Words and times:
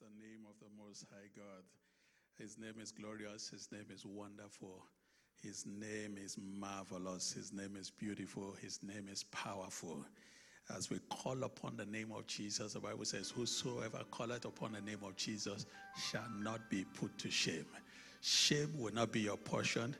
the 0.00 0.06
name 0.18 0.46
of 0.48 0.54
the 0.60 0.82
Most 0.82 1.04
High 1.10 1.28
God. 1.36 1.62
His 2.38 2.56
name 2.58 2.80
is 2.80 2.90
glorious. 2.90 3.50
His 3.50 3.68
name 3.70 3.84
is 3.92 4.06
wonderful. 4.06 4.82
His 5.42 5.66
name 5.66 6.16
is 6.22 6.38
marvelous. 6.58 7.32
His 7.32 7.52
name 7.52 7.76
is 7.78 7.90
beautiful. 7.90 8.54
His 8.62 8.80
name 8.82 9.08
is 9.12 9.24
powerful. 9.24 10.02
As 10.74 10.88
we 10.88 11.00
call 11.10 11.42
upon 11.42 11.76
the 11.76 11.84
name 11.84 12.12
of 12.16 12.26
Jesus, 12.26 12.72
the 12.72 12.80
Bible 12.80 13.04
says, 13.04 13.30
Whosoever 13.30 14.00
calleth 14.16 14.46
upon 14.46 14.72
the 14.72 14.80
name 14.80 15.00
of 15.04 15.16
Jesus 15.16 15.66
shall 16.10 16.28
not 16.38 16.70
be 16.70 16.86
put 16.98 17.16
to 17.18 17.30
shame. 17.30 17.66
Shame 18.22 18.72
will 18.78 18.94
not 18.94 19.12
be 19.12 19.20
your 19.20 19.36
portion. 19.36 19.94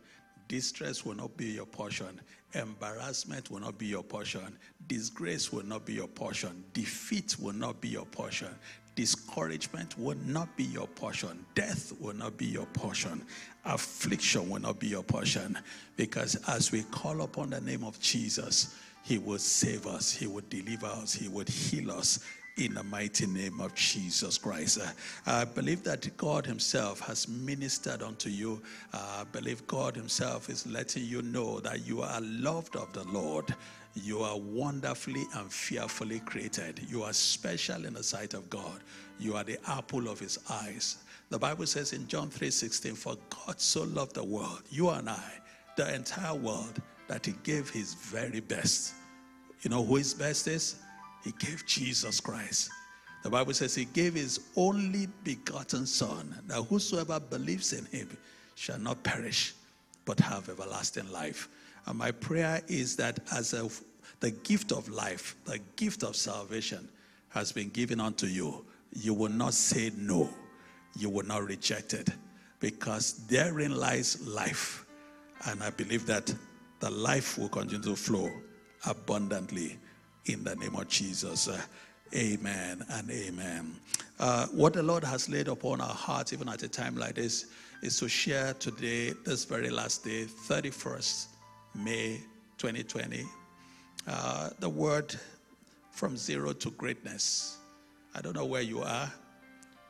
Distress 0.48 1.04
will 1.04 1.14
not 1.14 1.36
be 1.36 1.46
your 1.46 1.66
portion. 1.66 2.20
Embarrassment 2.54 3.50
will 3.50 3.60
not 3.60 3.78
be 3.78 3.86
your 3.86 4.02
portion. 4.02 4.58
Disgrace 4.88 5.52
will 5.52 5.64
not 5.64 5.86
be 5.86 5.92
your 5.92 6.08
portion. 6.08 6.64
Defeat 6.72 7.36
will 7.38 7.52
not 7.52 7.80
be 7.80 7.88
your 7.88 8.06
portion. 8.06 8.48
Discouragement 8.94 9.98
will 9.98 10.18
not 10.26 10.54
be 10.56 10.64
your 10.64 10.86
portion. 10.86 11.44
Death 11.54 11.92
will 12.00 12.14
not 12.14 12.36
be 12.36 12.46
your 12.46 12.66
portion. 12.66 13.24
Affliction 13.64 14.48
will 14.50 14.60
not 14.60 14.78
be 14.78 14.88
your 14.88 15.02
portion. 15.02 15.58
Because 15.96 16.36
as 16.48 16.72
we 16.72 16.82
call 16.84 17.22
upon 17.22 17.50
the 17.50 17.60
name 17.60 17.84
of 17.84 17.98
Jesus, 18.00 18.76
He 19.04 19.18
will 19.18 19.38
save 19.38 19.86
us, 19.86 20.12
He 20.12 20.26
will 20.26 20.44
deliver 20.50 20.86
us, 20.86 21.14
He 21.14 21.28
will 21.28 21.46
heal 21.46 21.92
us, 21.92 22.20
in 22.56 22.74
the 22.74 22.82
mighty 22.82 23.26
name 23.26 23.60
of 23.60 23.74
Jesus 23.74 24.36
Christ. 24.36 24.80
I 25.26 25.44
believe 25.44 25.82
that 25.84 26.14
God 26.16 26.44
Himself 26.44 27.00
has 27.00 27.28
ministered 27.28 28.02
unto 28.02 28.28
you. 28.28 28.60
I 28.92 29.24
believe 29.32 29.66
God 29.66 29.96
Himself 29.96 30.50
is 30.50 30.66
letting 30.66 31.04
you 31.04 31.22
know 31.22 31.60
that 31.60 31.86
you 31.86 32.02
are 32.02 32.20
loved 32.20 32.76
of 32.76 32.92
the 32.92 33.04
Lord. 33.04 33.54
You 33.94 34.20
are 34.20 34.38
wonderfully 34.38 35.24
and 35.34 35.52
fearfully 35.52 36.20
created. 36.20 36.80
You 36.88 37.02
are 37.02 37.12
special 37.12 37.84
in 37.84 37.94
the 37.94 38.02
sight 38.02 38.34
of 38.34 38.48
God. 38.48 38.80
You 39.18 39.36
are 39.36 39.44
the 39.44 39.58
apple 39.68 40.08
of 40.08 40.18
His 40.20 40.38
eyes. 40.48 40.98
The 41.30 41.38
Bible 41.38 41.66
says 41.66 41.92
in 41.92 42.06
John 42.06 42.30
3:16, 42.30 42.94
"For 42.96 43.16
God 43.30 43.60
so 43.60 43.82
loved 43.82 44.14
the 44.14 44.24
world, 44.24 44.62
you 44.70 44.90
and 44.90 45.08
I, 45.08 45.40
the 45.76 45.94
entire 45.94 46.34
world, 46.34 46.80
that 47.08 47.26
He 47.26 47.32
gave 47.42 47.68
His 47.70 47.94
very 47.94 48.40
best." 48.40 48.94
You 49.62 49.70
know 49.70 49.84
who 49.84 49.96
His 49.96 50.14
best 50.14 50.46
is? 50.46 50.76
He 51.24 51.32
gave 51.32 51.66
Jesus 51.66 52.20
Christ. 52.20 52.70
The 53.22 53.30
Bible 53.30 53.52
says 53.52 53.74
he 53.74 53.84
gave 53.84 54.14
his 54.14 54.40
only 54.56 55.06
begotten 55.24 55.86
Son, 55.86 56.34
that 56.46 56.62
whosoever 56.62 57.20
believes 57.20 57.72
in 57.72 57.84
him 57.86 58.16
shall 58.54 58.78
not 58.78 59.02
perish, 59.02 59.54
but 60.06 60.18
have 60.20 60.48
everlasting 60.48 61.10
life. 61.12 61.48
And 61.86 61.98
my 61.98 62.12
prayer 62.12 62.62
is 62.66 62.96
that 62.96 63.20
as 63.32 63.52
a, 63.52 63.68
the 64.20 64.30
gift 64.30 64.72
of 64.72 64.88
life, 64.88 65.34
the 65.44 65.58
gift 65.76 66.02
of 66.02 66.14
salvation 66.14 66.88
has 67.30 67.52
been 67.52 67.70
given 67.70 68.00
unto 68.00 68.26
you, 68.26 68.64
you 68.92 69.14
will 69.14 69.30
not 69.30 69.54
say 69.54 69.90
no, 69.96 70.28
you 70.96 71.08
will 71.08 71.26
not 71.26 71.46
reject 71.46 71.94
it, 71.94 72.10
because 72.58 73.26
therein 73.26 73.74
lies 73.76 74.26
life. 74.26 74.84
And 75.46 75.62
I 75.62 75.70
believe 75.70 76.06
that 76.06 76.34
the 76.80 76.90
life 76.90 77.38
will 77.38 77.48
continue 77.48 77.82
to 77.84 77.96
flow 77.96 78.30
abundantly 78.86 79.78
in 80.26 80.44
the 80.44 80.56
name 80.56 80.74
of 80.76 80.88
Jesus. 80.88 81.48
Amen 82.14 82.84
and 82.90 83.10
amen. 83.10 83.76
Uh, 84.18 84.46
what 84.48 84.72
the 84.74 84.82
Lord 84.82 85.04
has 85.04 85.28
laid 85.28 85.48
upon 85.48 85.80
our 85.80 85.94
hearts, 85.94 86.32
even 86.32 86.48
at 86.48 86.62
a 86.62 86.68
time 86.68 86.96
like 86.96 87.14
this, 87.14 87.46
is 87.82 87.98
to 88.00 88.08
share 88.08 88.52
today, 88.54 89.14
this 89.24 89.44
very 89.44 89.70
last 89.70 90.04
day, 90.04 90.26
31st 90.48 91.26
May 91.74 92.20
2020, 92.58 93.24
uh, 94.06 94.50
the 94.58 94.68
word 94.68 95.14
from 95.90 96.16
zero 96.16 96.52
to 96.52 96.70
greatness. 96.72 97.58
I 98.14 98.20
don't 98.20 98.34
know 98.34 98.46
where 98.46 98.62
you 98.62 98.82
are, 98.82 99.12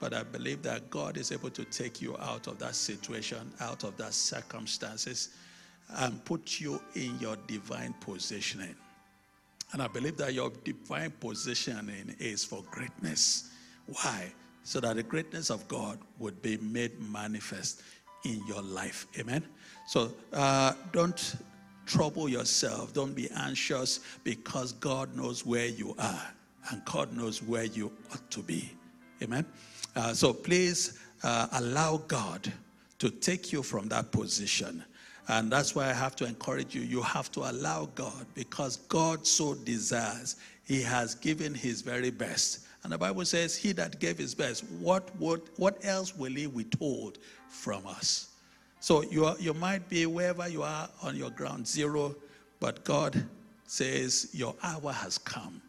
but 0.00 0.14
I 0.14 0.22
believe 0.22 0.62
that 0.62 0.90
God 0.90 1.16
is 1.16 1.32
able 1.32 1.50
to 1.50 1.64
take 1.64 2.00
you 2.02 2.16
out 2.18 2.46
of 2.46 2.58
that 2.58 2.74
situation, 2.74 3.52
out 3.60 3.84
of 3.84 3.96
that 3.98 4.14
circumstances, 4.14 5.30
and 5.96 6.24
put 6.24 6.60
you 6.60 6.80
in 6.94 7.18
your 7.18 7.36
divine 7.46 7.94
positioning. 8.00 8.74
And 9.72 9.82
I 9.82 9.86
believe 9.86 10.16
that 10.16 10.34
your 10.34 10.50
divine 10.64 11.12
positioning 11.20 12.14
is 12.18 12.44
for 12.44 12.64
greatness. 12.70 13.52
Why? 13.86 14.32
So 14.64 14.80
that 14.80 14.96
the 14.96 15.02
greatness 15.02 15.50
of 15.50 15.66
God 15.68 15.98
would 16.18 16.42
be 16.42 16.56
made 16.58 17.00
manifest 17.00 17.82
in 18.24 18.42
your 18.46 18.62
life. 18.62 19.06
Amen. 19.18 19.44
So 19.86 20.12
uh, 20.32 20.74
don't 20.92 21.36
trouble 21.90 22.28
yourself. 22.28 22.92
Don't 22.92 23.14
be 23.14 23.28
anxious 23.36 24.00
because 24.24 24.72
God 24.72 25.14
knows 25.16 25.44
where 25.44 25.66
you 25.66 25.94
are 25.98 26.28
and 26.70 26.84
God 26.84 27.16
knows 27.16 27.42
where 27.42 27.64
you 27.64 27.90
ought 28.12 28.30
to 28.30 28.40
be. 28.40 28.70
Amen. 29.22 29.44
Uh, 29.96 30.14
so 30.14 30.32
please 30.32 30.98
uh, 31.22 31.48
allow 31.52 31.98
God 32.08 32.52
to 32.98 33.10
take 33.10 33.52
you 33.52 33.62
from 33.62 33.88
that 33.88 34.12
position 34.12 34.84
and 35.30 35.50
that's 35.50 35.76
why 35.76 35.88
I 35.88 35.92
have 35.92 36.16
to 36.16 36.24
encourage 36.24 36.74
you. 36.74 36.82
You 36.82 37.02
have 37.02 37.30
to 37.32 37.48
allow 37.48 37.86
God 37.94 38.26
because 38.34 38.78
God 38.88 39.24
so 39.24 39.54
desires. 39.54 40.36
He 40.64 40.82
has 40.82 41.14
given 41.14 41.54
his 41.54 41.82
very 41.82 42.10
best. 42.10 42.66
And 42.82 42.92
the 42.92 42.98
Bible 42.98 43.24
says, 43.24 43.54
He 43.54 43.70
that 43.72 44.00
gave 44.00 44.18
his 44.18 44.34
best, 44.34 44.64
what, 44.80 45.08
would, 45.20 45.42
what 45.56 45.84
else 45.84 46.16
will 46.16 46.32
he 46.32 46.48
withhold 46.48 47.18
from 47.48 47.86
us? 47.86 48.29
So 48.80 49.02
you, 49.02 49.26
are, 49.26 49.36
you 49.38 49.52
might 49.52 49.88
be 49.88 50.06
wherever 50.06 50.48
you 50.48 50.62
are 50.62 50.88
on 51.02 51.14
your 51.14 51.30
ground 51.30 51.66
zero, 51.66 52.16
but 52.60 52.82
God 52.82 53.22
says, 53.66 54.30
Your 54.32 54.54
hour 54.62 54.92
has 54.92 55.18
come, 55.18 55.60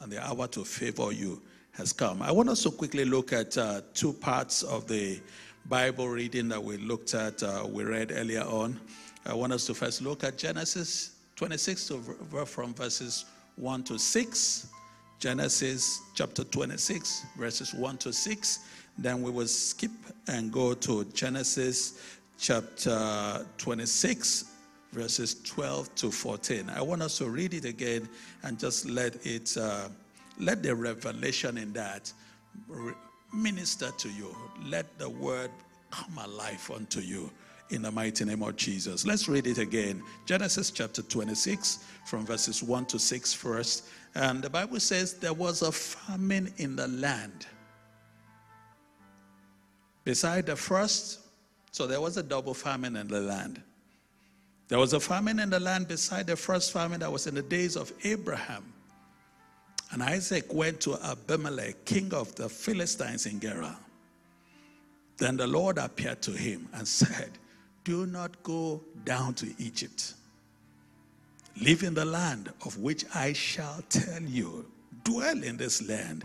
and 0.00 0.10
the 0.10 0.24
hour 0.24 0.46
to 0.48 0.64
favor 0.64 1.12
you 1.12 1.42
has 1.72 1.92
come. 1.92 2.22
I 2.22 2.30
want 2.30 2.48
us 2.48 2.62
to 2.62 2.70
quickly 2.70 3.04
look 3.04 3.32
at 3.32 3.58
uh, 3.58 3.80
two 3.92 4.12
parts 4.12 4.62
of 4.62 4.86
the 4.86 5.20
Bible 5.66 6.08
reading 6.08 6.48
that 6.48 6.62
we 6.62 6.76
looked 6.76 7.14
at, 7.14 7.42
uh, 7.42 7.66
we 7.68 7.84
read 7.84 8.12
earlier 8.14 8.42
on. 8.42 8.78
I 9.26 9.34
want 9.34 9.52
us 9.52 9.66
to 9.66 9.74
first 9.74 10.02
look 10.02 10.22
at 10.22 10.38
Genesis 10.38 11.16
26 11.36 11.90
from 12.46 12.74
verses 12.74 13.24
1 13.56 13.82
to 13.84 13.98
6. 13.98 14.68
Genesis 15.18 16.02
chapter 16.14 16.44
26, 16.44 17.24
verses 17.38 17.72
1 17.72 17.96
to 17.98 18.12
6. 18.12 18.58
Then 18.98 19.22
we 19.22 19.30
will 19.30 19.46
skip 19.46 19.90
and 20.28 20.52
go 20.52 20.74
to 20.74 21.04
Genesis 21.06 22.18
chapter 22.38 23.44
26, 23.58 24.44
verses 24.92 25.42
12 25.42 25.94
to 25.96 26.10
14. 26.10 26.70
I 26.70 26.82
want 26.82 27.02
us 27.02 27.18
to 27.18 27.28
read 27.28 27.54
it 27.54 27.64
again 27.64 28.08
and 28.42 28.58
just 28.58 28.86
let 28.86 29.24
it, 29.26 29.56
uh, 29.56 29.88
let 30.38 30.62
the 30.62 30.74
revelation 30.74 31.58
in 31.58 31.72
that 31.72 32.12
minister 33.32 33.90
to 33.98 34.08
you. 34.08 34.34
Let 34.66 34.98
the 34.98 35.08
word 35.08 35.50
come 35.90 36.18
alive 36.18 36.70
unto 36.74 37.00
you 37.00 37.30
in 37.70 37.82
the 37.82 37.90
mighty 37.90 38.24
name 38.24 38.42
of 38.42 38.56
Jesus. 38.56 39.06
Let's 39.06 39.28
read 39.28 39.46
it 39.46 39.58
again. 39.58 40.02
Genesis 40.26 40.70
chapter 40.70 41.02
26, 41.02 41.84
from 42.06 42.26
verses 42.26 42.62
1 42.62 42.86
to 42.86 42.98
6 42.98 43.34
first. 43.34 43.88
And 44.14 44.42
the 44.42 44.50
Bible 44.50 44.78
says 44.80 45.14
there 45.14 45.32
was 45.32 45.62
a 45.62 45.72
famine 45.72 46.52
in 46.58 46.76
the 46.76 46.88
land. 46.88 47.46
Beside 50.04 50.46
the 50.46 50.56
first, 50.56 51.20
so 51.74 51.88
there 51.88 52.00
was 52.00 52.16
a 52.16 52.22
double 52.22 52.54
famine 52.54 52.94
in 52.94 53.08
the 53.08 53.20
land. 53.20 53.60
There 54.68 54.78
was 54.78 54.92
a 54.92 55.00
famine 55.00 55.40
in 55.40 55.50
the 55.50 55.58
land 55.58 55.88
beside 55.88 56.28
the 56.28 56.36
first 56.36 56.70
famine 56.70 57.00
that 57.00 57.10
was 57.10 57.26
in 57.26 57.34
the 57.34 57.42
days 57.42 57.74
of 57.74 57.92
Abraham. 58.04 58.72
And 59.90 60.00
Isaac 60.00 60.54
went 60.54 60.80
to 60.82 60.94
Abimelech, 61.02 61.84
king 61.84 62.14
of 62.14 62.32
the 62.36 62.48
Philistines 62.48 63.26
in 63.26 63.40
Gerar. 63.40 63.76
Then 65.16 65.36
the 65.36 65.48
Lord 65.48 65.78
appeared 65.78 66.22
to 66.22 66.30
him 66.30 66.68
and 66.74 66.86
said, 66.86 67.32
Do 67.82 68.06
not 68.06 68.40
go 68.44 68.80
down 69.04 69.34
to 69.34 69.52
Egypt. 69.58 70.14
Live 71.60 71.82
in 71.82 71.94
the 71.94 72.04
land 72.04 72.52
of 72.64 72.78
which 72.78 73.04
I 73.16 73.32
shall 73.32 73.82
tell 73.88 74.22
you. 74.22 74.64
Dwell 75.02 75.42
in 75.42 75.56
this 75.56 75.82
land, 75.88 76.22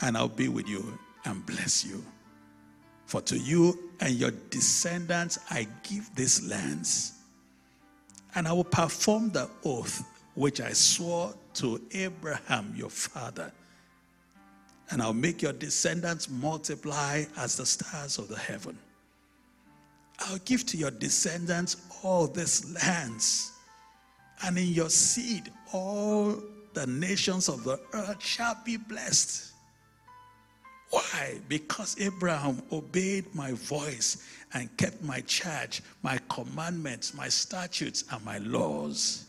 and 0.00 0.16
I'll 0.16 0.28
be 0.28 0.46
with 0.46 0.68
you 0.68 0.96
and 1.24 1.44
bless 1.44 1.84
you. 1.84 2.04
For 3.06 3.20
to 3.22 3.38
you 3.38 3.90
and 4.00 4.14
your 4.14 4.32
descendants 4.50 5.38
I 5.50 5.66
give 5.82 6.14
these 6.14 6.42
lands, 6.48 7.12
and 8.34 8.48
I 8.48 8.52
will 8.52 8.64
perform 8.64 9.30
the 9.30 9.48
oath 9.64 10.04
which 10.34 10.60
I 10.60 10.72
swore 10.72 11.34
to 11.54 11.80
Abraham 11.92 12.72
your 12.76 12.90
father. 12.90 13.52
And 14.90 15.00
I'll 15.00 15.14
make 15.14 15.40
your 15.40 15.52
descendants 15.52 16.28
multiply 16.28 17.24
as 17.36 17.56
the 17.56 17.64
stars 17.64 18.18
of 18.18 18.28
the 18.28 18.38
heaven. 18.38 18.78
I'll 20.18 20.38
give 20.38 20.66
to 20.66 20.76
your 20.76 20.90
descendants 20.90 21.76
all 22.02 22.26
these 22.26 22.72
lands, 22.74 23.52
and 24.44 24.58
in 24.58 24.68
your 24.68 24.90
seed 24.90 25.50
all 25.72 26.36
the 26.74 26.86
nations 26.86 27.48
of 27.48 27.64
the 27.64 27.80
earth 27.92 28.22
shall 28.22 28.56
be 28.64 28.76
blessed. 28.76 29.53
Why? 30.94 31.40
Because 31.48 32.00
Abraham 32.00 32.62
obeyed 32.70 33.24
my 33.34 33.50
voice 33.50 34.24
and 34.52 34.74
kept 34.76 35.02
my 35.02 35.22
charge, 35.22 35.82
my 36.04 36.20
commandments, 36.28 37.14
my 37.14 37.28
statutes, 37.28 38.04
and 38.12 38.24
my 38.24 38.38
laws. 38.38 39.24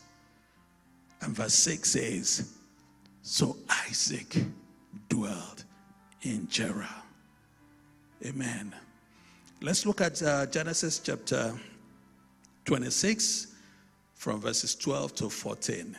And 1.22 1.34
verse 1.34 1.54
6 1.54 1.90
says, 1.90 2.52
So 3.22 3.56
Isaac 3.88 4.36
dwelled 5.08 5.64
in 6.22 6.46
Gerar. 6.48 7.02
Amen. 8.24 8.72
Let's 9.60 9.84
look 9.86 10.00
at 10.00 10.22
uh, 10.22 10.46
Genesis 10.46 11.00
chapter 11.00 11.52
26 12.64 13.56
from 14.14 14.40
verses 14.40 14.76
12 14.76 15.16
to 15.16 15.28
14. 15.28 15.96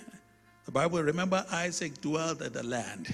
The 0.63 0.71
Bible, 0.71 1.03
remember, 1.03 1.45
Isaac 1.51 1.99
dwelled 1.99 2.41
in 2.41 2.53
the 2.53 2.63
land. 2.63 3.13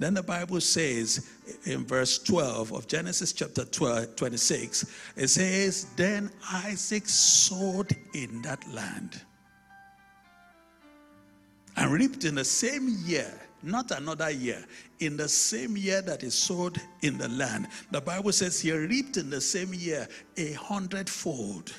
Then 0.00 0.14
the 0.14 0.22
Bible 0.22 0.62
says 0.62 1.28
in 1.66 1.84
verse 1.84 2.18
12 2.18 2.72
of 2.72 2.88
Genesis 2.88 3.34
chapter 3.34 3.66
12, 3.66 4.16
26, 4.16 4.86
it 5.14 5.28
says, 5.28 5.88
Then 5.94 6.30
Isaac 6.50 7.06
sowed 7.06 7.94
in 8.14 8.40
that 8.40 8.66
land 8.72 9.20
and 11.76 11.92
reaped 11.92 12.24
in 12.24 12.36
the 12.36 12.46
same 12.46 12.96
year, 13.04 13.30
not 13.62 13.90
another 13.90 14.30
year, 14.30 14.64
in 15.00 15.18
the 15.18 15.28
same 15.28 15.76
year 15.76 16.00
that 16.00 16.22
he 16.22 16.30
sowed 16.30 16.80
in 17.02 17.18
the 17.18 17.28
land. 17.28 17.68
The 17.90 18.00
Bible 18.00 18.32
says 18.32 18.58
he 18.58 18.72
reaped 18.72 19.18
in 19.18 19.28
the 19.28 19.40
same 19.42 19.74
year 19.74 20.08
a 20.38 20.52
hundredfold. 20.52 21.74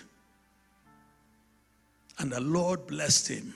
And 2.19 2.31
the 2.31 2.41
Lord 2.41 2.85
blessed 2.85 3.29
him. 3.29 3.55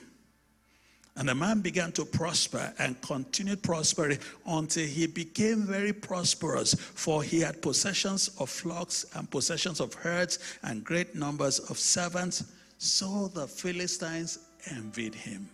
And 1.18 1.30
the 1.30 1.36
man 1.36 1.62
began 1.62 1.94
to 1.94 2.04
prosper 2.04 2.74
and 2.78 3.02
continued 3.02 3.64
prospering 3.64 4.20
until 4.46 4.86
he 4.86 5.08
became 5.08 5.64
very 5.64 5.94
prosperous, 5.94 6.74
for 6.74 7.24
he 7.24 7.40
had 7.40 7.62
possessions 7.62 8.30
of 8.38 8.50
flocks 8.50 9.06
and 9.16 9.30
possessions 9.32 9.80
of 9.80 9.94
herds 9.94 10.40
and 10.64 10.84
great 10.84 11.16
numbers 11.16 11.60
of 11.60 11.80
servants. 11.80 12.44
So 12.80 13.30
the 13.30 13.48
Philistines 13.48 14.40
envied 14.70 15.16
him. 15.16 15.50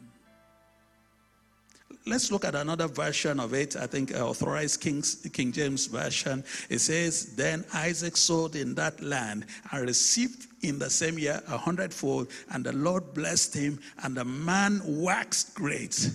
Let's 2.06 2.32
look 2.32 2.46
at 2.46 2.56
another 2.56 2.88
version 2.88 3.40
of 3.40 3.54
it. 3.54 3.76
I 3.76 3.86
think 3.86 4.16
uh, 4.16 4.28
authorized 4.28 4.82
King's, 4.82 5.16
King 5.32 5.52
James 5.52 5.86
Version. 5.86 6.44
It 6.70 6.80
says, 6.80 7.36
Then 7.36 7.64
Isaac 7.74 8.18
sowed 8.18 8.56
in 8.56 8.74
that 8.76 9.02
land 9.02 9.46
and 9.72 9.86
received 9.86 10.48
in 10.64 10.80
the 10.80 10.90
same 10.90 11.20
year 11.20 11.42
a 11.48 11.58
hundredfold, 11.58 12.32
and 12.52 12.66
the 12.66 12.74
Lord 12.74 13.14
blessed 13.14 13.54
him, 13.54 13.80
and 14.04 14.18
the 14.18 14.26
man 14.26 14.82
waxed 14.84 15.54
great 15.54 16.10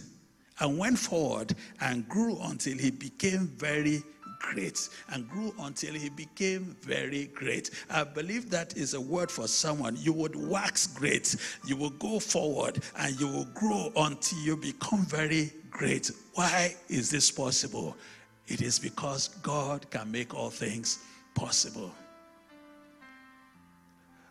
and 0.59 0.77
went 0.77 0.99
forward 0.99 1.55
and 1.81 2.09
grew 2.09 2.39
until 2.43 2.79
he 2.79 2.91
became 2.91 3.47
very 3.57 4.03
great 4.39 4.89
and 5.11 5.29
grew 5.29 5.55
until 5.61 5.95
he 5.95 6.09
became 6.09 6.77
very 6.83 7.27
great. 7.27 7.71
I 7.91 8.05
believe 8.05 8.51
that 8.51 8.77
is 8.77 8.95
a 8.95 9.01
word 9.01 9.31
for 9.31 9.49
someone. 9.49 9.97
You 9.99 10.13
would 10.15 10.37
wax 10.37 10.87
great, 10.87 11.37
you 11.67 11.77
will 11.77 11.91
go 11.91 12.19
forward, 12.19 12.83
and 12.99 13.19
you 13.21 13.29
will 13.29 13.49
grow 13.55 13.93
until 13.97 14.39
you 14.39 14.57
become 14.57 15.05
very 15.07 15.53
great. 15.71 16.11
Why 16.35 16.75
is 16.89 17.11
this 17.11 17.31
possible? 17.31 17.97
It 18.49 18.63
is 18.63 18.79
because 18.79 19.29
God 19.43 19.91
can 19.91 20.11
make 20.11 20.35
all 20.35 20.51
things 20.51 20.99
possible. 21.35 21.93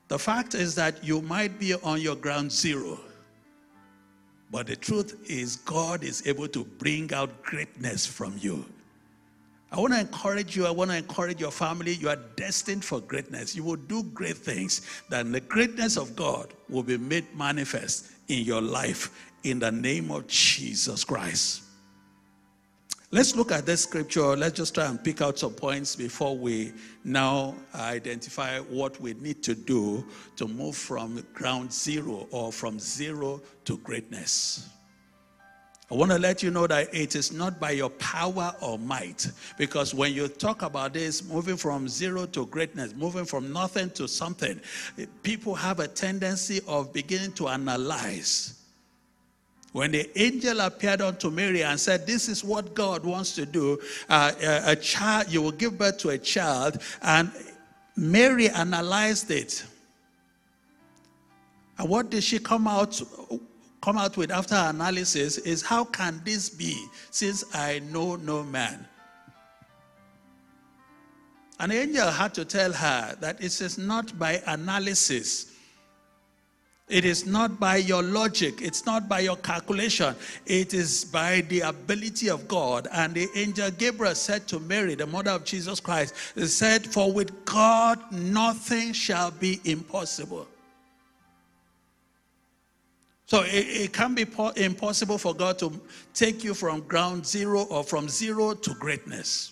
The 0.07 0.19
fact 0.19 0.53
is 0.53 0.75
that 0.75 1.03
you 1.03 1.21
might 1.21 1.59
be 1.59 1.73
on 1.73 1.99
your 1.99 2.15
ground 2.15 2.51
zero, 2.51 2.99
but 4.51 4.67
the 4.67 4.75
truth 4.75 5.17
is, 5.27 5.55
God 5.57 6.03
is 6.03 6.25
able 6.27 6.47
to 6.49 6.63
bring 6.63 7.11
out 7.13 7.41
greatness 7.41 8.05
from 8.05 8.37
you. 8.39 8.65
I 9.71 9.79
want 9.79 9.93
to 9.93 9.99
encourage 9.99 10.55
you. 10.55 10.65
I 10.65 10.71
want 10.71 10.91
to 10.91 10.97
encourage 10.97 11.41
your 11.41 11.51
family. 11.51 11.93
You 11.93 12.09
are 12.09 12.19
destined 12.35 12.85
for 12.85 13.01
greatness. 13.01 13.55
You 13.55 13.63
will 13.63 13.75
do 13.75 14.03
great 14.03 14.37
things. 14.37 14.81
Then 15.09 15.31
the 15.31 15.41
greatness 15.41 15.97
of 15.97 16.15
God 16.15 16.53
will 16.69 16.83
be 16.83 16.97
made 16.97 17.25
manifest 17.35 18.11
in 18.27 18.45
your 18.45 18.61
life 18.61 19.31
in 19.43 19.59
the 19.59 19.71
name 19.71 20.11
of 20.11 20.27
Jesus 20.27 21.03
Christ. 21.03 21.63
Let's 23.11 23.35
look 23.35 23.51
at 23.51 23.65
this 23.65 23.83
scripture. 23.83 24.35
Let's 24.35 24.57
just 24.57 24.73
try 24.75 24.87
and 24.87 25.01
pick 25.01 25.21
out 25.21 25.39
some 25.39 25.53
points 25.53 25.95
before 25.95 26.37
we 26.37 26.73
now 27.03 27.55
identify 27.73 28.59
what 28.59 28.99
we 28.99 29.13
need 29.13 29.43
to 29.43 29.55
do 29.55 30.05
to 30.35 30.47
move 30.47 30.75
from 30.75 31.23
ground 31.33 31.71
zero 31.71 32.27
or 32.31 32.51
from 32.51 32.79
zero 32.79 33.41
to 33.65 33.77
greatness. 33.77 34.69
I 35.91 35.93
want 35.93 36.11
to 36.11 36.17
let 36.17 36.41
you 36.41 36.49
know 36.49 36.65
that 36.65 36.93
it 36.93 37.15
is 37.15 37.31
not 37.31 37.59
by 37.59 37.71
your 37.71 37.91
power 37.91 38.55
or 38.61 38.79
might. 38.79 39.27
Because 39.57 39.93
when 39.93 40.13
you 40.13 40.27
talk 40.27 40.63
about 40.63 40.93
this, 40.93 41.23
moving 41.23 41.57
from 41.57 41.87
zero 41.87 42.25
to 42.27 42.47
greatness, 42.47 42.95
moving 42.95 43.25
from 43.25 43.53
nothing 43.53 43.91
to 43.91 44.07
something, 44.07 44.59
people 45.21 45.53
have 45.53 45.79
a 45.79 45.87
tendency 45.87 46.61
of 46.67 46.91
beginning 46.91 47.33
to 47.33 47.49
analyze 47.49 48.55
when 49.75 49.91
the 49.91 50.09
angel 50.17 50.61
appeared 50.61 51.01
unto 51.01 51.29
Mary 51.29 51.61
and 51.61 51.77
said, 51.77 52.07
This 52.07 52.29
is 52.29 52.45
what 52.45 52.73
God 52.73 53.03
wants 53.03 53.35
to 53.35 53.45
do, 53.45 53.77
uh, 54.07 54.31
a, 54.41 54.71
a 54.71 54.75
child, 54.77 55.29
you 55.29 55.41
will 55.41 55.51
give 55.51 55.77
birth 55.77 55.97
to 55.97 56.11
a 56.11 56.17
child. 56.17 56.81
And 57.01 57.29
Mary 57.97 58.47
analyzed 58.47 59.31
it. 59.31 59.65
And 61.77 61.89
what 61.89 62.09
did 62.09 62.23
she 62.23 62.39
come 62.39 62.69
out 62.69 63.01
come 63.85 63.99
out 63.99 64.17
with 64.17 64.31
after 64.31 64.55
analysis 64.55 65.37
is 65.37 65.61
how 65.61 65.83
can 65.83 66.19
this 66.25 66.49
be 66.49 66.75
since 67.11 67.45
I 67.53 67.79
know 67.91 68.15
no 68.15 68.41
man? 68.41 68.87
An 71.59 71.71
angel 71.71 72.09
had 72.09 72.33
to 72.33 72.45
tell 72.45 72.73
her 72.73 73.15
that 73.21 73.39
it 73.39 73.61
is 73.61 73.77
not 73.77 74.17
by 74.17 74.41
analysis 74.47 75.51
it 76.87 77.03
is 77.03 77.25
not 77.25 77.59
by 77.59 77.77
your 77.77 78.03
logic, 78.03 78.61
it's 78.61 78.85
not 78.85 79.09
by 79.09 79.21
your 79.21 79.37
calculation, 79.37 80.15
it 80.45 80.75
is 80.75 81.03
by 81.03 81.41
the 81.49 81.61
ability 81.61 82.29
of 82.29 82.47
God. 82.47 82.87
And 82.91 83.15
the 83.15 83.27
angel 83.33 83.71
Gabriel 83.71 84.13
said 84.13 84.47
to 84.49 84.59
Mary, 84.59 84.93
the 84.93 85.07
mother 85.07 85.31
of 85.31 85.45
Jesus 85.45 85.79
Christ, 85.79 86.13
he 86.35 86.45
said, 86.45 86.85
For 86.85 87.11
with 87.11 87.43
God 87.43 87.99
nothing 88.11 88.93
shall 88.93 89.31
be 89.31 89.59
impossible. 89.65 90.47
So 93.25 93.41
it, 93.41 93.49
it 93.49 93.93
can 93.93 94.13
be 94.13 94.25
impossible 94.55 95.17
for 95.17 95.33
God 95.33 95.57
to 95.59 95.71
take 96.13 96.43
you 96.43 96.53
from 96.53 96.81
ground 96.81 97.25
zero 97.25 97.63
or 97.63 97.83
from 97.83 98.07
zero 98.07 98.53
to 98.53 98.73
greatness. 98.75 99.51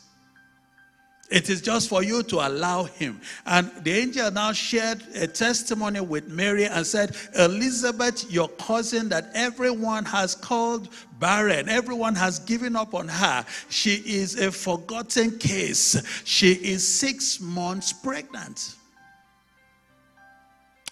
It 1.31 1.49
is 1.49 1.61
just 1.61 1.89
for 1.89 2.03
you 2.03 2.21
to 2.23 2.47
allow 2.47 2.83
him. 2.83 3.19
And 3.47 3.71
the 3.83 3.91
angel 3.91 4.29
now 4.29 4.51
shared 4.51 5.01
a 5.15 5.25
testimony 5.25 5.99
with 5.99 6.27
Mary 6.27 6.65
and 6.65 6.85
said, 6.85 7.15
Elizabeth, 7.35 8.31
your 8.31 8.49
cousin 8.49 9.09
that 9.09 9.31
everyone 9.33 10.05
has 10.05 10.35
called 10.35 10.89
barren, 11.19 11.69
everyone 11.69 12.13
has 12.13 12.37
given 12.37 12.75
up 12.75 12.93
on 12.93 13.07
her. 13.07 13.43
She 13.69 13.95
is 14.05 14.39
a 14.39 14.51
forgotten 14.51 15.39
case. 15.39 16.03
She 16.23 16.51
is 16.53 16.87
six 16.87 17.39
months 17.41 17.91
pregnant. 17.93 18.75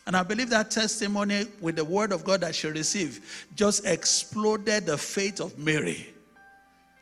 And 0.08 0.16
I 0.16 0.24
believe 0.24 0.50
that 0.50 0.72
testimony 0.72 1.46
with 1.60 1.76
the 1.76 1.86
word 1.86 2.12
of 2.12 2.24
God 2.24 2.42
that 2.42 2.56
she 2.56 2.68
received 2.68 3.24
just 3.56 3.86
exploded 3.86 4.86
the 4.86 4.98
faith 4.98 5.40
of 5.40 5.58
Mary. 5.58 6.08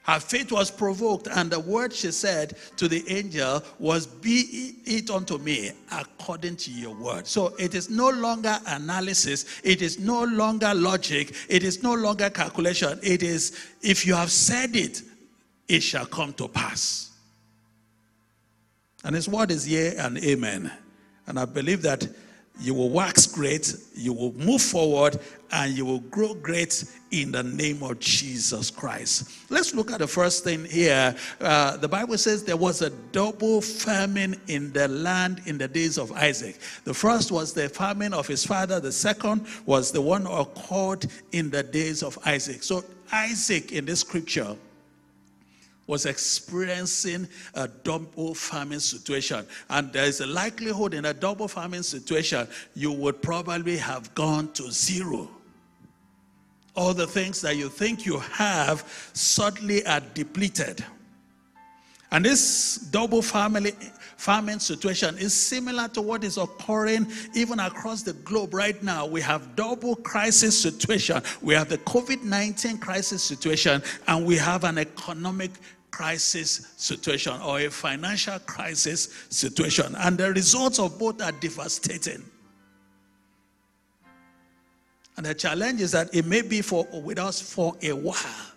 Her 0.04 0.20
faith 0.20 0.52
was 0.52 0.72
provoked, 0.72 1.28
and 1.28 1.52
the 1.52 1.60
word 1.60 1.94
she 1.94 2.12
said 2.12 2.58
to 2.78 2.88
the 2.88 3.08
angel 3.08 3.62
was, 3.78 4.08
Be 4.08 4.76
it 4.86 5.12
unto 5.12 5.38
me 5.38 5.72
according 5.92 6.56
to 6.58 6.72
your 6.72 6.96
word. 6.96 7.28
So 7.28 7.54
it 7.60 7.76
is 7.76 7.92
no 7.92 8.10
longer 8.10 8.58
analysis, 8.66 9.62
it 9.64 9.84
is 9.84 10.00
no 10.00 10.24
longer 10.24 10.74
logic, 10.74 11.36
it 11.48 11.64
is 11.64 11.84
no 11.84 11.94
longer 11.94 12.32
calculation. 12.32 13.00
It 13.04 13.22
is, 13.22 13.72
if 13.84 14.08
you 14.08 14.16
have 14.16 14.32
said 14.32 14.76
it, 14.76 15.04
it 15.68 15.82
shall 15.82 16.08
come 16.08 16.34
to 16.34 16.48
pass. 16.48 17.12
And 19.04 19.16
his 19.16 19.30
word 19.30 19.52
is 19.52 19.68
yea 19.68 19.96
and 19.96 20.18
amen. 20.18 20.72
And 21.28 21.40
I 21.40 21.46
believe 21.46 21.84
that 21.84 22.08
you 22.60 22.74
will 22.74 22.90
wax 22.90 23.26
great, 23.26 23.74
you 23.96 24.14
will 24.14 24.34
move 24.34 24.62
forward, 24.62 25.20
and 25.52 25.76
you 25.76 25.86
will 25.86 26.02
grow 26.02 26.34
great 26.34 26.84
in 27.12 27.32
the 27.32 27.42
name 27.42 27.82
of 27.82 28.00
Jesus 28.00 28.70
Christ. 28.70 29.50
Let's 29.50 29.74
look 29.74 29.92
at 29.92 30.00
the 30.00 30.08
first 30.08 30.44
thing 30.44 30.66
here. 30.66 31.16
Uh, 31.40 31.78
the 31.78 31.88
Bible 31.88 32.18
says 32.18 32.44
there 32.44 32.58
was 32.58 32.82
a 32.82 32.90
double 33.12 33.62
famine 33.62 34.40
in 34.48 34.72
the 34.74 34.88
land 34.88 35.42
in 35.46 35.58
the 35.58 35.68
days 35.68 35.98
of 35.98 36.12
Isaac. 36.12 36.60
The 36.84 36.94
first 36.94 37.32
was 37.32 37.54
the 37.54 37.70
famine 37.70 38.14
of 38.14 38.28
his 38.28 38.46
father, 38.46 38.80
the 38.80 38.92
second 38.92 39.48
was 39.66 39.92
the 39.92 40.02
one 40.02 40.28
occurred 40.28 41.06
in 41.32 41.50
the 41.50 41.64
days 41.64 42.04
of 42.04 42.18
Isaac. 42.26 42.64
So, 42.64 42.84
Isaac 43.12 43.72
in 43.72 43.86
this 43.86 44.02
scripture 44.02 44.56
was 45.90 46.06
experiencing 46.06 47.28
a 47.56 47.68
double 47.68 48.36
famine 48.36 48.80
situation. 48.80 49.44
And 49.72 49.92
there 49.92 50.06
is 50.06 50.22
a 50.22 50.28
likelihood 50.28 50.94
in 50.94 51.06
a 51.06 51.16
double 51.16 51.48
famine 51.48 51.82
situation, 51.82 52.48
you 52.76 52.92
would 52.92 53.24
probably 53.24 53.76
have 53.78 54.14
gone 54.14 54.54
to 54.54 54.72
zero. 54.72 55.28
All 56.76 56.94
the 56.94 57.08
things 57.08 57.42
that 57.42 57.58
you 57.58 57.70
think 57.70 58.06
you 58.06 58.20
have 58.20 59.10
suddenly 59.14 59.84
are 59.88 60.02
depleted. 60.14 60.86
And 62.12 62.24
this 62.24 62.76
double 62.92 63.24
family 63.24 63.74
situation 64.60 65.18
is 65.18 65.34
similar 65.34 65.88
to 65.88 66.02
what 66.02 66.24
is 66.24 66.38
occurring 66.38 67.08
even 67.34 67.60
across 67.60 68.04
the 68.04 68.14
globe 68.14 68.54
right 68.54 68.82
now. 68.84 69.08
We 69.08 69.22
have 69.22 69.56
double 69.56 69.96
crisis 69.96 70.60
situation. 70.60 71.24
We 71.42 71.56
have 71.56 71.70
the 71.70 71.78
COVID-19 71.80 72.80
crisis 72.80 73.24
situation 73.24 73.82
and 74.08 74.26
we 74.26 74.38
have 74.38 74.66
an 74.66 74.78
economic 74.78 75.52
crisis 75.92 76.74
situation 76.78 77.40
or 77.42 77.60
a 77.60 77.70
financial 77.70 78.40
crisis 78.40 79.26
situation. 79.30 79.96
And 79.98 80.18
the 80.18 80.32
results 80.32 80.80
of 80.80 80.98
both 81.00 81.22
are 81.22 81.32
devastating. 81.32 82.24
And 85.18 85.26
the 85.26 85.34
challenge 85.34 85.82
is 85.82 85.92
that 85.92 86.14
it 86.14 86.26
may 86.26 86.42
be 86.42 86.62
for 86.62 86.88
with 86.94 87.20
us 87.20 87.42
for 87.42 87.76
a 87.82 87.92
while. 87.92 88.50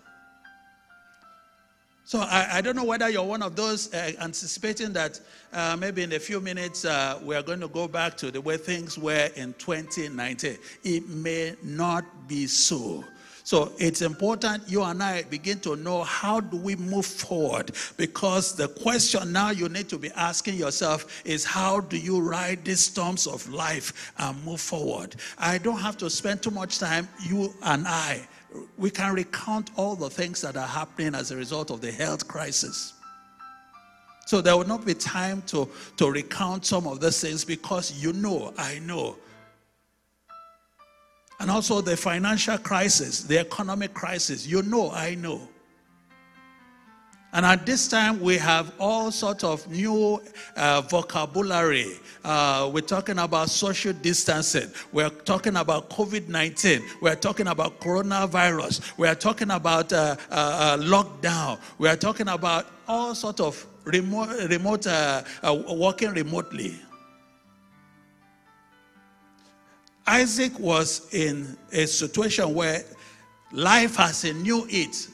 So 2.05 2.21
I, 2.21 2.59
I, 2.59 2.61
don't 2.61 2.77
know 2.77 2.85
whether 2.85 3.09
you're 3.09 3.25
one 3.25 3.43
of 3.43 3.57
those 3.57 3.93
uh, 3.95 4.13
anticipating 4.21 4.93
that 4.93 5.19
uh, 5.53 5.77
maybe 5.79 6.03
in 6.03 6.13
a 6.13 6.19
few 6.19 6.41
minutes 6.41 6.85
uh, 6.85 7.19
we 7.23 7.35
are 7.35 7.43
going 7.43 7.61
to 7.61 7.69
go 7.69 7.89
back 7.89 8.19
to 8.19 8.31
the 8.31 8.39
way 8.39 8.59
things 8.59 8.99
were 8.99 9.31
in 9.35 9.55
2019. 9.55 10.59
It 10.85 11.09
may 11.09 11.55
not 11.63 12.05
be 12.29 12.47
so. 12.47 13.03
So 13.53 13.71
it's 13.77 14.01
important 14.01 14.67
you 14.67 14.83
and 14.83 15.03
I 15.03 15.25
begin 15.25 15.61
to 15.61 15.77
know 15.77 16.05
how 16.05 16.41
do 16.41 16.57
we 16.57 16.75
move 16.75 17.05
forward 17.05 17.73
because 17.99 18.57
the 18.57 18.69
question 18.69 19.31
now 19.31 19.51
you 19.51 19.69
need 19.69 19.91
to 19.91 19.99
be 19.99 20.11
asking 20.13 20.55
yourself 20.55 21.21
is 21.27 21.45
how 21.45 21.81
do 21.81 21.99
you 21.99 22.19
ride 22.19 22.65
these 22.65 22.81
storms 22.81 23.27
of 23.27 23.47
life 23.51 24.11
and 24.17 24.43
move 24.43 24.63
forward? 24.63 25.17
I 25.37 25.59
don't 25.59 25.79
have 25.81 25.99
to 25.99 26.09
spend 26.09 26.43
too 26.43 26.51
much 26.51 26.79
time, 26.79 27.07
you 27.27 27.53
and 27.63 27.87
I. 27.87 28.27
We 28.79 28.89
can 28.89 29.13
recount 29.13 29.69
all 29.77 29.97
the 29.97 30.09
things 30.09 30.41
that 30.41 30.57
are 30.57 30.67
happening 30.67 31.15
as 31.15 31.31
a 31.31 31.37
result 31.37 31.71
of 31.71 31.83
the 31.83 31.93
health 31.93 32.27
crisis. 32.27 32.95
So 34.25 34.41
there 34.41 34.57
will 34.57 34.67
not 34.67 34.87
be 34.87 34.95
time 34.95 35.43
to, 35.49 35.69
to 35.99 36.11
recount 36.11 36.65
some 36.65 36.87
of 36.87 37.03
these 37.03 37.21
things 37.21 37.45
because 37.45 38.03
you 38.03 38.15
know, 38.15 38.55
I 38.57 38.79
know, 38.79 39.19
and 41.43 41.51
also 41.51 41.81
the 41.81 41.97
financial 41.97 42.57
crisis, 42.57 43.25
the 43.25 43.37
economic 43.37 43.93
crisis. 43.93 44.47
You 44.47 44.63
know, 44.63 44.93
I 44.93 45.17
know. 45.17 45.49
And 47.33 47.45
at 47.45 47.67
this 47.67 47.89
time, 47.89 48.21
we 48.21 48.37
have 48.37 48.73
all 48.79 49.11
sorts 49.11 49.43
of 49.43 49.69
new 49.69 50.23
uh, 50.55 50.83
vocabulary. 50.83 51.99
Uh, 52.25 52.71
we're 52.73 52.83
talking 52.83 53.19
about 53.19 53.51
social 53.51 53.93
distancing. 53.93 54.71
We're 54.93 55.11
talking 55.11 55.57
about 55.57 55.91
COVID 55.91 56.29
19. 56.29 56.81
We're 57.01 57.17
talking 57.17 57.49
about 57.49 57.81
coronavirus. 57.81 58.97
We're 58.97 59.17
talking 59.17 59.51
about 59.51 59.93
uh, 59.93 60.15
uh, 60.31 60.35
uh 60.35 60.77
lockdown. 60.77 61.59
We're 61.77 61.97
talking 61.97 62.29
about 62.29 62.67
all 62.87 63.17
sorts 63.17 63.41
of 63.41 63.67
remote, 63.85 64.29
remote 64.49 64.87
uh, 64.87 65.25
working 65.71 66.11
remotely. 66.11 66.79
Isaac 70.07 70.59
was 70.59 71.13
in 71.15 71.57
a 71.73 71.87
situation 71.87 72.55
where 72.55 72.83
life 73.53 74.01
as 74.01 74.23
he 74.23 74.33
knew 74.33 74.67
it 74.69 75.09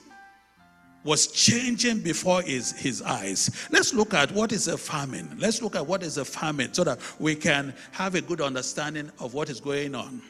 was 1.04 1.28
changing 1.28 2.00
before 2.00 2.42
his, 2.42 2.72
his 2.72 3.02
eyes. 3.02 3.68
Let's 3.70 3.94
look 3.94 4.14
at 4.14 4.32
what 4.32 4.52
is 4.52 4.68
a 4.68 4.76
famine. 4.76 5.36
Let's 5.38 5.62
look 5.62 5.76
at 5.76 5.86
what 5.86 6.02
is 6.02 6.18
a 6.18 6.24
famine 6.24 6.72
so 6.72 6.84
that 6.84 6.98
we 7.18 7.34
can 7.34 7.74
have 7.92 8.14
a 8.14 8.20
good 8.20 8.40
understanding 8.40 9.10
of 9.18 9.34
what 9.34 9.48
is 9.48 9.60
going 9.60 9.94
on. 9.94 10.20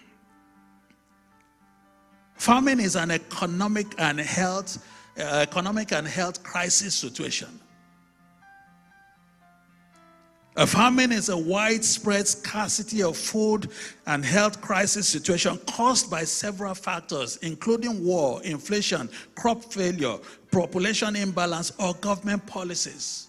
Famine 2.34 2.80
is 2.80 2.94
an 2.94 3.10
economic 3.10 3.86
and 3.98 4.20
health 4.20 4.84
uh, 5.18 5.22
economic 5.42 5.92
and 5.92 6.06
health 6.06 6.42
crisis 6.44 6.94
situation. 6.94 7.48
A 10.58 10.66
famine 10.66 11.12
is 11.12 11.28
a 11.28 11.38
widespread 11.38 12.26
scarcity 12.26 13.04
of 13.04 13.16
food 13.16 13.70
and 14.08 14.24
health 14.24 14.60
crisis 14.60 15.06
situation 15.06 15.56
caused 15.68 16.10
by 16.10 16.24
several 16.24 16.74
factors, 16.74 17.36
including 17.42 18.04
war, 18.04 18.42
inflation, 18.42 19.08
crop 19.36 19.62
failure, 19.72 20.16
population 20.50 21.14
imbalance, 21.14 21.70
or 21.78 21.94
government 21.94 22.44
policies. 22.44 23.28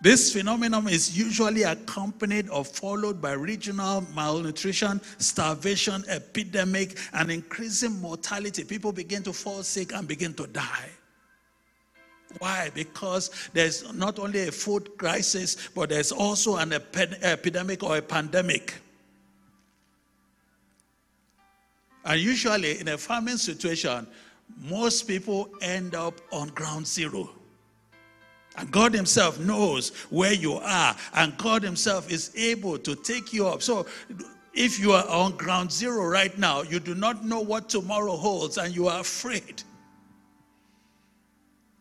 This 0.00 0.32
phenomenon 0.32 0.88
is 0.88 1.18
usually 1.18 1.64
accompanied 1.64 2.48
or 2.48 2.64
followed 2.64 3.20
by 3.20 3.32
regional 3.32 4.06
malnutrition, 4.14 5.02
starvation, 5.18 6.02
epidemic, 6.08 6.96
and 7.12 7.30
increasing 7.30 8.00
mortality. 8.00 8.64
People 8.64 8.92
begin 8.92 9.22
to 9.24 9.34
fall 9.34 9.62
sick 9.62 9.92
and 9.92 10.08
begin 10.08 10.32
to 10.32 10.46
die. 10.46 10.88
Why? 12.38 12.70
Because 12.74 13.30
there's 13.52 13.92
not 13.94 14.18
only 14.18 14.48
a 14.48 14.52
food 14.52 14.96
crisis, 14.98 15.56
but 15.74 15.88
there's 15.88 16.12
also 16.12 16.56
an 16.56 16.72
epidemic 16.72 17.82
or 17.82 17.96
a 17.96 18.02
pandemic. 18.02 18.74
And 22.04 22.20
usually, 22.20 22.78
in 22.78 22.88
a 22.88 22.98
farming 22.98 23.38
situation, 23.38 24.06
most 24.62 25.08
people 25.08 25.50
end 25.60 25.94
up 25.94 26.20
on 26.30 26.48
ground 26.48 26.86
zero. 26.86 27.30
And 28.56 28.70
God 28.70 28.94
Himself 28.94 29.38
knows 29.38 29.90
where 30.10 30.32
you 30.32 30.54
are, 30.54 30.96
and 31.14 31.36
God 31.36 31.62
Himself 31.62 32.10
is 32.10 32.32
able 32.36 32.78
to 32.78 32.94
take 32.94 33.32
you 33.32 33.48
up. 33.48 33.62
So, 33.62 33.86
if 34.54 34.78
you 34.78 34.92
are 34.92 35.06
on 35.08 35.36
ground 35.36 35.70
zero 35.70 36.06
right 36.06 36.36
now, 36.38 36.62
you 36.62 36.80
do 36.80 36.94
not 36.94 37.24
know 37.24 37.40
what 37.40 37.68
tomorrow 37.68 38.16
holds, 38.16 38.56
and 38.56 38.74
you 38.74 38.88
are 38.88 39.00
afraid. 39.00 39.62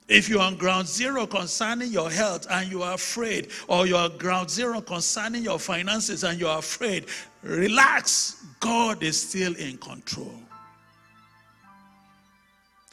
If 0.08 0.30
you're 0.30 0.42
on 0.42 0.56
ground 0.56 0.88
zero 0.88 1.26
concerning 1.26 1.92
your 1.92 2.12
health 2.12 2.46
and 2.50 2.72
you 2.72 2.84
are 2.84 2.94
afraid, 2.94 3.50
or 3.68 3.88
you're 3.88 4.10
ground 4.10 4.52
zero 4.52 4.80
concerning 4.82 5.44
your 5.44 5.58
finances 5.58 6.24
and 6.24 6.40
you 6.40 6.48
are 6.48 6.60
afraid, 6.60 7.06
relax. 7.42 8.44
God 8.60 9.02
is 9.02 9.20
still 9.20 9.56
in 9.56 9.78
control. 9.78 10.45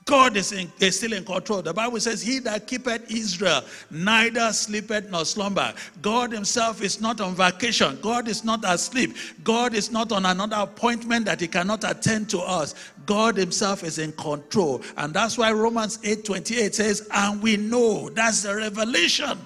God 0.04 0.36
is, 0.36 0.52
in, 0.52 0.72
is, 0.80 0.96
still 0.96 1.12
in 1.12 1.24
control. 1.24 1.62
The 1.62 1.72
Bible 1.72 2.00
says, 2.00 2.22
He 2.22 2.38
that 2.40 2.66
keepeth 2.66 3.10
Israel 3.10 3.62
neither 3.90 4.52
sleepeth 4.52 5.10
nor 5.10 5.24
slumber. 5.24 5.72
God 6.00 6.32
Himself 6.32 6.82
is 6.82 7.00
not 7.00 7.20
on 7.20 7.34
vacation. 7.34 7.98
God 8.02 8.26
is 8.26 8.44
not 8.44 8.60
asleep. 8.64 9.16
God 9.44 9.74
is 9.74 9.90
not 9.90 10.10
on 10.10 10.26
another 10.26 10.56
appointment 10.56 11.26
that 11.26 11.40
He 11.40 11.46
cannot 11.46 11.84
attend 11.88 12.28
to 12.30 12.40
us. 12.40 12.74
God 13.06 13.36
Himself 13.36 13.84
is 13.84 13.98
in 13.98 14.12
control. 14.12 14.82
And 14.96 15.14
that's 15.14 15.38
why 15.38 15.52
Romans 15.52 15.98
8 16.02 16.24
28 16.24 16.74
says, 16.74 17.08
And 17.12 17.40
we 17.40 17.56
know 17.56 18.10
that's 18.10 18.42
the 18.42 18.56
revelation 18.56 19.38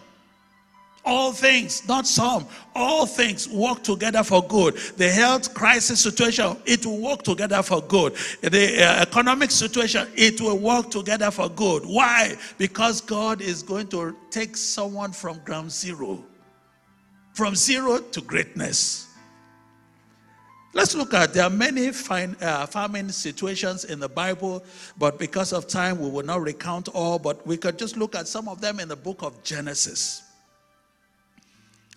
all 1.07 1.33
things, 1.33 1.87
not 1.89 2.07
some, 2.07 2.45
all 2.75 3.07
things 3.07 3.49
work 3.49 3.83
together 3.85 4.25
for 4.25 4.43
good. 4.43 4.77
The 4.97 5.09
health 5.09 5.55
crisis 5.55 6.01
situation, 6.01 6.57
it 6.67 6.85
will 6.85 7.01
work 7.01 7.23
together 7.23 7.63
for 7.63 7.81
good. 7.81 8.15
The 8.43 8.83
uh, 8.83 9.03
economic 9.03 9.53
situation, 9.53 10.09
it 10.17 10.41
will 10.41 10.59
work 10.59 10.91
together 10.91 11.31
for 11.31 11.49
good. 11.49 11.85
Why? 11.87 12.35
Because 12.59 13.01
God 13.01 13.41
is 13.41 13.63
going 13.63 13.87
to 13.89 14.17
take 14.31 14.57
someone 14.57 15.13
from 15.13 15.39
ground 15.45 15.71
zero, 15.71 16.25
from 17.35 17.55
zero 17.55 17.99
to 17.99 18.21
greatness. 18.21 19.05
Let's 20.75 20.95
look 20.95 21.15
at 21.15 21.33
there 21.33 21.45
are 21.45 21.51
many 21.51 21.91
fine, 21.93 22.37
uh, 22.43 22.67
famine 22.67 23.11
situations 23.11 23.85
in 23.85 23.99
the 23.99 24.11
Bible, 24.11 24.63
but 24.99 25.19
because 25.19 25.55
of 25.55 25.67
time, 25.67 25.99
we 25.99 26.11
will 26.11 26.25
not 26.25 26.43
recount 26.43 26.89
all. 26.89 27.19
But 27.19 27.47
we 27.47 27.57
could 27.57 27.79
just 27.79 27.97
look 27.97 28.15
at 28.15 28.29
some 28.29 28.47
of 28.47 28.61
them 28.61 28.81
in 28.81 28.89
the 28.89 28.97
book 28.97 29.23
of 29.23 29.43
Genesis. 29.43 30.26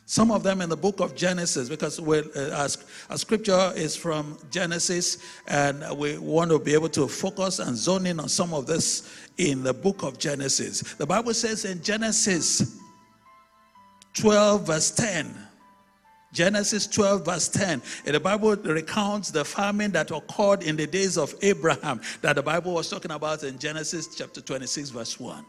Some 0.10 0.32
of 0.32 0.42
them 0.42 0.60
in 0.62 0.70
the 0.70 0.76
book 0.76 1.02
of 1.02 1.14
Genesis, 1.14 1.70
because 1.70 2.02
we 2.02 2.18
uh, 2.18 2.68
our, 3.12 3.18
scripture 3.20 3.72
is 3.76 3.96
from 3.96 4.40
Genesis, 4.50 5.20
and 5.46 5.86
we 6.00 6.18
want 6.18 6.50
to 6.50 6.58
be 6.58 6.74
able 6.74 6.90
to 6.90 7.08
focus 7.08 7.60
and 7.60 7.78
zone 7.78 8.08
in 8.08 8.20
on 8.20 8.28
some 8.28 8.52
of 8.52 8.66
this 8.66 9.08
in 9.38 9.62
the 9.62 9.72
book 9.72 10.02
of 10.02 10.18
Genesis. 10.18 10.82
The 10.96 11.06
Bible 11.06 11.36
says 11.36 11.64
in 11.64 11.84
Genesis 11.84 12.80
12, 14.16 14.66
verse 14.66 14.90
10. 14.90 15.32
Genesis 16.34 16.88
12, 16.88 17.24
verse 17.24 17.48
10. 17.48 17.80
And 18.08 18.16
the 18.16 18.20
Bible 18.20 18.56
recounts 18.56 19.30
the 19.30 19.46
famine 19.46 19.92
that 19.92 20.10
occurred 20.10 20.64
in 20.64 20.76
the 20.76 20.88
days 20.88 21.20
of 21.20 21.36
Abraham, 21.44 22.02
that 22.24 22.36
the 22.36 22.42
Bible 22.42 22.74
was 22.74 22.90
talking 22.90 23.12
about 23.12 23.44
in 23.44 23.60
Genesis 23.60 24.16
chapter 24.16 24.42
26, 24.42 24.90
verse 24.90 25.20
1. 25.20 25.46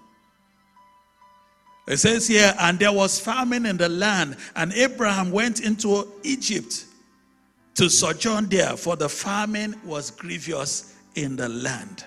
It 1.87 1.97
says 1.99 2.29
here, 2.29 2.55
and 2.61 2.79
there 2.79 2.93
was 2.93 3.19
famine 3.19 3.67
in 3.67 3.77
the 3.77 3.89
land, 3.89 4.37
and 4.55 4.73
Abraham 4.73 5.33
went 5.33 5.61
into 5.61 6.07
Egypt 6.23 6.85
to 7.75 7.89
sojourn 7.89 8.47
there, 8.47 8.77
for 8.77 8.97
the 8.97 9.09
famine 9.09 9.75
was 9.85 10.11
grievous 10.11 10.95
in 11.15 11.37
the 11.37 11.49
land. 11.49 12.05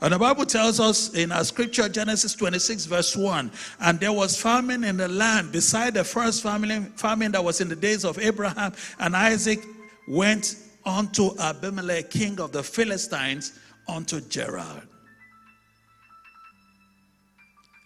And 0.00 0.12
the 0.12 0.18
Bible 0.18 0.44
tells 0.44 0.80
us 0.80 1.14
in 1.14 1.32
our 1.32 1.44
scripture, 1.44 1.88
Genesis 1.88 2.34
26, 2.34 2.84
verse 2.84 3.16
1, 3.16 3.50
and 3.80 3.98
there 3.98 4.12
was 4.12 4.40
famine 4.40 4.84
in 4.84 4.98
the 4.98 5.08
land 5.08 5.50
beside 5.50 5.94
the 5.94 6.04
first 6.04 6.42
famine, 6.42 6.92
famine 6.96 7.32
that 7.32 7.42
was 7.42 7.60
in 7.60 7.68
the 7.68 7.76
days 7.76 8.04
of 8.04 8.18
Abraham, 8.18 8.74
and 8.98 9.16
Isaac 9.16 9.60
went 10.06 10.56
unto 10.84 11.30
Abimelech, 11.38 12.10
king 12.10 12.38
of 12.38 12.52
the 12.52 12.62
Philistines, 12.62 13.58
unto 13.88 14.20
Gerar. 14.20 14.82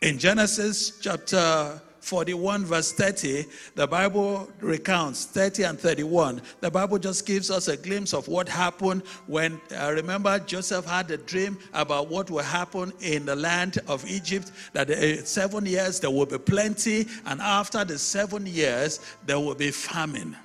In 0.00 0.16
Genesis 0.16 1.00
chapter 1.00 1.80
41, 2.02 2.64
verse 2.64 2.92
30, 2.92 3.46
the 3.74 3.84
Bible 3.84 4.48
recounts 4.60 5.24
30 5.24 5.64
and 5.64 5.78
31. 5.78 6.40
The 6.60 6.70
Bible 6.70 6.98
just 6.98 7.26
gives 7.26 7.50
us 7.50 7.66
a 7.66 7.76
glimpse 7.76 8.14
of 8.14 8.28
what 8.28 8.48
happened 8.48 9.02
when, 9.26 9.60
uh, 9.76 9.90
remember, 9.92 10.38
Joseph 10.38 10.86
had 10.86 11.10
a 11.10 11.16
dream 11.16 11.58
about 11.74 12.08
what 12.08 12.30
will 12.30 12.44
happen 12.44 12.92
in 13.00 13.26
the 13.26 13.34
land 13.34 13.78
of 13.88 14.08
Egypt, 14.08 14.52
that 14.72 14.88
uh, 14.88 15.24
seven 15.24 15.66
years 15.66 15.98
there 15.98 16.12
will 16.12 16.26
be 16.26 16.38
plenty, 16.38 17.08
and 17.26 17.40
after 17.40 17.84
the 17.84 17.98
seven 17.98 18.46
years, 18.46 19.00
there 19.26 19.40
will 19.40 19.56
be 19.56 19.72
famine. 19.72 20.36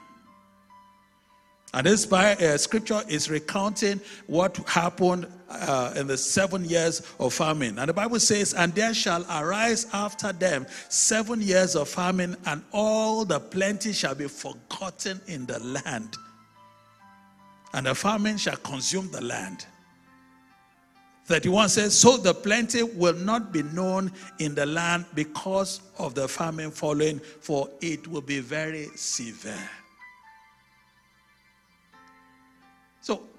And 1.74 1.88
this 1.88 2.12
uh, 2.12 2.58
scripture 2.58 3.02
is 3.08 3.32
recounting 3.32 4.00
what 4.28 4.58
happened 4.68 5.28
uh, 5.50 5.94
in 5.96 6.06
the 6.06 6.18
seven 6.18 6.66
years 6.66 7.02
of 7.20 7.34
famine. 7.34 7.80
And 7.80 7.90
the 7.90 7.94
Bible 7.94 8.20
says, 8.20 8.54
And 8.54 8.74
there 8.76 8.94
shall 8.94 9.26
arise 9.30 9.88
after 9.92 10.32
them 10.32 10.68
seven 10.90 11.42
years 11.42 11.76
of 11.76 11.90
famine, 11.90 12.38
and 12.46 12.64
all 12.72 13.26
the 13.26 13.40
plenty 13.40 13.92
shall 13.92 14.14
be 14.14 14.28
forgotten 14.28 15.20
in 15.26 15.48
the 15.48 15.60
land. 15.60 16.16
And 17.74 17.88
the 17.88 17.96
famine 17.96 18.38
shall 18.38 18.58
consume 18.58 19.10
the 19.12 19.22
land. 19.22 19.66
31 21.26 21.70
says, 21.70 21.98
So 21.98 22.18
the 22.18 22.36
plenty 22.36 22.84
will 22.84 23.16
not 23.16 23.52
be 23.52 23.64
known 23.64 24.12
in 24.38 24.54
the 24.54 24.68
land 24.68 25.06
because 25.16 25.82
of 25.98 26.14
the 26.14 26.28
famine 26.28 26.70
following, 26.70 27.20
for 27.20 27.68
it 27.82 28.08
will 28.08 28.22
be 28.22 28.42
very 28.42 28.90
severe. 28.96 29.70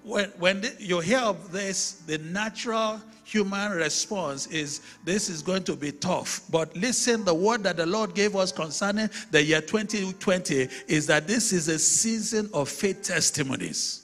When, 0.05 0.29
when 0.39 0.61
the, 0.61 0.73
you 0.79 1.01
hear 1.01 1.21
of 1.21 1.51
this, 1.51 2.03
the 2.07 2.19
natural 2.19 3.01
human 3.25 3.73
response 3.73 4.47
is 4.49 4.83
this 5.05 5.31
is 5.31 5.41
going 5.41 5.65
to 5.65 5.75
be 5.75 5.91
tough. 5.91 6.43
But 6.51 6.77
listen, 6.77 7.25
the 7.25 7.35
word 7.35 7.63
that 7.63 7.79
the 7.79 7.87
Lord 7.87 8.15
gave 8.15 8.37
us 8.37 8.53
concerning 8.53 9.09
the 9.31 9.43
year 9.43 9.63
2020 9.63 10.69
is 10.89 11.07
that 11.07 11.27
this 11.27 11.53
is 11.53 11.69
a 11.69 11.79
season 11.79 12.51
of 12.53 12.69
faith 12.69 13.03
testimonies. 13.03 14.03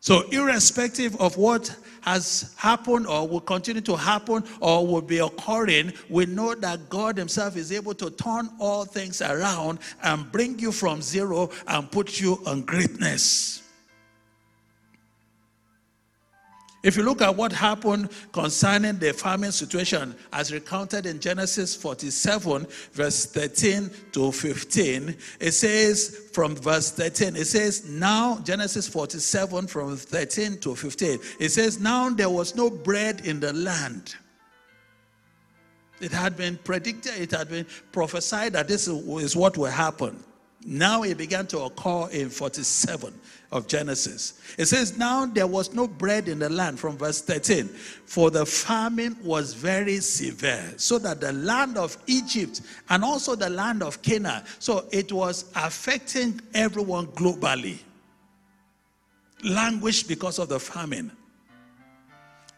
So, 0.00 0.28
irrespective 0.30 1.14
of 1.20 1.36
what 1.36 1.72
has 2.00 2.56
happened 2.58 3.06
or 3.06 3.28
will 3.28 3.40
continue 3.40 3.82
to 3.82 3.96
happen 3.96 4.42
or 4.58 4.84
will 4.84 5.00
be 5.00 5.18
occurring, 5.18 5.92
we 6.10 6.26
know 6.26 6.56
that 6.56 6.88
God 6.88 7.16
Himself 7.16 7.56
is 7.56 7.70
able 7.70 7.94
to 7.94 8.10
turn 8.10 8.50
all 8.58 8.84
things 8.84 9.22
around 9.22 9.78
and 10.02 10.30
bring 10.32 10.58
you 10.58 10.72
from 10.72 11.00
zero 11.00 11.50
and 11.68 11.88
put 11.88 12.20
you 12.20 12.42
on 12.46 12.62
greatness. 12.62 13.61
If 16.82 16.96
you 16.96 17.04
look 17.04 17.22
at 17.22 17.36
what 17.36 17.52
happened 17.52 18.10
concerning 18.32 18.98
the 18.98 19.12
famine 19.12 19.52
situation 19.52 20.16
as 20.32 20.52
recounted 20.52 21.06
in 21.06 21.20
Genesis 21.20 21.76
47, 21.76 22.66
verse 22.92 23.26
13 23.26 23.90
to 24.12 24.32
15, 24.32 25.16
it 25.38 25.52
says 25.52 26.28
from 26.32 26.56
verse 26.56 26.90
13, 26.90 27.36
it 27.36 27.44
says, 27.44 27.88
Now, 27.88 28.40
Genesis 28.42 28.88
47 28.88 29.68
from 29.68 29.96
13 29.96 30.58
to 30.58 30.74
15, 30.74 31.18
it 31.38 31.50
says, 31.50 31.78
Now 31.78 32.10
there 32.10 32.30
was 32.30 32.56
no 32.56 32.68
bread 32.68 33.24
in 33.26 33.38
the 33.38 33.52
land. 33.52 34.16
It 36.00 36.10
had 36.10 36.36
been 36.36 36.58
predicted, 36.64 37.12
it 37.16 37.30
had 37.30 37.48
been 37.48 37.66
prophesied 37.92 38.54
that 38.54 38.66
this 38.66 38.88
is 38.88 39.36
what 39.36 39.56
will 39.56 39.66
happen. 39.66 40.24
Now 40.64 41.02
it 41.02 41.18
began 41.18 41.46
to 41.48 41.60
occur 41.60 42.08
in 42.10 42.30
47 42.30 43.12
of 43.50 43.66
Genesis. 43.66 44.40
It 44.58 44.66
says, 44.66 44.96
Now 44.96 45.26
there 45.26 45.46
was 45.46 45.74
no 45.74 45.88
bread 45.88 46.28
in 46.28 46.38
the 46.38 46.48
land, 46.48 46.78
from 46.78 46.96
verse 46.96 47.20
13, 47.20 47.66
for 47.68 48.30
the 48.30 48.46
famine 48.46 49.16
was 49.22 49.54
very 49.54 49.98
severe, 49.98 50.74
so 50.76 50.98
that 50.98 51.20
the 51.20 51.32
land 51.32 51.76
of 51.76 51.98
Egypt 52.06 52.60
and 52.88 53.04
also 53.04 53.34
the 53.34 53.50
land 53.50 53.82
of 53.82 54.02
Canaan, 54.02 54.44
so 54.58 54.86
it 54.92 55.12
was 55.12 55.46
affecting 55.56 56.40
everyone 56.54 57.08
globally, 57.08 57.78
languished 59.44 60.06
because 60.06 60.38
of 60.38 60.48
the 60.48 60.60
famine. 60.60 61.10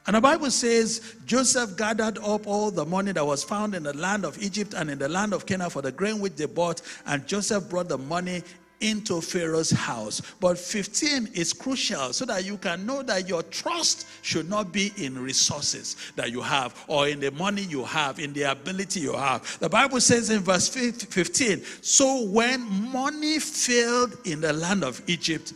And 0.07 0.17
the 0.17 0.21
Bible 0.21 0.51
says 0.51 1.17
Joseph 1.25 1.77
gathered 1.77 2.19
up 2.19 2.47
all 2.47 2.71
the 2.71 2.85
money 2.85 3.13
that 3.13 3.25
was 3.25 3.43
found 3.43 3.75
in 3.75 3.83
the 3.83 3.97
land 3.97 4.25
of 4.25 4.41
Egypt 4.43 4.75
and 4.75 4.91
in 4.91 4.99
the 4.99 5.09
land 5.09 5.33
of 5.33 5.47
Canaan 5.47 5.71
for 5.71 5.81
the 5.81 5.93
grain 5.93 6.21
which 6.21 6.37
they 6.37 6.45
bought, 6.47 6.83
and 7.07 7.27
Joseph 7.27 7.71
brought 7.71 7.89
the 7.89 7.97
money 7.97 8.43
into 8.81 9.21
Pharaoh's 9.23 9.71
house. 9.71 10.21
But 10.41 10.59
15 10.59 11.31
is 11.33 11.53
crucial 11.53 12.13
so 12.13 12.27
that 12.27 12.45
you 12.45 12.59
can 12.59 12.85
know 12.85 13.03
that 13.03 13.29
your 13.29 13.43
trust 13.45 14.07
should 14.23 14.49
not 14.49 14.73
be 14.73 14.93
in 14.97 15.19
resources 15.19 15.97
that 16.17 16.31
you 16.31 16.43
have 16.43 16.85
or 16.87 17.09
in 17.09 17.21
the 17.21 17.31
money 17.31 17.63
you 17.63 17.85
have, 17.85 18.19
in 18.19 18.33
the 18.35 18.43
ability 18.43 19.01
you 19.01 19.15
have. 19.15 19.59
The 19.59 19.69
Bible 19.69 20.01
says 20.01 20.29
in 20.29 20.41
verse 20.41 20.69
15 20.69 21.63
So 21.81 22.27
when 22.27 22.61
money 22.93 23.39
failed 23.39 24.17
in 24.27 24.41
the 24.41 24.53
land 24.53 24.85
of 24.85 25.01
Egypt 25.07 25.55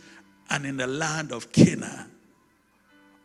and 0.49 0.65
in 0.65 0.77
the 0.77 0.87
land 0.87 1.31
of 1.31 1.51
Canaan, 1.51 2.09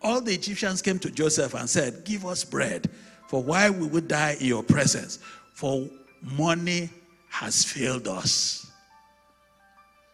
all 0.05 0.21
the 0.21 0.35
Egyptians 0.35 0.83
came 0.83 0.99
to 1.01 1.11
Joseph 1.11 1.55
and 1.55 1.69
said, 1.69 2.05
Give 2.05 2.27
us 2.27 2.45
bread, 2.45 2.90
for 3.27 3.43
why 3.43 3.71
we 3.71 3.87
would 3.87 4.07
die 4.07 4.37
in 4.38 4.47
your 4.47 4.62
presence? 4.62 5.19
For 5.55 5.88
money 6.21 6.90
has 7.31 7.64
failed 7.64 8.07
us. 8.07 8.71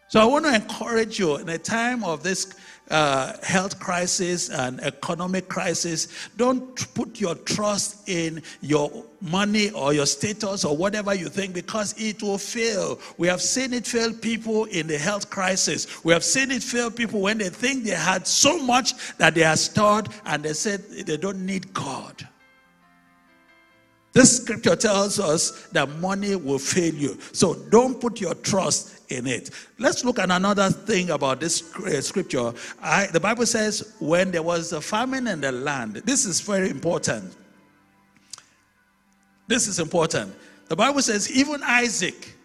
So 0.07 0.19
I 0.19 0.25
want 0.25 0.45
to 0.45 0.55
encourage 0.55 1.19
you 1.19 1.35
in 1.37 1.47
a 1.49 1.57
time 1.57 2.03
of 2.03 2.23
this 2.23 2.53
uh, 2.89 3.33
health 3.43 3.79
crisis 3.79 4.49
and 4.49 4.81
economic 4.81 5.47
crisis, 5.47 6.07
don't 6.35 6.93
put 6.93 7.19
your 7.19 7.35
trust 7.35 8.09
in 8.09 8.41
your 8.61 9.05
money 9.21 9.71
or 9.71 9.93
your 9.93 10.05
status 10.05 10.65
or 10.65 10.75
whatever 10.75 11.13
you 11.13 11.29
think 11.29 11.53
because 11.53 11.93
it 11.97 12.21
will 12.21 12.37
fail. 12.37 12.99
We 13.17 13.27
have 13.27 13.41
seen 13.41 13.73
it 13.73 13.87
fail 13.87 14.13
people 14.13 14.65
in 14.65 14.87
the 14.87 14.97
health 14.97 15.29
crisis. 15.29 16.03
We 16.03 16.11
have 16.11 16.23
seen 16.23 16.51
it 16.51 16.63
fail 16.63 16.91
people 16.91 17.21
when 17.21 17.37
they 17.37 17.49
think 17.49 17.85
they 17.85 17.91
had 17.91 18.27
so 18.27 18.61
much 18.61 19.15
that 19.17 19.35
they 19.35 19.43
are 19.43 19.57
stored 19.57 20.09
and 20.25 20.43
they 20.43 20.53
said 20.53 20.83
they 20.89 21.17
don't 21.17 21.45
need 21.45 21.73
God. 21.73 22.27
This 24.13 24.41
scripture 24.41 24.75
tells 24.75 25.19
us 25.19 25.67
that 25.67 25.87
money 25.99 26.35
will 26.35 26.59
fail 26.59 26.93
you. 26.93 27.17
So 27.31 27.53
don't 27.69 28.01
put 28.01 28.19
your 28.19 28.35
trust 28.35 29.00
in 29.11 29.27
it. 29.27 29.49
Let's 29.77 30.03
look 30.03 30.19
at 30.19 30.31
another 30.31 30.69
thing 30.69 31.09
about 31.09 31.39
this 31.39 31.75
uh, 31.75 32.01
scripture. 32.01 32.53
I, 32.81 33.07
the 33.07 33.19
Bible 33.19 33.45
says, 33.45 33.93
when 33.99 34.31
there 34.31 34.43
was 34.43 34.73
a 34.73 34.81
famine 34.81 35.27
in 35.27 35.41
the 35.41 35.51
land, 35.51 35.95
this 36.05 36.25
is 36.25 36.39
very 36.41 36.69
important. 36.69 37.35
This 39.47 39.67
is 39.67 39.79
important. 39.79 40.33
The 40.69 40.75
Bible 40.75 41.01
says, 41.01 41.29
even 41.31 41.61
Isaac, 41.63 42.35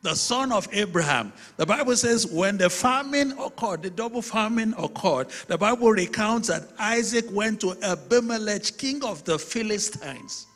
the 0.00 0.16
son 0.16 0.50
of 0.50 0.66
Abraham, 0.72 1.32
the 1.58 1.66
Bible 1.66 1.94
says, 1.94 2.26
when 2.26 2.56
the 2.56 2.70
famine 2.70 3.32
occurred, 3.38 3.82
the 3.82 3.90
double 3.90 4.22
famine 4.22 4.74
occurred, 4.78 5.28
the 5.46 5.58
Bible 5.58 5.90
recounts 5.90 6.48
that 6.48 6.68
Isaac 6.78 7.26
went 7.30 7.60
to 7.60 7.76
Abimelech, 7.82 8.78
king 8.78 9.04
of 9.04 9.22
the 9.24 9.38
Philistines. 9.38 10.46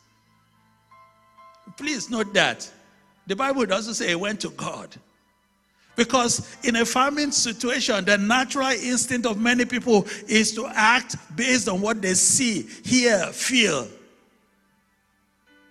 Please 1.77 2.09
note 2.09 2.33
that. 2.33 2.73
The 3.27 3.37
Bible 3.37 3.67
doesn't 3.67 3.95
say 3.95 4.09
he 4.09 4.15
went 4.15 4.41
to 4.41 4.51
God. 4.51 4.95
Because 5.97 6.57
in 6.62 6.77
a 6.77 6.85
famine 6.85 7.33
situation, 7.33 8.05
the 8.05 8.19
natural 8.19 8.69
instinct 8.69 9.27
of 9.27 9.41
many 9.41 9.65
people 9.65 10.07
is 10.29 10.55
to 10.55 10.67
act 10.67 11.17
based 11.35 11.69
on 11.69 11.81
what 11.81 12.03
they 12.03 12.12
see, 12.15 12.62
hear, 12.85 13.27
feel. 13.29 13.89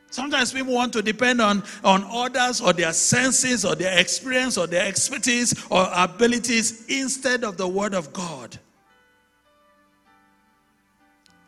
Sometimes 0.09 0.51
people 0.51 0.73
want 0.73 0.93
to 0.93 1.01
depend 1.01 1.41
on, 1.41 1.61
on 1.83 2.05
others 2.09 2.59
or 2.59 2.73
their 2.73 2.93
senses 2.93 3.65
or 3.65 3.75
their 3.75 3.99
experience 3.99 4.57
or 4.57 4.65
their 4.65 4.87
expertise 4.87 5.53
or 5.69 5.87
abilities 5.93 6.85
instead 6.87 7.43
of 7.43 7.57
the 7.57 7.67
word 7.67 7.93
of 7.93 8.11
God. 8.11 8.57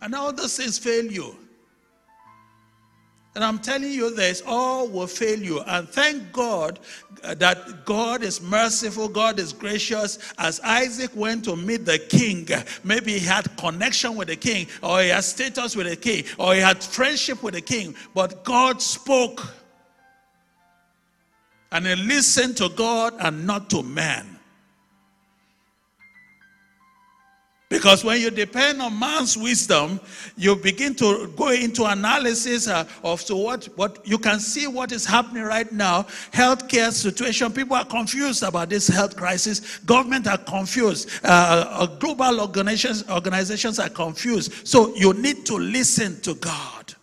And 0.02 0.14
all 0.14 0.32
those 0.34 0.58
things 0.58 0.78
fail 0.78 1.06
you. 1.06 1.36
And 3.38 3.46
I'm 3.46 3.60
telling 3.60 3.92
you 3.92 4.16
this, 4.16 4.42
all 4.48 4.88
will 4.88 5.06
fail 5.06 5.38
you. 5.38 5.62
And 5.68 5.88
thank 5.88 6.32
God 6.32 6.80
uh, 7.24 7.36
that 7.36 7.86
God 7.86 8.24
is 8.24 8.42
merciful, 8.42 9.08
God 9.08 9.38
is 9.38 9.54
gracious. 9.54 10.18
As 10.40 10.60
Isaac 10.62 11.12
went 11.16 11.46
to 11.46 11.56
meet 11.56 11.86
the 11.86 12.00
king, 12.00 12.48
maybe 12.84 13.12
he 13.12 13.20
had 13.20 13.56
connection 13.56 14.16
with 14.16 14.30
the 14.30 14.36
king, 14.36 14.66
or 14.82 15.04
he 15.04 15.10
had 15.10 15.24
status 15.24 15.76
with 15.76 15.86
the 15.86 15.96
king, 15.96 16.24
or 16.40 16.56
he 16.56 16.62
had 16.62 16.84
friendship 16.84 17.44
with 17.44 17.54
the 17.54 17.62
king, 17.62 17.96
but 18.16 18.44
God 18.44 18.82
spoke. 18.82 19.48
And 21.72 21.86
he 21.86 21.96
listened 21.96 22.58
to 22.58 22.70
God 22.70 23.14
and 23.20 23.46
not 23.46 23.70
to 23.70 23.84
man. 23.84 24.37
Because 27.70 28.06
when 28.06 28.22
you 28.22 28.32
depend 28.32 28.82
on 28.82 28.98
man's 28.98 29.36
wisdom, 29.36 30.00
you 30.38 30.56
begin 30.56 30.96
to 30.96 31.28
go 31.36 31.50
into 31.50 31.84
analysis 31.84 32.70
uh, 32.70 32.88
of 33.04 33.22
so 33.22 33.36
what, 33.36 33.66
what 33.76 34.00
you 34.08 34.18
can 34.18 34.40
see 34.40 34.68
what 34.68 34.94
is 34.94 35.06
happening 35.06 35.44
right 35.44 35.70
now. 35.74 36.04
Healthcare 36.32 36.94
situation, 36.94 37.52
people 37.52 37.76
are 37.76 37.84
confused 37.84 38.44
about 38.44 38.70
this 38.70 38.88
health 38.88 39.18
crisis. 39.18 39.80
Government 39.80 40.28
are 40.28 40.38
confused. 40.38 41.10
Uh, 41.26 41.66
uh, 41.68 41.86
global 41.98 42.40
organizations, 42.40 43.04
organizations 43.10 43.80
are 43.80 43.90
confused. 43.90 44.66
So 44.66 44.96
you 44.96 45.14
need 45.14 45.46
to 45.48 45.56
listen 45.56 46.22
to 46.22 46.36
God. 46.36 46.97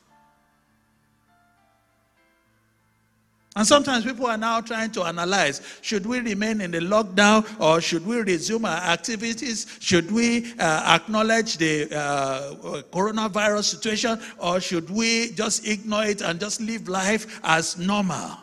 And 3.56 3.64
sometimes 3.64 4.04
people 4.04 4.26
are 4.26 4.36
now 4.36 4.60
trying 4.60 4.90
to 4.92 5.04
analyze 5.04 5.62
should 5.80 6.06
we 6.06 6.18
remain 6.18 6.60
in 6.60 6.72
the 6.72 6.80
lockdown 6.80 7.46
or 7.60 7.80
should 7.80 8.04
we 8.04 8.16
resume 8.20 8.64
our 8.64 8.78
activities? 8.78 9.66
Should 9.78 10.10
we 10.10 10.52
uh, 10.58 10.98
acknowledge 11.00 11.56
the 11.58 11.84
uh, 11.96 12.82
coronavirus 12.92 13.64
situation 13.64 14.20
or 14.38 14.60
should 14.60 14.90
we 14.90 15.30
just 15.32 15.68
ignore 15.68 16.04
it 16.04 16.20
and 16.20 16.40
just 16.40 16.60
live 16.60 16.88
life 16.88 17.40
as 17.44 17.78
normal? 17.78 18.38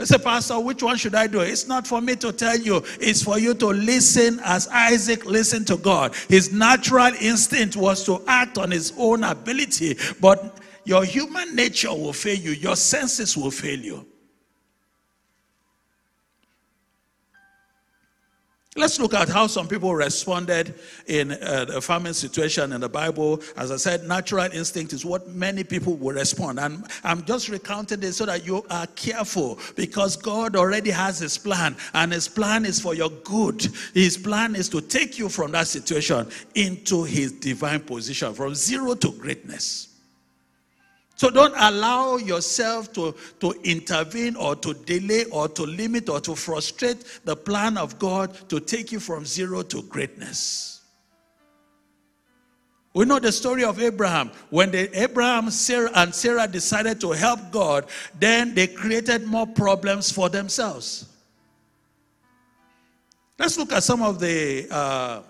I 0.00 0.04
say, 0.04 0.18
Pastor, 0.18 0.58
which 0.58 0.82
one 0.82 0.96
should 0.96 1.14
I 1.14 1.28
do? 1.28 1.42
It's 1.42 1.68
not 1.68 1.86
for 1.86 2.00
me 2.00 2.16
to 2.16 2.32
tell 2.32 2.58
you, 2.58 2.82
it's 2.98 3.22
for 3.22 3.38
you 3.38 3.54
to 3.54 3.66
listen 3.68 4.40
as 4.42 4.66
Isaac 4.66 5.24
listened 5.26 5.68
to 5.68 5.76
God. 5.76 6.16
His 6.28 6.52
natural 6.52 7.12
instinct 7.20 7.76
was 7.76 8.04
to 8.06 8.20
act 8.26 8.58
on 8.58 8.72
his 8.72 8.92
own 8.98 9.22
ability, 9.22 9.96
but 10.20 10.58
your 10.84 11.04
human 11.04 11.54
nature 11.54 11.90
will 11.90 12.12
fail 12.12 12.38
you, 12.38 12.52
your 12.52 12.76
senses 12.76 13.36
will 13.36 13.50
fail 13.50 13.78
you. 13.78 14.06
Let's 18.74 18.98
look 18.98 19.12
at 19.12 19.28
how 19.28 19.48
some 19.48 19.68
people 19.68 19.94
responded 19.94 20.74
in 21.06 21.32
uh, 21.32 21.66
a 21.74 21.80
famine 21.82 22.14
situation 22.14 22.72
in 22.72 22.80
the 22.80 22.88
Bible. 22.88 23.42
As 23.54 23.70
I 23.70 23.76
said, 23.76 24.04
natural 24.04 24.50
instinct 24.50 24.94
is 24.94 25.04
what 25.04 25.28
many 25.28 25.62
people 25.62 25.94
will 25.94 26.14
respond. 26.14 26.58
And 26.58 26.86
I'm 27.04 27.22
just 27.26 27.50
recounting 27.50 28.00
this 28.00 28.16
so 28.16 28.24
that 28.24 28.46
you 28.46 28.64
are 28.70 28.86
careful 28.96 29.58
because 29.76 30.16
God 30.16 30.56
already 30.56 30.88
has 30.88 31.18
His 31.18 31.36
plan, 31.36 31.76
and 31.92 32.14
His 32.14 32.28
plan 32.28 32.64
is 32.64 32.80
for 32.80 32.94
your 32.94 33.10
good. 33.10 33.66
His 33.92 34.16
plan 34.16 34.56
is 34.56 34.70
to 34.70 34.80
take 34.80 35.18
you 35.18 35.28
from 35.28 35.52
that 35.52 35.66
situation 35.66 36.28
into 36.54 37.04
His 37.04 37.32
divine 37.32 37.80
position, 37.80 38.32
from 38.32 38.54
zero 38.54 38.94
to 38.94 39.12
greatness. 39.12 39.91
So 41.22 41.30
don't 41.30 41.54
allow 41.56 42.16
yourself 42.16 42.92
to, 42.94 43.14
to 43.38 43.52
intervene 43.62 44.34
or 44.34 44.56
to 44.56 44.74
delay 44.74 45.24
or 45.26 45.46
to 45.50 45.62
limit 45.62 46.08
or 46.08 46.20
to 46.20 46.34
frustrate 46.34 47.20
the 47.24 47.36
plan 47.36 47.78
of 47.78 47.96
God 48.00 48.36
to 48.48 48.58
take 48.58 48.90
you 48.90 48.98
from 48.98 49.24
zero 49.24 49.62
to 49.62 49.82
greatness. 49.82 50.80
We 52.92 53.04
know 53.04 53.20
the 53.20 53.30
story 53.30 53.62
of 53.62 53.80
Abraham. 53.80 54.32
When 54.50 54.72
the, 54.72 55.00
Abraham 55.00 55.50
Sarah, 55.50 55.92
and 55.94 56.12
Sarah 56.12 56.48
decided 56.48 57.00
to 57.02 57.12
help 57.12 57.52
God, 57.52 57.86
then 58.18 58.52
they 58.52 58.66
created 58.66 59.24
more 59.24 59.46
problems 59.46 60.10
for 60.10 60.28
themselves. 60.28 61.06
Let's 63.38 63.56
look 63.56 63.72
at 63.72 63.84
some 63.84 64.02
of 64.02 64.18
the 64.18 64.66
uh, 64.68 65.22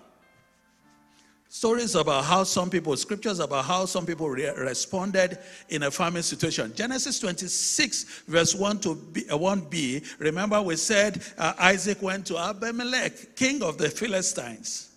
stories 1.52 1.94
about 1.94 2.24
how 2.24 2.42
some 2.44 2.70
people, 2.70 2.96
scriptures 2.96 3.38
about 3.38 3.66
how 3.66 3.84
some 3.84 4.06
people 4.06 4.26
re- 4.30 4.54
responded 4.56 5.38
in 5.68 5.82
a 5.82 5.90
famine 5.90 6.22
situation. 6.22 6.72
Genesis 6.74 7.20
26, 7.20 8.22
verse 8.26 8.54
1 8.54 8.78
to 8.80 8.94
B, 8.94 9.26
uh, 9.30 9.36
1b. 9.36 10.18
Remember, 10.18 10.62
we 10.62 10.76
said 10.76 11.22
uh, 11.36 11.52
Isaac 11.58 12.00
went 12.00 12.26
to 12.28 12.38
Abimelech, 12.38 13.36
king 13.36 13.62
of 13.62 13.76
the 13.76 13.90
Philistines. 13.90 14.92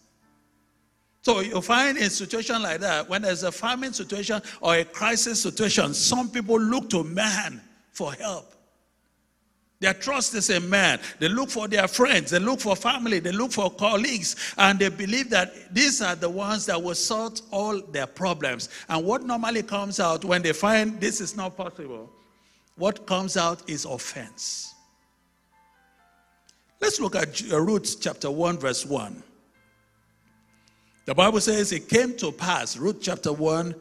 So 1.23 1.41
you 1.41 1.59
find 1.59 1.97
in 1.97 2.09
situation 2.09 2.61
like 2.61 2.79
that, 2.79 3.09
when 3.09 3.23
there's 3.23 3.43
a 3.43 3.51
famine 3.51 3.91
situation 3.91 4.41
or 4.61 4.77
a 4.77 4.85
crisis 4.85 5.41
situation, 5.41 5.93
some 5.93 6.29
people 6.29 6.57
look 6.57 6.89
to 6.91 7.03
man 7.03 7.61
for 7.91 8.13
help. 8.13 8.54
Their 9.79 9.93
trust 9.93 10.33
is 10.35 10.49
in 10.49 10.69
man. 10.69 10.99
They 11.19 11.27
look 11.27 11.49
for 11.49 11.67
their 11.67 11.87
friends, 11.87 12.31
they 12.31 12.39
look 12.39 12.61
for 12.61 12.75
family, 12.75 13.19
they 13.19 13.31
look 13.31 13.51
for 13.51 13.69
colleagues, 13.69 14.35
and 14.57 14.79
they 14.79 14.89
believe 14.89 15.29
that 15.31 15.73
these 15.73 16.01
are 16.01 16.15
the 16.15 16.29
ones 16.29 16.65
that 16.67 16.81
will 16.81 16.95
sort 16.95 17.41
all 17.51 17.81
their 17.81 18.07
problems. 18.07 18.69
And 18.87 19.05
what 19.05 19.23
normally 19.23 19.63
comes 19.63 19.99
out 19.99 20.23
when 20.23 20.41
they 20.41 20.53
find 20.53 20.99
this 20.99 21.19
is 21.19 21.35
not 21.35 21.57
possible, 21.57 22.09
what 22.77 23.05
comes 23.05 23.37
out 23.37 23.69
is 23.69 23.85
offense. 23.85 24.73
Let's 26.79 26.99
look 26.99 27.15
at 27.15 27.41
uh, 27.51 27.59
Ruth 27.59 27.97
chapter 27.99 28.29
1, 28.29 28.57
verse 28.57 28.85
1. 28.85 29.23
The 31.05 31.15
Bible 31.15 31.39
says 31.39 31.71
it 31.71 31.87
came 31.87 32.15
to 32.17 32.31
pass, 32.31 32.77
Ruth 32.77 32.97
chapter 33.01 33.31
1, 33.31 33.75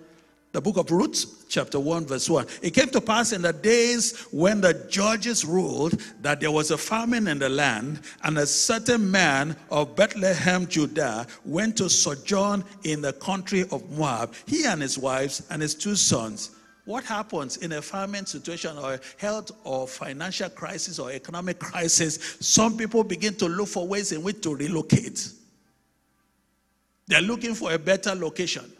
the 0.54 0.60
book 0.60 0.76
of 0.76 0.88
Ruth, 0.92 1.46
chapter 1.48 1.80
1, 1.80 2.06
verse 2.06 2.30
1. 2.30 2.46
It 2.62 2.70
came 2.70 2.86
to 2.90 3.00
pass 3.00 3.32
in 3.32 3.42
the 3.42 3.52
days 3.52 4.20
when 4.30 4.60
the 4.60 4.86
judges 4.88 5.44
ruled 5.44 6.00
that 6.22 6.40
there 6.40 6.52
was 6.52 6.70
a 6.70 6.78
famine 6.78 7.26
in 7.26 7.40
the 7.40 7.48
land, 7.48 8.00
and 8.22 8.38
a 8.38 8.46
certain 8.46 9.10
man 9.10 9.56
of 9.68 9.96
Bethlehem, 9.96 10.68
Judah, 10.68 11.26
went 11.44 11.76
to 11.78 11.90
sojourn 11.90 12.62
in 12.84 13.00
the 13.00 13.12
country 13.14 13.62
of 13.72 13.82
Moab, 13.98 14.32
he 14.46 14.64
and 14.64 14.80
his 14.80 14.96
wives 14.96 15.44
and 15.50 15.60
his 15.60 15.74
two 15.74 15.96
sons. 15.96 16.52
What 16.84 17.02
happens 17.02 17.56
in 17.56 17.72
a 17.72 17.82
famine 17.82 18.24
situation 18.24 18.78
or 18.78 19.00
health 19.16 19.50
or 19.64 19.88
financial 19.88 20.50
crisis 20.50 21.00
or 21.00 21.10
economic 21.10 21.58
crisis? 21.58 22.36
Some 22.38 22.76
people 22.76 23.02
begin 23.02 23.34
to 23.36 23.46
look 23.46 23.66
for 23.66 23.88
ways 23.88 24.12
in 24.12 24.22
which 24.22 24.40
to 24.42 24.54
relocate. 24.54 25.30
They're 27.08 27.22
looking 27.22 27.56
for 27.56 27.72
a 27.72 27.78
better 27.78 28.14
location. 28.14 28.70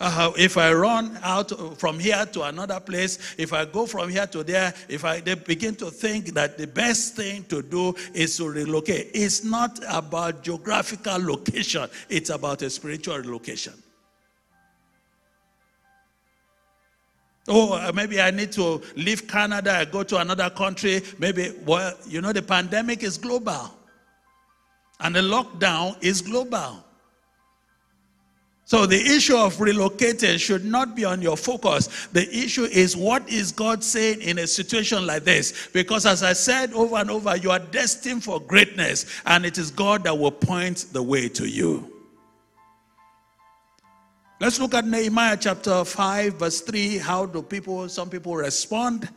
Uh, 0.00 0.32
if 0.36 0.56
I 0.56 0.72
run 0.72 1.18
out 1.22 1.78
from 1.78 1.98
here 2.00 2.26
to 2.32 2.42
another 2.42 2.80
place, 2.80 3.36
if 3.38 3.52
I 3.52 3.64
go 3.64 3.86
from 3.86 4.10
here 4.10 4.26
to 4.26 4.42
there, 4.42 4.74
if 4.88 5.04
I 5.04 5.20
they 5.20 5.34
begin 5.34 5.76
to 5.76 5.90
think 5.90 6.34
that 6.34 6.58
the 6.58 6.66
best 6.66 7.14
thing 7.14 7.44
to 7.44 7.62
do 7.62 7.94
is 8.12 8.36
to 8.38 8.48
relocate. 8.48 9.10
It's 9.14 9.44
not 9.44 9.78
about 9.88 10.42
geographical 10.42 11.24
location, 11.24 11.88
it's 12.08 12.30
about 12.30 12.62
a 12.62 12.70
spiritual 12.70 13.22
location. 13.24 13.74
Oh, 17.46 17.74
uh, 17.74 17.92
maybe 17.94 18.20
I 18.20 18.30
need 18.30 18.52
to 18.52 18.82
leave 18.96 19.28
Canada, 19.28 19.76
I 19.76 19.84
go 19.84 20.02
to 20.02 20.16
another 20.16 20.50
country. 20.50 21.02
Maybe, 21.18 21.52
well, 21.64 21.94
you 22.08 22.20
know, 22.20 22.32
the 22.32 22.42
pandemic 22.42 23.02
is 23.02 23.18
global. 23.18 23.70
And 25.00 25.14
the 25.14 25.20
lockdown 25.20 26.02
is 26.02 26.22
global. 26.22 26.83
So 28.66 28.86
the 28.86 28.96
issue 28.98 29.36
of 29.36 29.56
relocating 29.56 30.38
should 30.38 30.64
not 30.64 30.96
be 30.96 31.04
on 31.04 31.20
your 31.20 31.36
focus. 31.36 32.08
The 32.12 32.26
issue 32.34 32.64
is 32.64 32.96
what 32.96 33.28
is 33.28 33.52
God 33.52 33.84
saying 33.84 34.22
in 34.22 34.38
a 34.38 34.46
situation 34.46 35.06
like 35.06 35.24
this? 35.24 35.68
Because 35.72 36.06
as 36.06 36.22
I 36.22 36.32
said 36.32 36.72
over 36.72 36.96
and 36.96 37.10
over, 37.10 37.36
you 37.36 37.50
are 37.50 37.58
destined 37.58 38.24
for 38.24 38.40
greatness, 38.40 39.04
and 39.26 39.44
it 39.44 39.58
is 39.58 39.70
God 39.70 40.04
that 40.04 40.18
will 40.18 40.30
point 40.30 40.86
the 40.92 41.02
way 41.02 41.28
to 41.28 41.46
you. 41.46 41.90
Let's 44.40 44.58
look 44.58 44.74
at 44.74 44.86
Nehemiah 44.86 45.36
chapter 45.38 45.84
5, 45.84 46.34
verse 46.34 46.60
3. 46.62 46.98
How 46.98 47.26
do 47.26 47.42
people, 47.42 47.88
some 47.88 48.08
people 48.08 48.34
respond? 48.34 49.08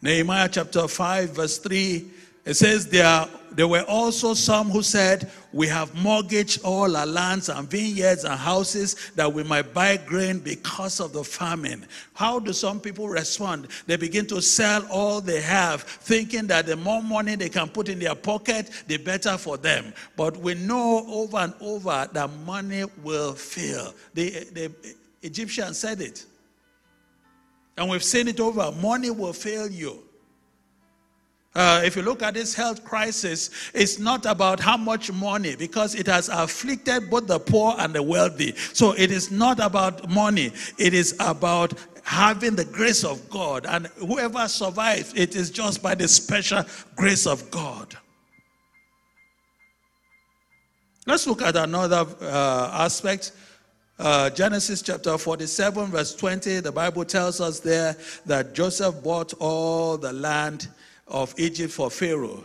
Nehemiah 0.00 0.48
chapter 0.48 0.86
5, 0.86 1.30
verse 1.30 1.58
3 1.58 2.08
it 2.44 2.54
says 2.54 2.86
there, 2.86 3.26
there 3.52 3.68
were 3.68 3.84
also 3.88 4.34
some 4.34 4.68
who 4.68 4.82
said, 4.82 5.30
We 5.52 5.66
have 5.68 5.94
mortgaged 5.94 6.62
all 6.62 6.94
our 6.94 7.06
lands 7.06 7.48
and 7.48 7.68
vineyards 7.70 8.24
and 8.24 8.34
houses 8.34 9.12
that 9.14 9.32
we 9.32 9.44
might 9.44 9.72
buy 9.72 9.96
grain 9.96 10.40
because 10.40 11.00
of 11.00 11.14
the 11.14 11.24
famine. 11.24 11.86
How 12.12 12.38
do 12.38 12.52
some 12.52 12.80
people 12.80 13.08
respond? 13.08 13.68
They 13.86 13.96
begin 13.96 14.26
to 14.26 14.42
sell 14.42 14.86
all 14.90 15.22
they 15.22 15.40
have, 15.40 15.84
thinking 15.84 16.46
that 16.48 16.66
the 16.66 16.76
more 16.76 17.02
money 17.02 17.34
they 17.36 17.48
can 17.48 17.68
put 17.68 17.88
in 17.88 17.98
their 17.98 18.14
pocket, 18.14 18.70
the 18.88 18.98
better 18.98 19.38
for 19.38 19.56
them. 19.56 19.94
But 20.14 20.36
we 20.36 20.54
know 20.54 21.04
over 21.08 21.38
and 21.38 21.54
over 21.62 22.08
that 22.12 22.30
money 22.44 22.84
will 23.02 23.32
fail. 23.32 23.94
The, 24.12 24.30
the 24.52 24.72
Egyptians 25.22 25.78
said 25.78 26.02
it. 26.02 26.26
And 27.78 27.88
we've 27.88 28.04
seen 28.04 28.28
it 28.28 28.38
over. 28.38 28.70
Money 28.70 29.10
will 29.10 29.32
fail 29.32 29.68
you. 29.68 30.02
Uh, 31.54 31.82
if 31.84 31.94
you 31.94 32.02
look 32.02 32.20
at 32.22 32.34
this 32.34 32.52
health 32.52 32.84
crisis, 32.84 33.50
it's 33.74 33.98
not 33.98 34.26
about 34.26 34.58
how 34.58 34.76
much 34.76 35.12
money 35.12 35.54
because 35.54 35.94
it 35.94 36.06
has 36.06 36.28
afflicted 36.28 37.08
both 37.08 37.28
the 37.28 37.38
poor 37.38 37.74
and 37.78 37.94
the 37.94 38.02
wealthy. 38.02 38.54
So 38.72 38.92
it 38.92 39.12
is 39.12 39.30
not 39.30 39.60
about 39.60 40.10
money, 40.10 40.52
it 40.78 40.94
is 40.94 41.14
about 41.20 41.74
having 42.02 42.56
the 42.56 42.64
grace 42.64 43.04
of 43.04 43.30
God. 43.30 43.66
And 43.66 43.86
whoever 43.98 44.48
survives, 44.48 45.14
it 45.14 45.36
is 45.36 45.50
just 45.50 45.82
by 45.82 45.94
the 45.94 46.08
special 46.08 46.64
grace 46.96 47.26
of 47.26 47.48
God. 47.50 47.96
Let's 51.06 51.26
look 51.26 51.42
at 51.42 51.54
another 51.54 52.06
uh, 52.20 52.70
aspect. 52.72 53.32
Uh, 53.96 54.28
Genesis 54.30 54.82
chapter 54.82 55.16
47, 55.16 55.86
verse 55.86 56.14
20, 56.16 56.60
the 56.60 56.72
Bible 56.72 57.04
tells 57.04 57.40
us 57.40 57.60
there 57.60 57.96
that 58.26 58.54
Joseph 58.54 59.02
bought 59.04 59.32
all 59.34 59.96
the 59.96 60.12
land 60.12 60.68
of 61.06 61.34
Egypt 61.38 61.72
for 61.72 61.90
Pharaoh. 61.90 62.44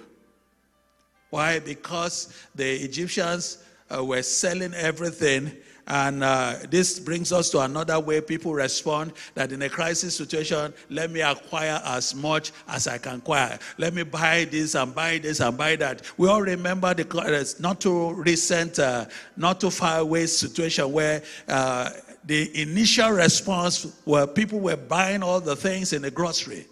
Why? 1.30 1.60
Because 1.60 2.34
the 2.56 2.84
Egyptians 2.84 3.64
uh, 3.96 4.04
were 4.04 4.24
selling 4.24 4.74
everything. 4.74 5.52
And 5.88 6.24
uh, 6.24 6.56
this 6.70 7.00
brings 7.00 7.32
us 7.32 7.50
to 7.50 7.62
another 7.62 8.00
way 8.00 8.22
people 8.22 8.54
respond 8.54 9.12
that 9.34 9.52
in 9.52 9.64
a 9.64 9.70
crisis 9.70 10.16
situation, 10.16 10.72
let 10.90 11.10
me 11.10 11.22
acquire 11.22 11.82
as 11.84 12.14
much 12.14 12.52
as 12.68 12.86
I 12.86 13.00
can 13.00 13.16
acquire. 13.16 13.58
Let 13.80 13.96
me 13.96 14.04
buy 14.04 14.46
this 14.46 14.76
and 14.76 14.94
buy 14.94 15.18
this 15.18 15.40
and 15.40 15.58
buy 15.58 15.78
that. 15.78 16.04
We 16.18 16.30
all 16.30 16.44
remember 16.44 16.94
the 16.94 17.56
not 17.60 17.82
too 17.82 18.14
recent, 18.14 18.78
uh, 18.78 19.06
not 19.36 19.60
too 19.60 19.72
far 19.72 20.00
away 20.00 20.28
situation 20.28 20.92
where 20.92 21.24
uh, 21.48 21.90
the 22.24 22.62
initial 22.62 23.10
response 23.10 23.92
where 24.06 24.28
people 24.28 24.60
were 24.60 24.78
buying 24.78 25.24
all 25.24 25.40
the 25.40 25.56
things 25.56 25.94
in 25.94 26.04
the 26.04 26.12
grocery. 26.12 26.68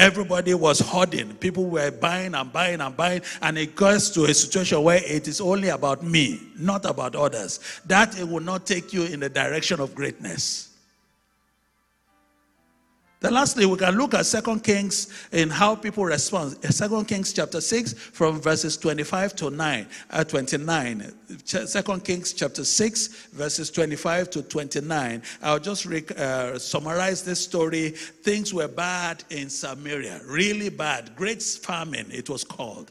Everybody 0.00 0.54
was 0.54 0.80
hoarding. 0.80 1.34
People 1.34 1.66
were 1.66 1.90
buying 1.90 2.34
and 2.34 2.50
buying 2.50 2.80
and 2.80 2.96
buying, 2.96 3.20
and 3.42 3.58
it 3.58 3.76
goes 3.76 4.08
to 4.12 4.24
a 4.24 4.32
situation 4.32 4.82
where 4.82 5.02
it 5.04 5.28
is 5.28 5.42
only 5.42 5.68
about 5.68 6.02
me, 6.02 6.40
not 6.58 6.86
about 6.86 7.14
others. 7.14 7.60
That 7.84 8.18
it 8.18 8.26
will 8.26 8.40
not 8.40 8.64
take 8.64 8.94
you 8.94 9.02
in 9.04 9.20
the 9.20 9.28
direction 9.28 9.78
of 9.78 9.94
greatness. 9.94 10.69
Then 13.20 13.34
lastly, 13.34 13.66
we 13.66 13.76
can 13.76 13.96
look 13.98 14.14
at 14.14 14.24
Second 14.24 14.64
Kings 14.64 15.08
in 15.30 15.50
how 15.50 15.74
people 15.76 16.04
respond. 16.04 16.56
Second 16.72 17.04
Kings 17.04 17.34
chapter 17.34 17.60
6 17.60 17.92
from 17.92 18.40
verses 18.40 18.78
25 18.78 19.36
to 19.36 19.50
9, 19.50 19.86
uh, 20.10 20.24
29. 20.24 21.12
Second 21.44 22.02
Kings 22.02 22.32
chapter 22.32 22.64
6 22.64 23.06
verses 23.32 23.70
25 23.70 24.30
to 24.30 24.42
29. 24.42 25.22
I'll 25.42 25.58
just 25.58 25.86
uh, 25.86 26.58
summarize 26.58 27.22
this 27.22 27.40
story. 27.40 27.90
Things 27.90 28.54
were 28.54 28.68
bad 28.68 29.22
in 29.28 29.50
Samaria, 29.50 30.22
really 30.24 30.70
bad. 30.70 31.14
Great 31.14 31.42
famine, 31.42 32.06
it 32.10 32.30
was 32.30 32.42
called. 32.42 32.90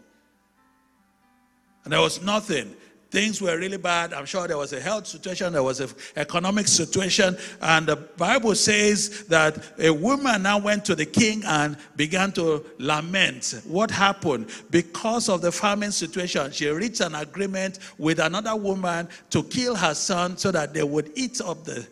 And 1.86 1.94
there 1.94 2.02
was 2.02 2.22
nothing 2.22 2.76
things 3.12 3.42
were 3.42 3.58
really 3.58 3.78
bad. 3.78 4.14
I'm 4.14 4.26
sure 4.26 4.48
there 4.48 4.58
was 4.58 4.74
a 4.74 4.80
health 4.80 5.08
situation, 5.08 5.54
there 5.54 5.64
was 5.64 5.80
an 5.80 5.90
economic 6.16 6.68
situation. 6.68 7.38
And 7.62 7.88
the 7.88 7.96
Bible 7.96 8.56
says 8.56 9.26
that 9.26 9.58
a 9.80 9.90
woman 9.90 10.44
now 10.44 10.60
went 10.60 10.86
to 10.86 10.96
the 10.96 11.06
king 11.06 11.44
and 11.46 11.78
began 11.96 12.32
to 12.34 12.66
lament. 12.78 13.62
What 13.66 13.92
happened? 13.92 14.50
Because 14.70 15.30
of 15.30 15.42
the 15.42 15.52
famine 15.52 15.92
situation, 15.92 16.52
she 16.52 16.68
reached 16.68 17.02
an 17.02 17.16
agreement 17.16 17.80
with 17.98 18.20
another 18.20 18.56
woman 18.56 19.08
to 19.32 19.44
kill 19.44 19.76
her 19.76 19.94
son 19.94 20.38
so 20.38 20.52
that 20.52 20.74
they 20.74 20.84
would 20.84 21.12
eat 21.16 21.42
up 21.42 21.64
the 21.64 21.88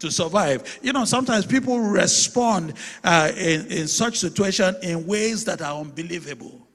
to 0.00 0.10
survive. 0.10 0.78
You 0.82 0.94
know, 0.94 1.04
sometimes 1.04 1.44
people 1.44 1.78
respond 1.78 2.72
uh, 3.04 3.30
in, 3.36 3.66
in 3.66 3.86
such 3.86 4.18
situation 4.18 4.74
in 4.82 5.06
ways 5.06 5.44
that 5.44 5.60
are 5.60 5.78
unbelievable. 5.78 6.66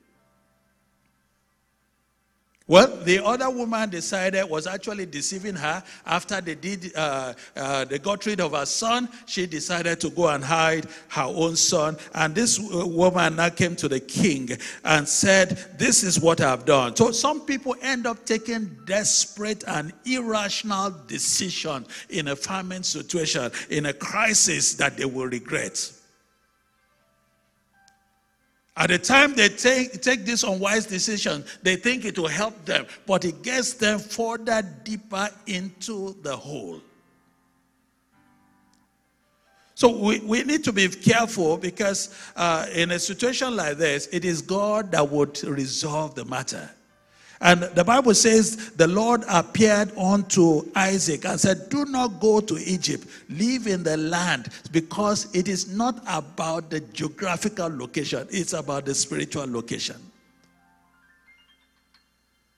Well, 2.68 2.88
the 3.04 3.24
other 3.24 3.48
woman 3.52 3.92
decided 3.92 4.50
was 4.50 4.66
actually 4.66 5.06
deceiving 5.06 5.54
her 5.54 5.84
after 6.04 6.42
they 6.42 6.56
did 6.56 6.96
uh, 6.96 7.34
uh, 7.56 7.86
they 7.86 8.00
got 8.00 8.26
rid 8.26 8.42
of 8.42 8.54
her 8.54 8.66
son. 8.66 9.08
She 9.28 9.46
decided 9.46 10.00
to 10.02 10.10
go 10.10 10.30
and 10.30 10.44
hide 10.44 10.88
her 11.10 11.26
own 11.26 11.58
son, 11.58 11.96
and 12.16 12.34
this 12.34 12.60
woman 12.60 13.36
now 13.36 13.50
came 13.50 13.76
to 13.76 13.88
the 13.88 14.00
king 14.00 14.50
and 14.84 15.08
said, 15.08 15.78
"This 15.78 16.04
is 16.04 16.20
what 16.20 16.42
I've 16.42 16.66
done." 16.66 16.96
So 16.96 17.12
some 17.12 17.42
people 17.42 17.76
end 17.84 18.08
up 18.08 18.26
taking 18.26 18.76
desperate 18.86 19.64
and 19.68 19.94
irrational 20.06 20.90
decision 21.06 21.86
in 22.10 22.30
a 22.30 22.36
famine 22.36 22.82
situation, 22.82 23.52
in 23.70 23.86
a 23.86 23.94
crisis 23.94 24.74
that 24.76 24.98
they 24.98 25.06
will 25.06 25.28
regret. 25.28 25.92
At 28.78 28.90
the 28.90 28.98
time 28.98 29.36
they 29.36 29.48
take, 29.50 30.02
take 30.02 30.26
this 30.26 30.44
unwise 30.44 30.86
decision, 30.86 31.46
they 31.64 31.78
think 31.78 32.04
it 32.04 32.20
will 32.20 32.28
help 32.28 32.66
them, 32.66 32.86
but 33.06 33.24
it 33.24 33.42
gets 33.42 33.74
them 33.74 34.00
further 34.00 34.62
deeper 34.84 35.30
into 35.48 36.16
the 36.22 36.36
hole. 36.36 36.82
So 39.76 39.98
we, 39.98 40.20
we 40.20 40.44
need 40.44 40.64
to 40.66 40.74
be 40.74 40.88
careful 40.88 41.58
because 41.58 42.16
uh, 42.36 42.66
in 42.74 42.92
a 42.92 43.00
situation 43.00 43.56
like 43.56 43.78
this, 43.78 44.08
it 44.12 44.24
is 44.24 44.42
God 44.42 44.92
that 44.92 45.10
would 45.10 45.42
resolve 45.44 46.16
the 46.16 46.26
matter. 46.26 46.70
And 47.46 47.62
the 47.62 47.84
Bible 47.84 48.16
says 48.16 48.72
the 48.72 48.88
Lord 48.88 49.24
appeared 49.30 49.96
unto 49.96 50.68
Isaac 50.76 51.26
and 51.26 51.40
said, 51.40 51.70
Do 51.70 51.86
not 51.86 52.20
go 52.20 52.40
to 52.40 52.58
Egypt, 52.58 53.06
live 53.30 53.68
in 53.68 53.84
the 53.84 53.98
land, 53.98 54.50
because 54.72 55.28
it 55.36 55.48
is 55.48 55.72
not 55.72 56.02
about 56.08 56.72
the 56.72 56.80
geographical 56.80 57.68
location, 57.70 58.28
it's 58.32 58.54
about 58.54 58.86
the 58.86 58.96
spiritual 58.96 59.46
location. 59.46 59.98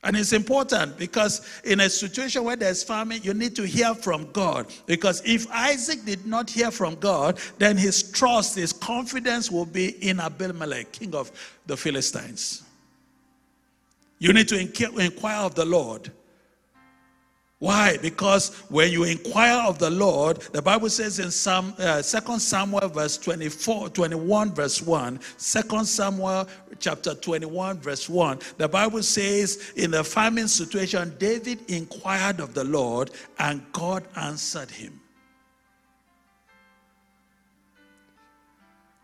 And 0.05 0.15
it's 0.15 0.31
important 0.31 0.97
because 0.97 1.45
in 1.65 1.81
a 1.81 1.89
situation 1.89 2.45
where 2.45 2.55
there's 2.55 2.81
famine, 2.81 3.19
you 3.23 3.33
need 3.33 3.57
to 3.57 3.67
hear 3.67 3.93
from 3.93 4.31
God. 4.31 4.67
Because 4.85 5.21
if 5.25 5.51
Isaac 5.51 6.05
did 6.05 6.25
not 6.25 6.49
hear 6.49 6.71
from 6.71 6.95
God, 6.95 7.39
then 7.57 7.75
his 7.75 8.09
trust, 8.09 8.55
his 8.55 8.71
confidence 8.71 9.51
will 9.51 9.65
be 9.65 10.01
in 10.07 10.21
Abimelech, 10.21 10.93
king 10.93 11.13
of 11.13 11.29
the 11.65 11.75
Philistines. 11.75 12.63
You 14.19 14.33
need 14.33 14.47
to 14.49 14.59
inquire 14.59 15.45
of 15.45 15.55
the 15.55 15.65
Lord. 15.65 16.11
Why? 17.59 17.97
Because 17.97 18.55
when 18.69 18.91
you 18.91 19.03
inquire 19.03 19.67
of 19.67 19.79
the 19.79 19.89
Lord, 19.89 20.37
the 20.51 20.61
Bible 20.61 20.89
says 20.89 21.17
in 21.17 21.31
Psalm, 21.31 21.73
uh, 21.79 22.03
2 22.03 22.37
Samuel 22.37 22.87
verse 22.89 23.17
24, 23.17 23.89
21 23.89 24.53
verse 24.53 24.79
1, 24.79 25.17
2 25.17 25.83
Samuel 25.83 26.47
chapter 26.79 27.15
21 27.15 27.79
verse 27.79 28.07
1, 28.07 28.39
the 28.57 28.67
Bible 28.67 29.01
says 29.01 29.71
in 29.75 29.89
the 29.89 30.03
famine 30.03 30.47
situation, 30.47 31.15
David 31.17 31.59
inquired 31.71 32.39
of 32.39 32.53
the 32.53 32.63
Lord 32.63 33.09
and 33.39 33.63
God 33.73 34.03
answered 34.15 34.69
him. 34.69 35.01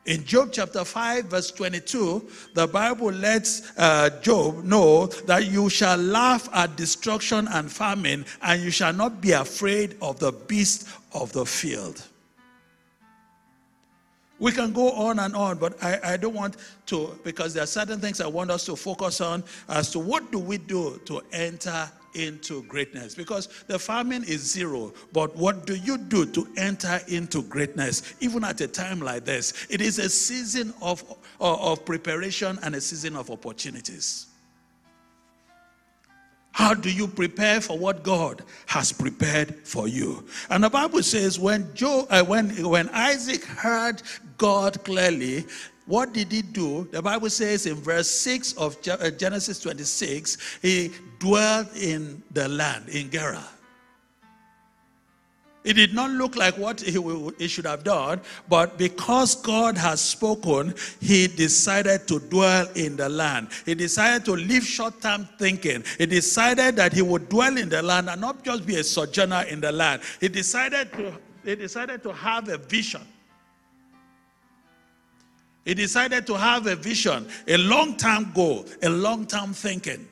In 0.05 0.25
Job 0.25 0.49
chapter 0.51 0.83
5, 0.83 1.25
verse 1.25 1.49
22, 1.51 2.27
the 2.53 2.67
Bible 2.67 3.11
lets 3.11 3.71
uh, 3.77 4.09
Job 4.21 4.63
know 4.65 5.07
that 5.07 5.45
you 5.49 5.69
shall 5.69 5.97
laugh 5.97 6.49
at 6.53 6.75
destruction 6.75 7.47
and 7.47 7.71
famine, 7.71 8.25
and 8.41 8.61
you 8.61 8.69
shall 8.69 8.91
not 8.91 9.21
be 9.21 9.31
afraid 9.31 9.95
of 10.01 10.19
the 10.19 10.33
beast 10.33 10.89
of 11.13 11.31
the 11.31 11.45
field. 11.45 12.03
We 14.39 14.51
can 14.51 14.73
go 14.73 14.91
on 14.91 15.19
and 15.19 15.33
on, 15.37 15.57
but 15.57 15.81
I, 15.81 15.99
I 16.03 16.17
don't 16.17 16.33
want 16.33 16.57
to, 16.87 17.17
because 17.23 17.53
there 17.53 17.63
are 17.63 17.67
certain 17.67 18.01
things 18.01 18.19
I 18.19 18.27
want 18.27 18.51
us 18.51 18.65
to 18.65 18.75
focus 18.75 19.21
on 19.21 19.41
as 19.69 19.89
to 19.91 19.99
what 19.99 20.33
do 20.33 20.39
we 20.39 20.57
do 20.57 20.99
to 21.05 21.21
enter 21.31 21.89
into 22.15 22.63
greatness 22.63 23.15
because 23.15 23.47
the 23.67 23.79
famine 23.79 24.23
is 24.23 24.41
zero. 24.41 24.93
But 25.11 25.35
what 25.35 25.65
do 25.65 25.75
you 25.75 25.97
do 25.97 26.25
to 26.27 26.47
enter 26.57 26.99
into 27.07 27.43
greatness, 27.43 28.15
even 28.19 28.43
at 28.43 28.61
a 28.61 28.67
time 28.67 28.99
like 28.99 29.25
this? 29.25 29.67
It 29.69 29.81
is 29.81 29.99
a 29.99 30.09
season 30.09 30.73
of, 30.81 31.03
of 31.39 31.85
preparation 31.85 32.59
and 32.63 32.75
a 32.75 32.81
season 32.81 33.15
of 33.15 33.29
opportunities. 33.29 34.27
How 36.53 36.75
do 36.75 36.91
you 36.91 37.07
prepare 37.07 37.61
for 37.61 37.79
what 37.79 38.03
God 38.03 38.43
has 38.67 38.91
prepared 38.91 39.67
for 39.67 39.87
you? 39.87 40.23
And 40.51 40.63
the 40.63 40.69
Bible 40.69 41.01
says 41.01 41.39
when 41.39 41.73
Joe, 41.73 42.05
uh, 42.11 42.23
when 42.23 42.51
when 42.69 42.89
Isaac 42.89 43.43
heard 43.43 44.03
God 44.37 44.83
clearly, 44.83 45.45
what 45.85 46.13
did 46.13 46.31
he 46.31 46.41
do? 46.41 46.87
The 46.91 47.01
Bible 47.01 47.29
says 47.29 47.65
in 47.65 47.75
verse 47.75 48.09
6 48.09 48.53
of 48.53 48.77
uh, 48.87 49.11
Genesis 49.11 49.59
26, 49.59 50.59
he 50.61 50.91
dwelt 51.19 51.75
in 51.75 52.23
the 52.31 52.47
land, 52.47 52.89
in 52.89 53.09
Gerar. 53.09 53.43
It 55.63 55.73
did 55.73 55.93
not 55.93 56.11
look 56.11 56.35
like 56.35 56.57
what 56.57 56.81
he, 56.81 56.99
he, 57.37 57.47
should 57.47 57.65
have 57.65 57.83
done, 57.83 58.19
but 58.49 58.77
because 58.77 59.35
God 59.35 59.77
has 59.77 60.01
spoken, 60.01 60.73
he 60.99 61.27
decided 61.27 62.07
to 62.09 62.19
dwell 62.19 62.67
in 62.75 62.97
the 62.97 63.07
land. 63.07 63.47
He 63.65 63.73
decided 63.73 64.25
to 64.25 64.33
leave 64.33 64.65
short 64.65 65.01
term 65.01 65.27
thinking. 65.39 65.83
He 65.97 66.05
decided 66.05 66.75
that 66.75 66.91
he 66.91 67.01
would 67.01 67.29
dwell 67.29 67.57
in 67.57 67.69
the 67.69 67.81
land 67.81 68.09
and 68.09 68.19
not 68.19 68.43
just 68.43 68.65
be 68.65 68.75
a 68.75 68.83
sojourner 68.83 69.43
in 69.43 69.61
the 69.61 69.71
land. 69.71 70.01
He 70.19 70.27
decided 70.27 70.91
to, 70.93 71.13
he 71.45 71.55
decided 71.55 72.03
to 72.03 72.11
have 72.11 72.49
a 72.49 72.57
vision. 72.57 73.01
He 75.65 75.73
decided 75.73 76.27
to 76.27 76.37
have 76.37 76.67
a 76.67 76.75
vision, 76.75 77.27
a 77.47 77.57
long 77.57 77.95
term 77.95 78.31
goal, 78.33 78.65
a 78.81 78.89
long 78.89 79.25
term 79.25 79.53
thinking. 79.53 80.07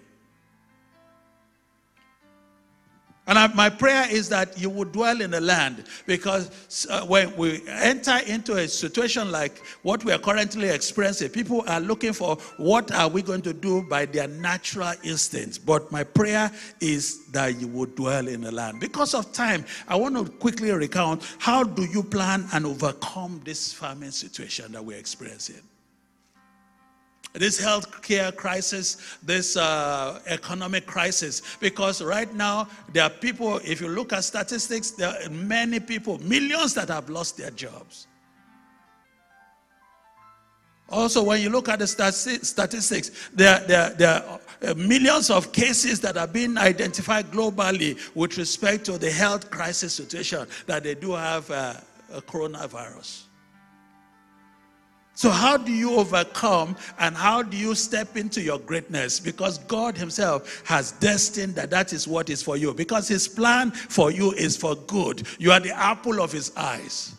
And 3.32 3.40
I, 3.40 3.48
my 3.48 3.70
prayer 3.70 4.08
is 4.12 4.28
that 4.28 4.60
you 4.60 4.70
would 4.70 4.92
dwell 4.92 5.22
in 5.22 5.32
the 5.32 5.40
land 5.40 5.86
because 6.06 6.86
uh, 6.90 7.06
when 7.06 7.34
we 7.38 7.62
enter 7.66 8.18
into 8.28 8.58
a 8.58 8.68
situation 8.68 9.32
like 9.32 9.66
what 9.84 10.04
we 10.04 10.12
are 10.12 10.20
currently 10.20 10.68
experiencing, 10.68 11.30
people 11.30 11.64
are 11.66 11.80
looking 11.80 12.12
for 12.12 12.36
what 12.58 12.92
are 12.92 13.08
we 13.08 13.22
going 13.22 13.42
to 13.44 13.54
do 13.54 13.84
by 13.84 14.04
their 14.04 14.28
natural 14.28 14.92
instincts. 15.06 15.58
But 15.58 15.90
my 15.94 16.04
prayer 16.04 16.52
is 16.82 17.26
that 17.28 17.58
you 17.58 17.68
would 17.68 17.96
dwell 17.96 18.28
in 18.28 18.42
the 18.42 18.52
land. 18.52 18.82
Because 18.82 19.14
of 19.14 19.32
time, 19.32 19.64
I 19.88 19.96
want 19.96 20.18
to 20.18 20.30
quickly 20.30 20.70
recount 20.74 21.24
how 21.40 21.64
do 21.64 21.86
you 21.86 22.04
plan 22.04 22.46
and 22.52 22.66
overcome 22.66 23.40
this 23.46 23.72
famine 23.72 24.12
situation 24.12 24.74
that 24.74 24.84
we're 24.84 24.98
experiencing 24.98 25.62
this 27.34 27.58
health 27.60 28.02
care 28.02 28.32
crisis, 28.32 29.18
this 29.24 29.56
uh, 29.56 30.20
economic 30.28 30.86
crisis. 30.86 31.42
Because 31.60 32.02
right 32.02 32.34
now, 32.34 32.68
there 32.92 33.04
are 33.04 33.10
people, 33.10 33.60
if 33.64 33.82
you 33.82 33.88
look 33.88 34.14
at 34.14 34.24
statistics, 34.24 34.92
there 34.92 35.10
are 35.10 35.30
many 35.30 35.80
people, 35.80 36.20
millions 36.20 36.74
that 36.74 36.90
have 36.90 37.10
lost 37.10 37.38
their 37.38 37.52
jobs. 37.52 38.08
Also, 40.90 41.24
when 41.24 41.42
you 41.42 41.50
look 41.50 41.70
at 41.70 41.80
the 41.80 41.88
statistics, 41.88 43.30
there, 43.34 43.60
there, 43.66 43.90
there 43.92 44.24
are 44.68 44.76
millions 44.76 45.30
of 45.30 45.54
cases 45.54 46.02
that 46.02 46.18
are 46.18 46.28
being 46.28 46.58
identified 46.58 47.32
globally 47.32 47.98
with 48.14 48.38
respect 48.38 48.86
to 48.86 48.98
the 48.98 49.10
health 49.10 49.50
crisis 49.50 49.94
situation 49.94 50.46
that 50.66 50.84
they 50.84 50.94
do 50.94 51.14
have 51.14 51.50
uh, 51.50 51.76
a 52.14 52.22
coronavirus. 52.22 53.24
So, 55.22 55.30
how 55.30 55.56
do 55.56 55.72
you 55.72 55.98
overcome 55.98 56.76
and 56.98 57.16
how 57.16 57.44
do 57.44 57.56
you 57.56 57.76
step 57.76 58.18
into 58.18 58.42
your 58.42 58.58
greatness? 58.58 59.20
Because 59.20 59.60
God 59.60 59.96
Himself 59.96 60.64
has 60.66 60.94
destined 60.94 61.54
that 61.54 61.70
that 61.70 61.94
is 61.94 62.08
what 62.08 62.32
is 62.32 62.42
for 62.42 62.58
you. 62.58 62.74
Because 62.74 63.08
His 63.08 63.28
plan 63.28 63.70
for 63.70 64.10
you 64.10 64.32
is 64.32 64.58
for 64.58 64.76
good. 64.76 65.22
You 65.38 65.52
are 65.52 65.60
the 65.60 65.78
apple 65.78 66.24
of 66.24 66.32
His 66.32 66.52
eyes, 66.58 67.14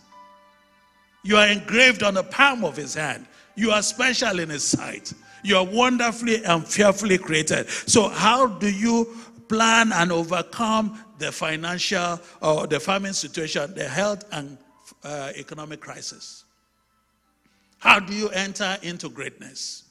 you 1.23 1.37
are 1.37 1.47
engraved 1.47 2.03
on 2.03 2.15
the 2.15 2.25
palm 2.25 2.65
of 2.65 2.77
His 2.77 2.95
hand. 2.95 3.25
You 3.55 3.71
are 3.71 3.83
special 3.83 4.41
in 4.41 4.49
His 4.49 4.65
sight. 4.65 5.13
You 5.45 5.59
are 5.59 5.65
wonderfully 5.65 6.45
and 6.45 6.67
fearfully 6.67 7.19
created. 7.19 7.71
So, 7.71 8.09
how 8.09 8.49
do 8.49 8.69
you 8.69 9.17
plan 9.49 9.93
and 9.93 10.11
overcome 10.11 10.99
the 11.19 11.31
financial 11.31 12.21
or 12.41 12.67
the 12.67 12.81
famine 12.81 13.15
situation, 13.15 13.75
the 13.77 13.89
health 13.89 14.25
and 14.33 14.59
uh, 15.05 15.31
economic 15.37 15.81
crisis? 15.81 16.47
How 17.83 17.99
do 17.99 18.15
you 18.15 18.29
enter 18.29 18.79
into 18.83 19.09
greatness? 19.09 19.83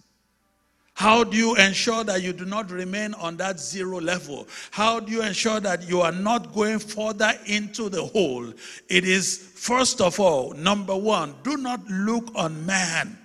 How 0.94 1.26
do 1.26 1.36
you 1.36 1.58
ensure 1.58 2.06
that 2.06 2.22
you 2.22 2.32
do 2.32 2.46
not 2.46 2.72
remain 2.72 3.14
on 3.16 3.36
that 3.36 3.60
zero 3.60 4.00
level? 4.00 4.48
How 4.72 5.02
do 5.02 5.12
you 5.12 5.22
ensure 5.22 5.60
that 5.60 5.90
you 5.90 6.00
are 6.00 6.14
not 6.14 6.54
going 6.54 6.80
further 6.80 7.34
into 7.48 7.90
the 7.90 8.02
hole? 8.02 8.54
It 8.88 9.04
is, 9.04 9.38
first 9.56 10.00
of 10.00 10.22
all, 10.22 10.54
number 10.54 10.96
one, 10.96 11.36
do 11.44 11.58
not 11.58 11.86
look 11.90 12.32
on 12.34 12.66
man 12.66 13.18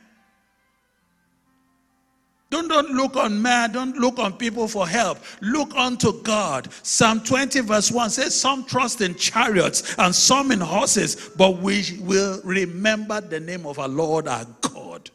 don't, 2.49 2.69
don't 2.69 2.91
look 2.91 3.17
on 3.17 3.43
man, 3.43 3.73
don't 3.73 3.97
look 3.97 4.19
on 4.21 4.35
people 4.35 4.69
for 4.69 4.87
help. 4.87 5.19
Look 5.41 5.75
unto 5.75 6.23
God. 6.23 6.73
Psalm 6.83 7.21
20, 7.21 7.61
verse 7.61 7.91
1 7.91 8.11
says, 8.11 8.39
Some 8.41 8.65
trust 8.65 9.01
in 9.01 9.17
chariots 9.17 9.97
and 9.99 10.15
some 10.15 10.53
in 10.53 10.61
horses, 10.61 11.31
but 11.37 11.59
we 11.59 11.99
will 12.03 12.41
remember 12.45 13.21
the 13.21 13.41
name 13.41 13.67
of 13.67 13.81
our 13.81 13.89
Lord 13.89 14.29
our 14.29 14.47
God. 14.61 15.11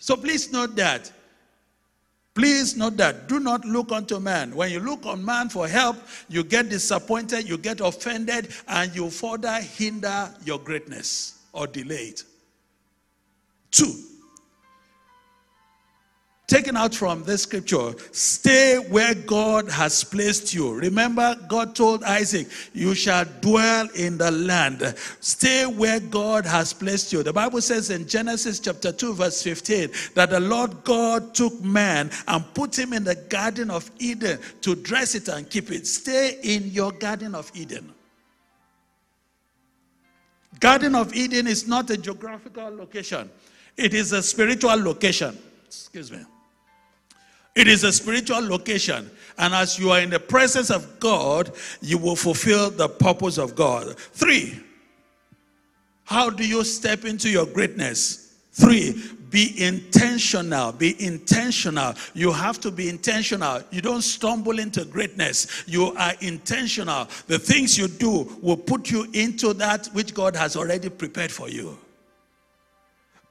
So 0.00 0.16
please 0.16 0.52
note 0.52 0.74
that. 0.76 1.12
Please 2.34 2.76
note 2.76 2.96
that. 2.98 3.28
Do 3.28 3.40
not 3.40 3.64
look 3.64 3.92
unto 3.92 4.18
man. 4.18 4.54
When 4.54 4.70
you 4.70 4.80
look 4.80 5.06
on 5.06 5.24
man 5.24 5.48
for 5.48 5.66
help, 5.66 5.96
you 6.28 6.44
get 6.44 6.68
disappointed, 6.68 7.48
you 7.48 7.58
get 7.58 7.80
offended, 7.80 8.52
and 8.68 8.94
you 8.94 9.08
further 9.08 9.54
hinder 9.60 10.34
your 10.44 10.58
greatness 10.58 11.42
or 11.52 11.66
delay 11.66 12.08
it. 12.08 12.24
Two, 13.70 13.94
taken 16.46 16.76
out 16.76 16.94
from 16.94 17.24
this 17.24 17.42
scripture 17.42 17.92
stay 18.12 18.76
where 18.88 19.14
God 19.14 19.68
has 19.68 20.04
placed 20.04 20.54
you. 20.54 20.74
Remember, 20.74 21.36
God 21.48 21.74
told 21.74 22.04
Isaac, 22.04 22.48
You 22.72 22.94
shall 22.94 23.24
dwell 23.40 23.88
in 23.96 24.16
the 24.16 24.30
land. 24.30 24.94
Stay 25.20 25.66
where 25.66 25.98
God 25.98 26.46
has 26.46 26.72
placed 26.72 27.12
you. 27.12 27.22
The 27.22 27.32
Bible 27.32 27.60
says 27.60 27.90
in 27.90 28.06
Genesis 28.06 28.60
chapter 28.60 28.92
2, 28.92 29.14
verse 29.14 29.42
15, 29.42 29.90
that 30.14 30.30
the 30.30 30.40
Lord 30.40 30.84
God 30.84 31.34
took 31.34 31.60
man 31.62 32.10
and 32.28 32.44
put 32.54 32.78
him 32.78 32.92
in 32.92 33.02
the 33.02 33.16
Garden 33.16 33.70
of 33.70 33.90
Eden 33.98 34.38
to 34.60 34.76
dress 34.76 35.14
it 35.14 35.28
and 35.28 35.48
keep 35.50 35.70
it. 35.72 35.86
Stay 35.86 36.38
in 36.42 36.70
your 36.70 36.92
Garden 36.92 37.34
of 37.34 37.50
Eden. 37.54 37.92
Garden 40.60 40.94
of 40.94 41.12
Eden 41.14 41.46
is 41.46 41.66
not 41.66 41.90
a 41.90 41.96
geographical 41.96 42.70
location, 42.70 43.28
it 43.76 43.94
is 43.94 44.12
a 44.12 44.22
spiritual 44.22 44.76
location. 44.76 45.36
Excuse 45.66 46.10
me. 46.10 46.24
It 47.56 47.68
is 47.68 47.82
a 47.84 47.92
spiritual 47.92 48.46
location. 48.46 49.10
And 49.38 49.54
as 49.54 49.78
you 49.78 49.90
are 49.90 50.00
in 50.00 50.10
the 50.10 50.20
presence 50.20 50.70
of 50.70 51.00
God, 51.00 51.50
you 51.80 51.98
will 51.98 52.16
fulfill 52.16 52.70
the 52.70 52.88
purpose 52.88 53.38
of 53.38 53.56
God. 53.56 53.98
Three, 53.98 54.60
how 56.04 56.30
do 56.30 56.46
you 56.46 56.62
step 56.64 57.04
into 57.04 57.28
your 57.28 57.46
greatness? 57.46 58.34
Three, 58.52 59.02
be 59.30 59.62
intentional. 59.62 60.72
Be 60.72 61.02
intentional. 61.04 61.94
You 62.14 62.30
have 62.30 62.60
to 62.60 62.70
be 62.70 62.88
intentional. 62.88 63.62
You 63.70 63.80
don't 63.80 64.02
stumble 64.02 64.58
into 64.58 64.84
greatness. 64.84 65.64
You 65.66 65.94
are 65.96 66.12
intentional. 66.20 67.08
The 67.26 67.38
things 67.38 67.76
you 67.76 67.88
do 67.88 68.38
will 68.40 68.56
put 68.56 68.90
you 68.90 69.08
into 69.12 69.52
that 69.54 69.86
which 69.88 70.14
God 70.14 70.36
has 70.36 70.56
already 70.56 70.88
prepared 70.88 71.32
for 71.32 71.48
you. 71.48 71.76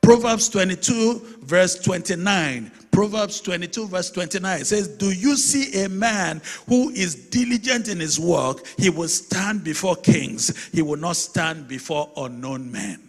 Proverbs 0.01 0.49
22, 0.49 1.39
verse 1.41 1.79
29. 1.79 2.71
Proverbs 2.95 3.41
22, 3.41 3.87
verse 3.89 4.09
29 4.09 4.63
says, 4.63 4.87
Do 4.87 5.11
you 5.11 5.35
see 5.35 5.83
a 5.83 5.89
man 5.89 6.41
who 6.69 6.91
is 6.91 7.13
diligent 7.13 7.89
in 7.89 7.99
his 7.99 8.17
work? 8.17 8.65
He 8.77 8.89
will 8.89 9.09
stand 9.09 9.65
before 9.65 9.97
kings, 9.97 10.69
he 10.69 10.81
will 10.81 10.95
not 10.95 11.17
stand 11.17 11.67
before 11.67 12.09
unknown 12.15 12.71
men. 12.71 13.04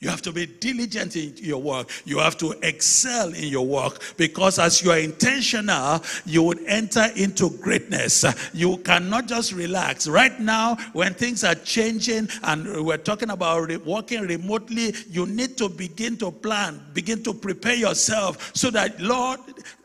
You 0.00 0.08
have 0.08 0.22
to 0.22 0.32
be 0.32 0.46
diligent 0.46 1.14
in 1.14 1.36
your 1.36 1.60
work. 1.60 1.90
You 2.06 2.18
have 2.20 2.38
to 2.38 2.52
excel 2.62 3.34
in 3.34 3.44
your 3.44 3.66
work 3.66 4.00
because 4.16 4.58
as 4.58 4.82
you 4.82 4.90
are 4.92 4.98
intentional, 4.98 6.02
you 6.24 6.42
would 6.42 6.60
enter 6.66 7.06
into 7.16 7.50
greatness. 7.58 8.24
You 8.54 8.78
cannot 8.78 9.28
just 9.28 9.52
relax. 9.52 10.08
Right 10.08 10.40
now, 10.40 10.76
when 10.94 11.12
things 11.12 11.44
are 11.44 11.54
changing 11.54 12.30
and 12.44 12.86
we're 12.86 12.96
talking 12.96 13.28
about 13.28 13.70
working 13.84 14.22
remotely, 14.22 14.94
you 15.10 15.26
need 15.26 15.58
to 15.58 15.68
begin 15.68 16.16
to 16.16 16.30
plan, 16.30 16.80
begin 16.94 17.22
to 17.24 17.34
prepare 17.34 17.76
yourself 17.76 18.52
so 18.56 18.70
that, 18.70 18.98
Lord, 19.02 19.40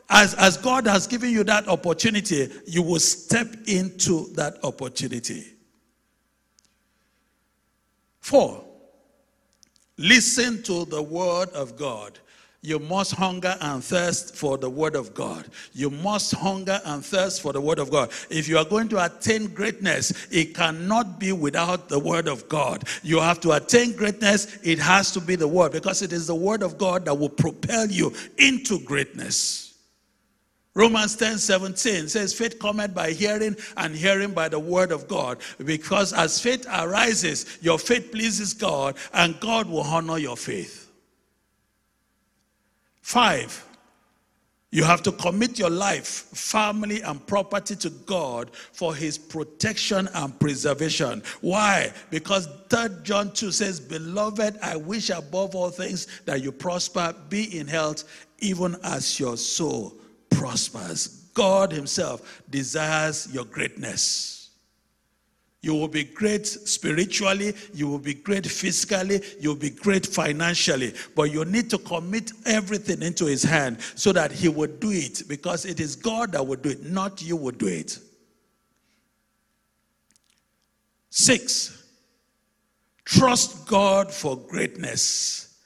as, 0.08 0.32
as 0.34 0.56
God 0.56 0.86
has 0.86 1.06
given 1.06 1.30
you 1.30 1.44
that 1.44 1.68
opportunity, 1.68 2.48
you 2.66 2.82
will 2.82 3.00
step 3.00 3.54
into 3.66 4.32
that 4.32 4.64
opportunity. 4.64 5.44
Four, 8.20 8.64
Listen 9.98 10.62
to 10.64 10.84
the 10.84 11.02
word 11.02 11.48
of 11.50 11.76
God. 11.76 12.18
You 12.62 12.80
must 12.80 13.12
hunger 13.12 13.56
and 13.60 13.82
thirst 13.82 14.34
for 14.34 14.58
the 14.58 14.68
word 14.68 14.96
of 14.96 15.14
God. 15.14 15.46
You 15.72 15.88
must 15.88 16.34
hunger 16.34 16.80
and 16.84 17.04
thirst 17.04 17.40
for 17.40 17.52
the 17.52 17.60
word 17.60 17.78
of 17.78 17.90
God. 17.90 18.10
If 18.28 18.48
you 18.48 18.58
are 18.58 18.64
going 18.64 18.88
to 18.88 19.04
attain 19.04 19.46
greatness, 19.54 20.26
it 20.32 20.54
cannot 20.54 21.20
be 21.20 21.30
without 21.30 21.88
the 21.88 21.98
word 21.98 22.26
of 22.26 22.48
God. 22.48 22.82
You 23.04 23.20
have 23.20 23.40
to 23.42 23.52
attain 23.52 23.94
greatness, 23.94 24.58
it 24.64 24.80
has 24.80 25.12
to 25.12 25.20
be 25.20 25.36
the 25.36 25.46
word 25.46 25.72
because 25.72 26.02
it 26.02 26.12
is 26.12 26.26
the 26.26 26.34
word 26.34 26.62
of 26.62 26.76
God 26.76 27.04
that 27.04 27.14
will 27.14 27.28
propel 27.28 27.86
you 27.86 28.12
into 28.36 28.80
greatness. 28.80 29.65
Romans 30.76 31.16
10 31.16 31.38
17 31.38 32.06
says, 32.06 32.34
Faith 32.34 32.58
cometh 32.58 32.94
by 32.94 33.12
hearing, 33.12 33.56
and 33.78 33.96
hearing 33.96 34.32
by 34.32 34.46
the 34.46 34.58
word 34.58 34.92
of 34.92 35.08
God. 35.08 35.38
Because 35.64 36.12
as 36.12 36.38
faith 36.38 36.66
arises, 36.70 37.58
your 37.62 37.78
faith 37.78 38.12
pleases 38.12 38.52
God, 38.52 38.96
and 39.14 39.40
God 39.40 39.70
will 39.70 39.80
honor 39.80 40.18
your 40.18 40.36
faith. 40.36 40.92
Five, 43.00 43.64
you 44.70 44.84
have 44.84 45.02
to 45.04 45.12
commit 45.12 45.58
your 45.58 45.70
life, 45.70 46.06
family, 46.06 47.00
and 47.00 47.26
property 47.26 47.74
to 47.76 47.88
God 47.88 48.50
for 48.54 48.94
his 48.94 49.16
protection 49.16 50.10
and 50.12 50.38
preservation. 50.38 51.22
Why? 51.40 51.90
Because 52.10 52.50
3 52.68 52.88
John 53.02 53.32
2 53.32 53.50
says, 53.50 53.80
Beloved, 53.80 54.58
I 54.60 54.76
wish 54.76 55.08
above 55.08 55.54
all 55.54 55.70
things 55.70 56.06
that 56.26 56.42
you 56.42 56.52
prosper, 56.52 57.14
be 57.30 57.58
in 57.58 57.66
health, 57.66 58.04
even 58.40 58.76
as 58.82 59.18
your 59.18 59.38
soul 59.38 59.94
prospers. 60.30 61.08
God 61.34 61.72
Himself 61.72 62.42
desires 62.48 63.28
your 63.32 63.44
greatness. 63.44 64.36
You 65.66 65.74
will 65.74 65.88
be 65.88 66.04
great 66.04 66.46
spiritually, 66.46 67.52
you 67.74 67.88
will 67.88 67.98
be 67.98 68.14
great 68.14 68.46
physically, 68.46 69.20
you 69.40 69.48
will 69.48 69.56
be 69.56 69.70
great 69.70 70.06
financially, 70.06 70.94
but 71.16 71.24
you 71.24 71.44
need 71.44 71.70
to 71.70 71.78
commit 71.78 72.30
everything 72.44 73.02
into 73.02 73.24
His 73.26 73.42
hand 73.42 73.78
so 73.96 74.12
that 74.12 74.30
He 74.30 74.48
will 74.48 74.68
do 74.68 74.92
it 74.92 75.24
because 75.26 75.64
it 75.64 75.80
is 75.80 75.96
God 75.96 76.32
that 76.32 76.46
will 76.46 76.56
do 76.56 76.68
it, 76.68 76.84
not 76.84 77.20
you 77.20 77.36
will 77.36 77.50
do 77.50 77.66
it. 77.66 77.98
Six, 81.10 81.84
trust 83.04 83.66
God 83.66 84.12
for 84.12 84.36
greatness. 84.36 85.58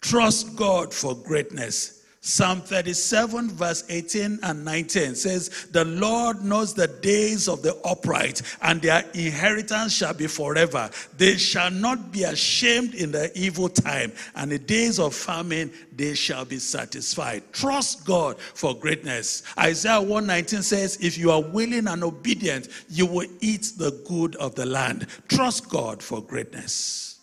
Trust 0.00 0.56
God 0.56 0.92
for 0.92 1.14
greatness. 1.14 1.95
Psalm 2.28 2.60
37, 2.60 3.50
verse 3.50 3.84
18 3.88 4.40
and 4.42 4.64
19 4.64 5.14
says, 5.14 5.68
The 5.70 5.84
Lord 5.84 6.42
knows 6.42 6.74
the 6.74 6.88
days 6.88 7.46
of 7.46 7.62
the 7.62 7.76
upright, 7.84 8.42
and 8.62 8.82
their 8.82 9.04
inheritance 9.14 9.92
shall 9.94 10.12
be 10.12 10.26
forever. 10.26 10.90
They 11.16 11.36
shall 11.36 11.70
not 11.70 12.10
be 12.10 12.24
ashamed 12.24 12.94
in 12.94 13.12
the 13.12 13.30
evil 13.38 13.68
time, 13.68 14.10
and 14.34 14.50
the 14.50 14.58
days 14.58 14.98
of 14.98 15.14
famine 15.14 15.70
they 15.94 16.16
shall 16.16 16.44
be 16.44 16.58
satisfied. 16.58 17.44
Trust 17.52 18.04
God 18.04 18.40
for 18.40 18.74
greatness. 18.74 19.44
Isaiah 19.56 20.00
119 20.00 20.62
says, 20.62 20.98
If 21.00 21.16
you 21.16 21.30
are 21.30 21.42
willing 21.42 21.86
and 21.86 22.02
obedient, 22.02 22.66
you 22.90 23.06
will 23.06 23.28
eat 23.40 23.70
the 23.78 24.02
good 24.04 24.34
of 24.36 24.56
the 24.56 24.66
land. 24.66 25.06
Trust 25.28 25.68
God 25.68 26.02
for 26.02 26.20
greatness. 26.20 27.20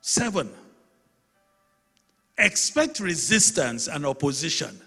Seven, 0.00 0.48
expect 2.38 3.00
resistance 3.00 3.88
and 3.88 4.06
opposition. 4.06 4.80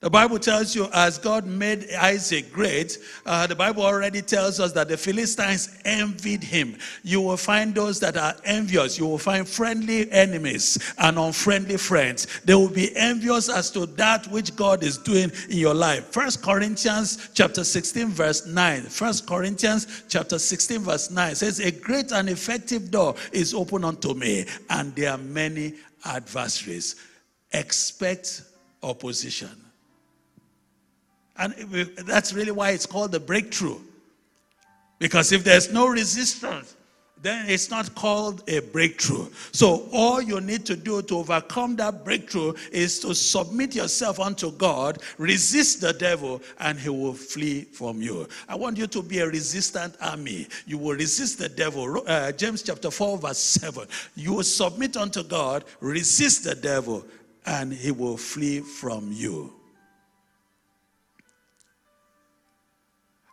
The 0.00 0.10
Bible 0.10 0.38
tells 0.38 0.76
you, 0.76 0.88
as 0.92 1.16
God 1.16 1.46
made 1.46 1.90
Isaac 1.94 2.52
great, 2.52 2.98
uh, 3.24 3.46
the 3.46 3.56
Bible 3.56 3.82
already 3.82 4.20
tells 4.20 4.60
us 4.60 4.72
that 4.72 4.88
the 4.88 4.96
Philistines 4.98 5.74
envied 5.86 6.44
him. 6.44 6.76
You 7.02 7.22
will 7.22 7.38
find 7.38 7.74
those 7.74 7.98
that 8.00 8.14
are 8.14 8.34
envious. 8.44 8.98
You 8.98 9.06
will 9.06 9.16
find 9.16 9.48
friendly 9.48 10.10
enemies 10.12 10.78
and 10.98 11.18
unfriendly 11.18 11.78
friends. 11.78 12.26
They 12.44 12.54
will 12.54 12.68
be 12.68 12.94
envious 12.94 13.48
as 13.48 13.70
to 13.70 13.86
that 13.86 14.26
which 14.26 14.54
God 14.54 14.84
is 14.84 14.98
doing 14.98 15.32
in 15.48 15.56
your 15.56 15.74
life. 15.74 16.04
First 16.12 16.42
Corinthians 16.42 17.30
chapter 17.32 17.64
16, 17.64 18.08
verse 18.08 18.44
9. 18.44 18.82
First 18.82 19.26
Corinthians 19.26 20.04
chapter 20.10 20.38
16, 20.38 20.80
verse 20.80 21.10
9 21.10 21.34
says, 21.34 21.58
A 21.58 21.70
great 21.70 22.12
and 22.12 22.28
effective 22.28 22.90
door 22.90 23.14
is 23.32 23.54
open 23.54 23.82
unto 23.82 24.12
me, 24.12 24.44
and 24.68 24.94
there 24.94 25.12
are 25.12 25.18
many 25.18 25.72
adversaries. 26.04 26.96
Expect 27.50 28.42
opposition. 28.82 29.65
And 31.38 31.52
that's 32.06 32.32
really 32.32 32.52
why 32.52 32.70
it's 32.70 32.86
called 32.86 33.12
the 33.12 33.20
breakthrough. 33.20 33.78
Because 34.98 35.32
if 35.32 35.44
there's 35.44 35.72
no 35.72 35.88
resistance, 35.88 36.76
then 37.22 37.48
it's 37.48 37.70
not 37.70 37.94
called 37.94 38.42
a 38.48 38.60
breakthrough. 38.60 39.26
So, 39.50 39.88
all 39.92 40.20
you 40.20 40.40
need 40.40 40.66
to 40.66 40.76
do 40.76 41.02
to 41.02 41.18
overcome 41.18 41.74
that 41.76 42.04
breakthrough 42.04 42.52
is 42.70 43.00
to 43.00 43.14
submit 43.14 43.74
yourself 43.74 44.20
unto 44.20 44.52
God, 44.52 45.02
resist 45.18 45.80
the 45.80 45.92
devil, 45.92 46.42
and 46.60 46.78
he 46.78 46.90
will 46.90 47.14
flee 47.14 47.62
from 47.62 48.02
you. 48.02 48.28
I 48.48 48.54
want 48.54 48.76
you 48.76 48.86
to 48.88 49.02
be 49.02 49.18
a 49.18 49.26
resistant 49.26 49.96
army. 50.00 50.46
You 50.66 50.78
will 50.78 50.94
resist 50.94 51.38
the 51.38 51.48
devil. 51.48 52.02
Uh, 52.06 52.32
James 52.32 52.62
chapter 52.62 52.90
4, 52.90 53.18
verse 53.18 53.38
7. 53.38 53.86
You 54.14 54.34
will 54.34 54.42
submit 54.44 54.96
unto 54.96 55.24
God, 55.24 55.64
resist 55.80 56.44
the 56.44 56.54
devil, 56.54 57.04
and 57.46 57.72
he 57.72 57.92
will 57.92 58.18
flee 58.18 58.60
from 58.60 59.10
you. 59.10 59.55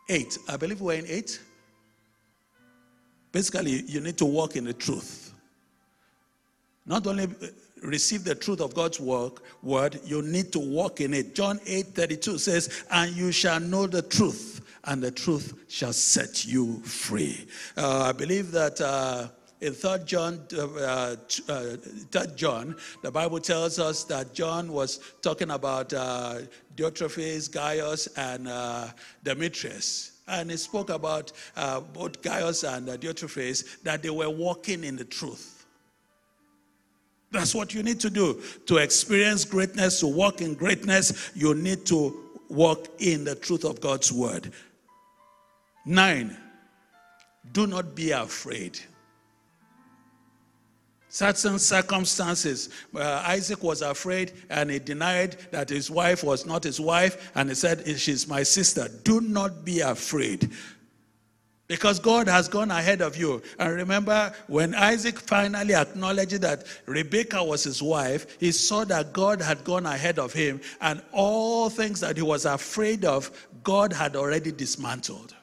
Eight. 0.10 0.38
I 0.50 0.58
believe 0.58 0.82
we're 0.82 1.00
in 1.00 1.08
eight. 1.08 1.40
Basically, 3.32 3.84
you 3.88 4.00
need 4.00 4.18
to 4.18 4.26
walk 4.26 4.56
in 4.56 4.66
the 4.66 4.74
truth. 4.74 5.34
Not 6.86 7.08
only 7.08 7.28
receive 7.82 8.24
the 8.24 8.36
truth 8.36 8.62
of 8.62 8.74
God's 8.74 9.00
work, 9.00 9.44
word, 9.62 10.00
you 10.06 10.22
need 10.22 10.52
to 10.54 10.60
walk 10.60 11.02
in 11.02 11.14
it. 11.14 11.34
John 11.34 11.60
8 11.66 11.88
32 11.88 12.38
says, 12.38 12.84
And 12.92 13.16
you 13.16 13.32
shall 13.32 13.60
know 13.60 13.88
the 13.88 14.02
truth, 14.02 14.62
and 14.84 15.02
the 15.02 15.12
truth 15.12 15.66
shall 15.68 15.94
set 15.94 16.46
you 16.46 16.80
free. 16.82 17.48
Uh, 17.78 18.02
I 18.02 18.12
believe 18.12 18.52
that. 18.52 18.80
Uh, 18.80 19.28
in 19.64 19.74
third 19.74 20.06
john 20.06 20.46
uh, 20.58 21.16
uh, 21.48 21.76
third 22.12 22.36
john 22.36 22.76
the 23.02 23.10
bible 23.10 23.40
tells 23.40 23.80
us 23.80 24.04
that 24.04 24.34
john 24.34 24.72
was 24.72 25.00
talking 25.22 25.52
about 25.52 25.94
uh, 25.94 26.40
diotrephes 26.76 27.52
gaius 27.52 28.08
and 28.18 28.48
uh, 28.48 28.88
demetrius. 29.24 30.12
And 30.28 30.52
he 30.52 30.58
spoke 30.58 30.90
about 30.90 31.32
uh, 31.56 31.82
both 31.82 32.22
gaius 32.22 32.64
and 32.64 32.90
uh, 32.90 32.98
diotrephes 32.98 33.82
that 33.84 34.02
they 34.02 34.10
were 34.10 34.30
walking 34.30 34.84
in 34.84 34.96
the 34.96 35.06
truth. 35.06 35.66
That's 37.32 37.54
what 37.54 37.74
you 37.74 37.84
need 37.84 38.00
to 38.02 38.10
do. 38.10 38.42
To 38.68 38.78
experience 38.78 39.44
greatness 39.44 40.00
to 40.02 40.08
walk 40.08 40.42
in 40.42 40.54
greatness 40.54 41.32
you 41.36 41.56
need 41.56 41.86
to 41.88 42.20
walk 42.50 42.88
in 43.00 43.24
the 43.24 43.36
truth 43.36 43.66
of 43.66 43.82
god's 43.82 44.12
word. 44.12 44.52
Nine 45.86 46.38
do 47.52 47.68
not 47.68 47.96
be 47.96 48.12
afraid 48.12 48.80
certain 51.14 51.60
circumstances. 51.60 52.70
Uh, 52.94 53.24
Isaac 53.28 53.62
was 53.62 53.84
afraid 53.84 54.34
and 54.50 54.72
he 54.72 54.80
denied 54.80 55.38
that 55.52 55.70
his 55.70 55.92
wife 55.92 56.24
was 56.24 56.44
not 56.44 56.64
his 56.64 56.80
wife 56.80 57.32
and 57.36 57.50
he 57.50 57.56
said, 57.56 57.88
She's 58.00 58.28
my 58.28 58.42
sister. 58.42 58.88
Do 59.04 59.22
not 59.22 59.64
be 59.64 59.82
afraid. 59.82 60.50
Because 61.68 62.00
God 62.00 62.28
has 62.28 62.48
gone 62.48 62.72
ahead 62.72 63.02
of 63.02 63.16
you. 63.16 63.44
And 63.60 63.76
remember, 63.76 64.34
when 64.48 64.74
Isaac 64.74 65.20
finally 65.20 65.76
acknowledged 65.76 66.42
that 66.42 66.66
Rebekah 66.88 67.44
was 67.44 67.64
his 67.64 67.82
wife, 67.82 68.40
he 68.40 68.52
saw 68.52 68.84
that 68.86 69.14
God 69.14 69.40
had 69.40 69.64
gone 69.64 69.86
ahead 69.86 70.20
of 70.20 70.34
him, 70.34 70.60
and 70.82 71.02
all 71.14 71.70
things 71.70 72.02
that 72.02 72.18
he 72.18 72.22
was 72.22 72.46
afraid 72.46 73.06
of, 73.06 73.48
God 73.64 73.94
had 73.94 74.16
already 74.16 74.52
dismantled. 74.52 75.34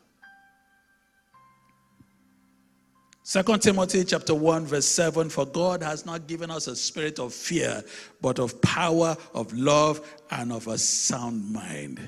Second 3.31 3.62
Timothy 3.62 4.03
chapter 4.03 4.35
1 4.35 4.66
verse 4.66 4.87
7 4.87 5.28
for 5.31 5.47
God 5.47 5.85
has 5.85 6.05
not 6.05 6.26
given 6.26 6.51
us 6.51 6.66
a 6.66 6.74
spirit 6.74 7.20
of 7.20 7.33
fear 7.33 7.81
but 8.20 8.41
of 8.41 8.61
power 8.61 9.16
of 9.33 9.53
love 9.53 10.01
and 10.33 10.53
of 10.53 10.66
a 10.66 10.76
sound 10.76 11.53
mind. 11.53 12.01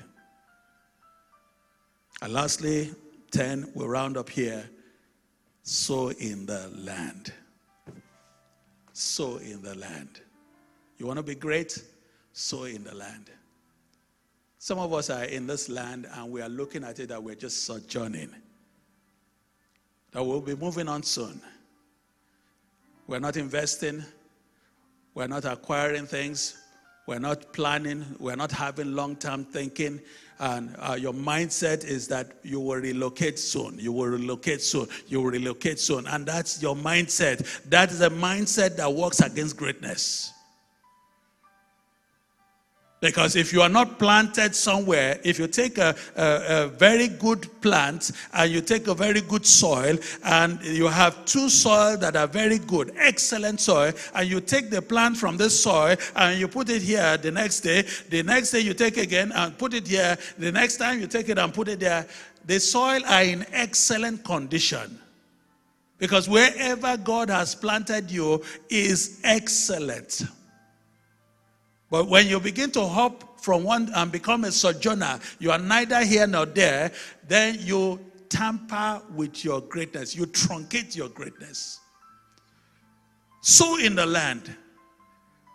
And 2.22 2.32
lastly 2.32 2.90
10 3.30 3.70
we'll 3.72 3.86
round 3.86 4.16
up 4.16 4.28
here 4.30 4.68
sow 5.62 6.08
in 6.08 6.44
the 6.44 6.68
land. 6.76 7.32
Sow 8.92 9.36
in 9.36 9.62
the 9.62 9.76
land. 9.76 10.22
You 10.98 11.06
want 11.06 11.18
to 11.18 11.22
be 11.22 11.36
great? 11.36 11.84
Sow 12.32 12.64
in 12.64 12.82
the 12.82 12.96
land. 12.96 13.30
Some 14.58 14.80
of 14.80 14.92
us 14.92 15.08
are 15.08 15.22
in 15.22 15.46
this 15.46 15.68
land 15.68 16.08
and 16.14 16.32
we 16.32 16.42
are 16.42 16.48
looking 16.48 16.82
at 16.82 16.98
it 16.98 17.10
that 17.10 17.22
we're 17.22 17.36
just 17.36 17.62
sojourning 17.62 18.34
that 20.12 20.24
we'll 20.24 20.40
be 20.40 20.54
moving 20.54 20.88
on 20.88 21.02
soon. 21.02 21.40
We're 23.06 23.18
not 23.18 23.36
investing, 23.36 24.04
we're 25.14 25.26
not 25.26 25.44
acquiring 25.44 26.06
things, 26.06 26.56
we're 27.06 27.18
not 27.18 27.52
planning, 27.52 28.04
we're 28.18 28.36
not 28.36 28.52
having 28.52 28.94
long 28.94 29.16
term 29.16 29.44
thinking. 29.44 30.00
And 30.38 30.74
uh, 30.78 30.96
your 30.98 31.12
mindset 31.12 31.84
is 31.84 32.08
that 32.08 32.32
you 32.42 32.58
will 32.58 32.76
relocate 32.76 33.38
soon. 33.38 33.78
You 33.78 33.92
will 33.92 34.06
relocate 34.06 34.60
soon. 34.60 34.88
You 35.06 35.20
will 35.20 35.30
relocate 35.30 35.78
soon. 35.78 36.06
And 36.08 36.26
that's 36.26 36.60
your 36.60 36.74
mindset. 36.74 37.62
That 37.70 37.90
is 37.92 38.00
a 38.00 38.10
mindset 38.10 38.76
that 38.76 38.92
works 38.92 39.20
against 39.20 39.56
greatness. 39.56 40.31
Because 43.02 43.34
if 43.34 43.52
you 43.52 43.62
are 43.62 43.68
not 43.68 43.98
planted 43.98 44.54
somewhere, 44.54 45.18
if 45.24 45.36
you 45.36 45.48
take 45.48 45.76
a, 45.76 45.92
a, 46.14 46.66
a, 46.66 46.68
very 46.68 47.08
good 47.08 47.48
plant 47.60 48.12
and 48.32 48.52
you 48.52 48.60
take 48.60 48.86
a 48.86 48.94
very 48.94 49.20
good 49.20 49.44
soil 49.44 49.98
and 50.22 50.62
you 50.62 50.86
have 50.86 51.24
two 51.24 51.48
soil 51.48 51.96
that 51.96 52.14
are 52.14 52.28
very 52.28 52.60
good, 52.60 52.92
excellent 52.96 53.60
soil, 53.60 53.92
and 54.14 54.30
you 54.30 54.40
take 54.40 54.70
the 54.70 54.80
plant 54.80 55.16
from 55.16 55.36
this 55.36 55.60
soil 55.60 55.96
and 56.14 56.38
you 56.38 56.46
put 56.46 56.70
it 56.70 56.80
here 56.80 57.16
the 57.16 57.32
next 57.32 57.62
day, 57.62 57.82
the 58.08 58.22
next 58.22 58.52
day 58.52 58.60
you 58.60 58.72
take 58.72 58.96
again 58.98 59.32
and 59.32 59.58
put 59.58 59.74
it 59.74 59.88
here, 59.88 60.16
the 60.38 60.52
next 60.52 60.76
time 60.76 61.00
you 61.00 61.08
take 61.08 61.28
it 61.28 61.38
and 61.38 61.52
put 61.52 61.66
it 61.66 61.80
there, 61.80 62.06
the 62.44 62.60
soil 62.60 63.00
are 63.08 63.24
in 63.24 63.44
excellent 63.50 64.22
condition. 64.22 64.96
Because 65.98 66.28
wherever 66.28 66.96
God 66.96 67.30
has 67.30 67.56
planted 67.56 68.12
you 68.12 68.44
is 68.70 69.20
excellent. 69.24 70.22
But 71.92 72.08
when 72.08 72.26
you 72.26 72.40
begin 72.40 72.70
to 72.70 72.86
hop 72.86 73.38
from 73.38 73.64
one 73.64 73.92
and 73.94 74.10
become 74.10 74.44
a 74.44 74.50
sojourner, 74.50 75.20
you 75.38 75.50
are 75.50 75.58
neither 75.58 76.02
here 76.06 76.26
nor 76.26 76.46
there, 76.46 76.90
then 77.28 77.58
you 77.60 78.00
tamper 78.30 79.02
with 79.14 79.44
your 79.44 79.60
greatness. 79.60 80.16
You 80.16 80.24
truncate 80.24 80.96
your 80.96 81.10
greatness. 81.10 81.80
Sow 83.42 83.76
in 83.76 83.94
the 83.94 84.06
land. 84.06 84.56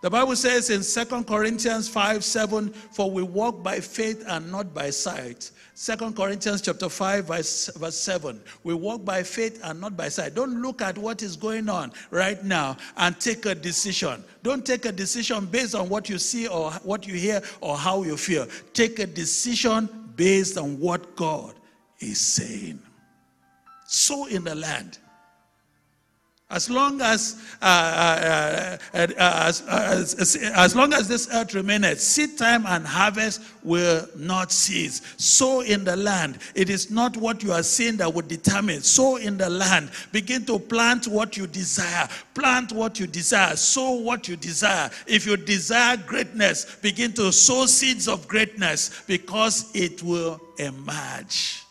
The 0.02 0.12
Bible 0.12 0.36
says 0.36 0.70
in 0.70 0.84
Second 0.84 1.26
Corinthians 1.26 1.89
5 1.89 2.24
7, 2.24 2.70
for 2.70 3.10
we 3.10 3.24
walk 3.24 3.64
by 3.64 3.80
faith 3.80 4.24
and 4.28 4.52
not 4.52 4.72
by 4.74 4.91
sight. 4.91 5.50
Second 5.74 6.16
Corinthians 6.16 6.62
chapter 6.62 6.88
5, 6.88 7.26
verse, 7.26 7.70
verse 7.76 7.98
7. 7.98 8.39
We 8.64 8.76
walk 8.76 9.04
by 9.04 9.24
faith 9.24 9.60
and 9.64 9.82
not 9.82 9.98
by 9.98 10.10
sight. 10.10 10.36
Don't 10.36 10.62
look 10.62 10.84
at 10.84 10.98
what 10.98 11.24
is 11.24 11.36
going 11.36 11.68
on 11.68 11.93
right 12.12 12.43
now 12.43 12.78
and 12.98 13.20
take 13.20 13.45
a 13.48 13.56
decision. 13.56 14.24
Don't 14.43 14.66
take 14.66 14.86
a 14.86 14.91
decision 14.91 15.45
based 15.48 15.74
on 15.74 15.89
what 15.89 16.10
you 16.10 16.20
see 16.20 16.48
or 16.48 16.72
what 16.84 17.08
you 17.08 17.16
hear 17.16 17.41
or 17.62 17.76
how 17.76 18.04
you 18.04 18.18
feel. 18.18 18.48
Take 18.74 19.00
a 19.00 19.08
decision 19.08 19.89
based 20.16 20.58
on 20.60 20.80
what 20.80 21.16
God 21.16 21.56
is 22.00 22.20
saying. 22.22 22.80
So 23.88 24.28
in 24.28 24.43
the 24.43 24.54
land. 24.54 25.00
As 26.50 26.70
long 26.70 27.02
as, 27.02 27.43
uh, 27.62 27.66
uh, 27.66 28.78
uh, 28.93 29.08
uh 29.18 29.43
as, 29.48 29.62
as, 29.68 30.36
as, 30.56 30.76
long 30.78 30.93
as 30.93 31.10
this 31.10 31.28
earth 31.34 31.54
remaineth, 31.54 32.00
seed 32.00 32.38
time 32.38 32.66
and 32.66 32.88
harvest 32.88 33.41
will 33.64 34.08
not 34.16 34.54
cease. 34.54 35.02
Sow 35.18 35.60
in 35.60 35.84
the 35.84 35.98
land. 35.98 36.39
It 36.56 36.70
is 36.70 36.89
not 36.89 37.18
what 37.18 37.43
you 37.43 37.52
are 37.52 37.64
seeing 37.64 37.98
that 37.98 38.14
will 38.14 38.22
determine. 38.22 38.82
Sow 38.82 39.18
in 39.18 39.38
the 39.38 39.50
land. 39.50 39.91
Begin 40.14 40.45
to 40.45 40.58
plant 40.58 41.06
what 41.08 41.36
you 41.36 41.48
desire. 41.48 42.08
Plant 42.34 42.72
what 42.72 42.98
you 42.98 43.08
desire. 43.08 43.58
Sow 43.58 43.95
what 44.00 44.30
you 44.30 44.38
desire. 44.38 44.89
If 45.06 45.26
you 45.26 45.36
desire 45.36 45.98
greatness, 45.98 46.78
begin 46.78 47.12
to 47.16 47.34
sow 47.34 47.66
seeds 47.66 48.08
of 48.08 48.26
greatness 48.26 49.04
because 49.06 49.70
it 49.76 50.02
will 50.02 50.39
emerge. 50.60 51.66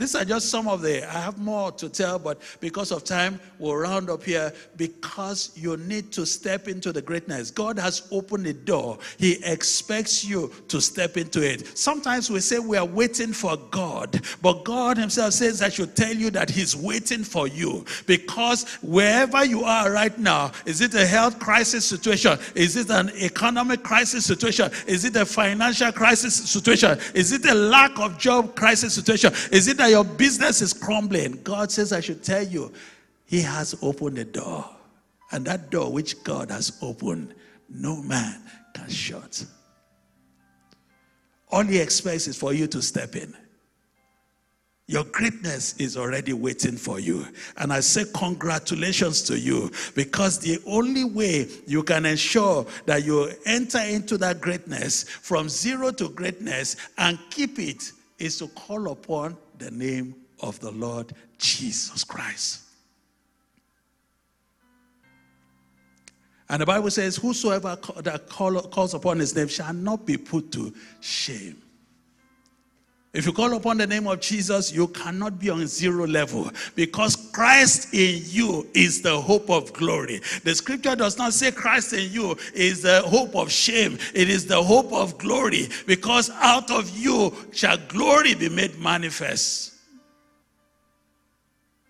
These 0.00 0.14
are 0.14 0.24
just 0.24 0.48
some 0.48 0.66
of 0.66 0.80
the, 0.80 1.06
I 1.06 1.20
have 1.20 1.36
more 1.36 1.70
to 1.72 1.90
tell, 1.90 2.18
but 2.18 2.40
because 2.58 2.90
of 2.90 3.04
time, 3.04 3.38
we'll 3.58 3.76
round 3.76 4.08
up 4.08 4.24
here 4.24 4.50
because 4.78 5.50
you 5.54 5.76
need 5.76 6.10
to 6.12 6.24
step 6.24 6.68
into 6.68 6.90
the 6.90 7.02
greatness. 7.02 7.50
God 7.50 7.78
has 7.78 8.08
opened 8.10 8.46
the 8.46 8.54
door, 8.54 8.96
He 9.18 9.44
expects 9.44 10.24
you 10.24 10.50
to 10.68 10.80
step 10.80 11.18
into 11.18 11.42
it. 11.42 11.76
Sometimes 11.76 12.30
we 12.30 12.40
say 12.40 12.58
we 12.58 12.78
are 12.78 12.84
waiting 12.86 13.34
for 13.34 13.58
God, 13.70 14.22
but 14.40 14.64
God 14.64 14.96
Himself 14.96 15.34
says, 15.34 15.60
I 15.60 15.68
should 15.68 15.94
tell 15.94 16.14
you 16.14 16.30
that 16.30 16.48
He's 16.48 16.74
waiting 16.74 17.22
for 17.22 17.46
you 17.46 17.84
because 18.06 18.64
wherever 18.80 19.44
you 19.44 19.64
are 19.64 19.92
right 19.92 20.18
now, 20.18 20.50
is 20.64 20.80
it 20.80 20.94
a 20.94 21.06
health 21.06 21.38
crisis 21.38 21.84
situation? 21.84 22.38
Is 22.54 22.74
it 22.74 22.88
an 22.88 23.10
economic 23.10 23.82
crisis 23.82 24.24
situation? 24.24 24.70
Is 24.86 25.04
it 25.04 25.14
a 25.16 25.26
financial 25.26 25.92
crisis 25.92 26.36
situation? 26.36 26.98
Is 27.12 27.32
it 27.32 27.44
a 27.44 27.54
lack 27.54 27.98
of 27.98 28.16
job 28.18 28.56
crisis 28.56 28.94
situation? 28.94 29.34
Is 29.52 29.68
it 29.68 29.78
a 29.78 29.89
your 29.90 30.04
business 30.04 30.62
is 30.62 30.72
crumbling, 30.72 31.40
God 31.42 31.70
says, 31.70 31.92
I 31.92 32.00
should 32.00 32.22
tell 32.22 32.42
you, 32.42 32.72
He 33.26 33.40
has 33.42 33.74
opened 33.82 34.18
a 34.18 34.24
door. 34.24 34.64
And 35.32 35.44
that 35.46 35.70
door 35.70 35.92
which 35.92 36.22
God 36.24 36.50
has 36.50 36.76
opened, 36.82 37.34
no 37.68 38.02
man 38.02 38.42
can 38.74 38.88
shut. 38.88 39.44
All 41.50 41.62
He 41.62 41.78
expects 41.78 42.26
is 42.26 42.36
for 42.36 42.52
you 42.52 42.66
to 42.68 42.82
step 42.82 43.16
in. 43.16 43.34
Your 44.90 45.04
greatness 45.04 45.76
is 45.76 45.96
already 45.96 46.32
waiting 46.32 46.76
for 46.76 46.98
you. 46.98 47.24
And 47.58 47.72
I 47.72 47.78
say 47.78 48.06
congratulations 48.12 49.22
to 49.22 49.38
you 49.38 49.70
because 49.94 50.40
the 50.40 50.60
only 50.66 51.04
way 51.04 51.46
you 51.64 51.84
can 51.84 52.04
ensure 52.04 52.66
that 52.86 53.04
you 53.04 53.30
enter 53.46 53.78
into 53.78 54.18
that 54.18 54.40
greatness 54.40 55.04
from 55.04 55.48
zero 55.48 55.92
to 55.92 56.08
greatness 56.08 56.74
and 56.98 57.20
keep 57.30 57.60
it 57.60 57.92
is 58.18 58.36
to 58.38 58.48
call 58.48 58.90
upon 58.90 59.36
the 59.60 59.70
name 59.70 60.14
of 60.40 60.58
the 60.60 60.70
Lord 60.72 61.12
Jesus 61.38 62.02
Christ. 62.02 62.62
And 66.48 66.60
the 66.60 66.66
Bible 66.66 66.90
says, 66.90 67.16
Whosoever 67.16 67.78
that 67.98 68.28
calls 68.28 68.94
upon 68.94 69.20
his 69.20 69.36
name 69.36 69.46
shall 69.46 69.72
not 69.72 70.04
be 70.04 70.16
put 70.16 70.50
to 70.52 70.74
shame. 71.00 71.62
If 73.12 73.26
you 73.26 73.32
call 73.32 73.52
upon 73.54 73.78
the 73.78 73.88
name 73.88 74.06
of 74.06 74.20
Jesus, 74.20 74.72
you 74.72 74.86
cannot 74.86 75.40
be 75.40 75.50
on 75.50 75.66
zero 75.66 76.06
level 76.06 76.48
because 76.76 77.16
Christ 77.16 77.92
in 77.92 78.22
you 78.24 78.68
is 78.72 79.02
the 79.02 79.20
hope 79.20 79.50
of 79.50 79.72
glory. 79.72 80.20
The 80.44 80.54
scripture 80.54 80.94
does 80.94 81.18
not 81.18 81.32
say 81.32 81.50
Christ 81.50 81.92
in 81.92 82.12
you 82.12 82.36
is 82.54 82.82
the 82.82 83.02
hope 83.02 83.34
of 83.34 83.50
shame, 83.50 83.98
it 84.14 84.30
is 84.30 84.46
the 84.46 84.62
hope 84.62 84.92
of 84.92 85.18
glory 85.18 85.68
because 85.88 86.30
out 86.30 86.70
of 86.70 86.96
you 86.96 87.34
shall 87.52 87.78
glory 87.88 88.34
be 88.34 88.48
made 88.48 88.78
manifest. 88.78 89.79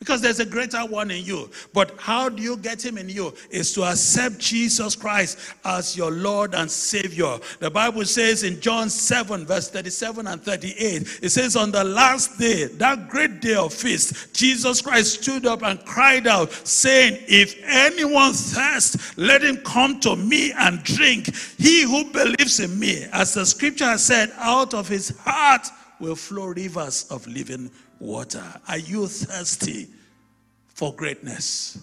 Because 0.01 0.23
there's 0.23 0.41
a 0.41 0.47
greater 0.47 0.79
one 0.79 1.11
in 1.11 1.23
you. 1.27 1.51
But 1.75 1.95
how 1.99 2.31
do 2.31 2.43
you 2.43 2.57
get 2.57 2.83
him 2.83 2.97
in 2.97 3.11
you? 3.11 3.35
Is 3.51 3.75
to 3.75 3.85
accept 3.85 4.39
Jesus 4.39 4.97
Christ 4.97 5.39
as 5.63 5.95
your 5.95 6.11
Lord 6.11 6.55
and 6.55 6.71
Savior. 6.71 7.39
The 7.59 7.71
Bible 7.71 8.07
says 8.07 8.43
in 8.43 8.63
John 8.63 8.89
7, 8.89 9.45
verse 9.45 9.69
37 9.69 10.27
and 10.27 10.43
38, 10.43 11.19
it 11.23 11.29
says, 11.29 11.55
On 11.55 11.71
the 11.71 11.85
last 11.85 12.39
day, 12.39 12.65
that 12.65 13.11
great 13.11 13.43
day 13.43 13.55
of 13.55 13.75
feast, 13.75 14.35
Jesus 14.35 14.81
Christ 14.81 15.23
stood 15.23 15.45
up 15.45 15.63
and 15.63 15.85
cried 15.85 16.27
out, 16.27 16.51
saying, 16.51 17.23
If 17.29 17.61
anyone 17.63 18.33
thirsts, 18.33 19.19
let 19.19 19.45
him 19.45 19.59
come 19.59 20.01
to 20.01 20.17
me 20.17 20.51
and 20.53 20.83
drink. 20.83 21.37
He 21.59 21.83
who 21.83 22.11
believes 22.11 22.59
in 22.59 22.79
me, 22.79 23.05
as 23.13 23.35
the 23.35 23.45
scripture 23.45 23.85
has 23.85 24.03
said, 24.07 24.33
out 24.39 24.73
of 24.73 24.89
his 24.89 25.15
heart 25.19 25.69
will 25.99 26.17
flow 26.17 26.47
rivers 26.47 27.05
of 27.11 27.27
living 27.27 27.71
water. 28.01 28.45
Are 28.67 28.79
you 28.79 29.07
thirsty 29.07 29.89
for 30.69 30.95
greatness? 30.95 31.79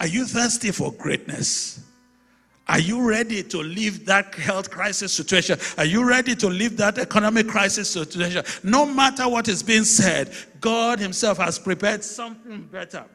Are 0.00 0.06
you 0.06 0.26
thirsty 0.26 0.70
for 0.70 0.92
greatness? 0.92 1.80
Are 2.68 2.78
you 2.78 3.00
ready 3.00 3.42
to 3.44 3.58
leave 3.58 4.04
that 4.04 4.34
health 4.34 4.70
crisis 4.70 5.12
situation? 5.12 5.58
Are 5.78 5.86
you 5.86 6.06
ready 6.06 6.36
to 6.36 6.48
leave 6.48 6.76
that 6.76 6.98
economic 6.98 7.48
crisis 7.48 7.88
situation? 7.88 8.44
No 8.62 8.84
matter 8.84 9.26
what 9.26 9.48
is 9.48 9.62
being 9.62 9.84
said, 9.84 10.34
God 10.60 10.98
Himself 10.98 11.38
has 11.38 11.58
prepared 11.58 12.04
something 12.04 12.62
better. 12.64 13.06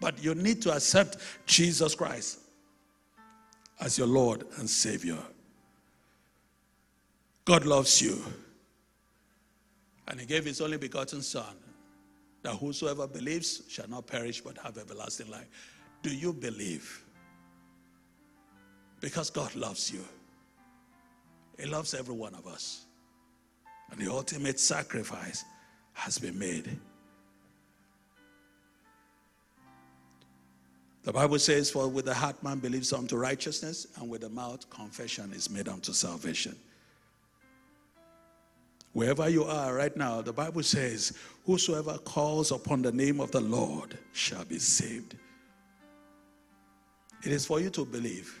But 0.00 0.22
you 0.22 0.34
need 0.36 0.62
to 0.62 0.72
accept 0.72 1.16
Jesus 1.44 1.94
Christ 1.96 2.38
as 3.80 3.98
your 3.98 4.06
Lord 4.06 4.44
and 4.58 4.70
Savior. 4.70 5.18
God 7.44 7.66
loves 7.66 8.00
you. 8.00 8.22
And 10.08 10.20
he 10.20 10.26
gave 10.26 10.44
his 10.44 10.60
only 10.60 10.76
begotten 10.76 11.22
Son, 11.22 11.56
that 12.42 12.54
whosoever 12.54 13.06
believes 13.06 13.62
shall 13.68 13.88
not 13.88 14.06
perish 14.06 14.40
but 14.40 14.58
have 14.58 14.76
everlasting 14.76 15.30
life. 15.30 15.48
Do 16.02 16.14
you 16.14 16.32
believe? 16.32 17.04
Because 19.00 19.30
God 19.30 19.54
loves 19.54 19.90
you. 19.90 20.04
He 21.58 21.66
loves 21.66 21.94
every 21.94 22.14
one 22.14 22.34
of 22.34 22.46
us. 22.46 22.84
And 23.90 24.00
the 24.00 24.10
ultimate 24.10 24.60
sacrifice 24.60 25.44
has 25.94 26.18
been 26.18 26.38
made. 26.38 26.78
The 31.04 31.12
Bible 31.12 31.38
says, 31.38 31.70
For 31.70 31.86
with 31.86 32.06
the 32.06 32.14
heart 32.14 32.42
man 32.42 32.58
believes 32.58 32.92
unto 32.92 33.16
righteousness, 33.16 33.86
and 33.96 34.08
with 34.08 34.22
the 34.22 34.30
mouth 34.30 34.68
confession 34.70 35.32
is 35.34 35.50
made 35.50 35.68
unto 35.68 35.92
salvation. 35.92 36.56
Wherever 38.94 39.28
you 39.28 39.44
are 39.44 39.74
right 39.74 39.94
now, 39.96 40.22
the 40.22 40.32
Bible 40.32 40.62
says, 40.62 41.18
Whosoever 41.44 41.98
calls 41.98 42.52
upon 42.52 42.80
the 42.80 42.92
name 42.92 43.20
of 43.20 43.30
the 43.32 43.40
Lord 43.40 43.98
shall 44.12 44.44
be 44.44 44.58
saved. 44.58 45.16
It 47.24 47.32
is 47.32 47.44
for 47.44 47.58
you 47.58 47.70
to 47.70 47.84
believe, 47.84 48.40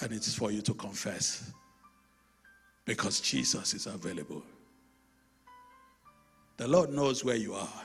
and 0.00 0.12
it 0.12 0.26
is 0.26 0.34
for 0.34 0.50
you 0.50 0.60
to 0.60 0.74
confess 0.74 1.52
because 2.84 3.20
Jesus 3.20 3.72
is 3.72 3.86
available. 3.86 4.42
The 6.58 6.68
Lord 6.68 6.90
knows 6.90 7.24
where 7.24 7.36
you 7.36 7.54
are. 7.54 7.82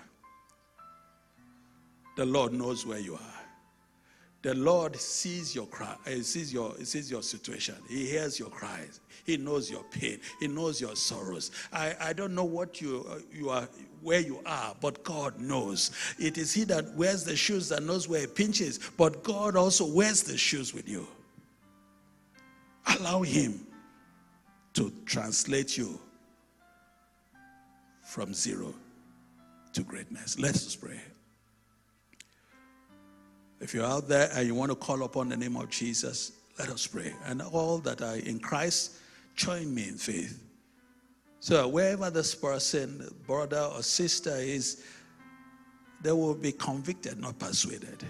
The 2.17 2.25
Lord 2.25 2.51
knows 2.51 2.85
where 2.85 2.99
you 2.99 3.15
are. 3.15 3.42
The 4.43 4.53
Lord 4.55 4.97
sees 4.97 5.55
your 5.55 5.67
cry, 5.67 5.95
He 6.05 6.19
uh, 6.19 6.23
sees 6.23 6.53
your, 6.53 6.75
he 6.77 6.83
sees 6.83 7.09
your 7.09 7.23
situation. 7.23 7.75
He 7.87 8.07
hears 8.07 8.37
your 8.37 8.49
cries. 8.49 8.99
He 9.23 9.37
knows 9.37 9.71
your 9.71 9.83
pain. 9.85 10.19
He 10.41 10.49
knows 10.49 10.81
your 10.81 10.97
sorrows. 10.97 11.51
I, 11.71 11.95
I 11.99 12.11
don't 12.11 12.35
know 12.35 12.43
what 12.43 12.81
you, 12.81 13.05
uh, 13.09 13.19
you 13.31 13.49
are, 13.49 13.69
where 14.01 14.19
you 14.19 14.41
are, 14.45 14.75
but 14.81 15.01
God 15.05 15.39
knows. 15.39 15.91
It 16.19 16.37
is 16.37 16.53
He 16.53 16.65
that 16.65 16.93
wears 16.95 17.23
the 17.23 17.37
shoes 17.37 17.69
that 17.69 17.83
knows 17.83 18.09
where 18.09 18.23
it 18.23 18.35
pinches, 18.35 18.81
but 18.97 19.23
God 19.23 19.55
also 19.55 19.85
wears 19.85 20.23
the 20.23 20.37
shoes 20.37 20.73
with 20.73 20.89
you. 20.89 21.07
Allow 22.99 23.21
Him 23.21 23.65
to 24.73 24.91
translate 25.05 25.77
you 25.77 25.97
from 28.03 28.33
zero 28.33 28.73
to 29.71 29.83
greatness. 29.83 30.37
Let 30.37 30.55
us 30.55 30.75
pray. 30.75 30.99
If 33.63 33.73
you're 33.73 33.85
out 33.85 34.09
there 34.09 34.29
and 34.33 34.45
you 34.45 34.53
want 34.53 34.71
to 34.71 34.75
call 34.75 35.03
upon 35.03 35.29
the 35.29 35.37
name 35.37 35.55
of 35.55 35.69
Jesus, 35.69 36.33
let 36.59 36.67
us 36.67 36.85
pray. 36.85 37.13
And 37.25 37.41
all 37.41 37.77
that 37.77 38.01
are 38.01 38.17
in 38.17 38.37
Christ, 38.39 38.97
join 39.37 39.73
me 39.73 39.87
in 39.87 39.95
faith. 39.95 40.43
So 41.39 41.69
wherever 41.69 42.09
this 42.09 42.35
person, 42.35 43.09
brother 43.25 43.61
or 43.73 43.81
sister 43.81 44.35
is, 44.35 44.83
they 46.01 46.11
will 46.11 46.35
be 46.35 46.51
convicted, 46.51 47.21
not 47.21 47.39
persuaded. 47.39 48.03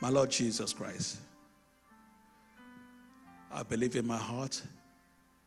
My 0.00 0.08
Lord 0.08 0.30
Jesus 0.30 0.72
Christ, 0.72 1.18
I 3.52 3.62
believe 3.64 3.96
in 3.96 4.06
my 4.06 4.16
heart 4.16 4.62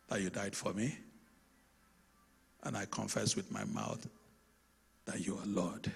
that 0.10 0.22
you 0.22 0.30
died 0.30 0.56
for 0.56 0.74
me. 0.74 0.96
And 2.62 2.78
I 2.78 2.86
confess 2.86 3.36
with 3.36 3.52
my 3.52 3.64
mouth 3.66 4.08
that 5.06 5.26
you 5.26 5.40
are 5.40 5.46
Lord. 5.48 5.92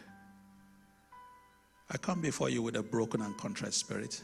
I 1.94 1.98
come 1.98 2.22
before 2.22 2.50
you 2.50 2.62
with 2.62 2.78
a 2.78 2.84
broken 2.84 3.22
and 3.22 3.38
contrite 3.38 3.74
spirit. 3.74 4.24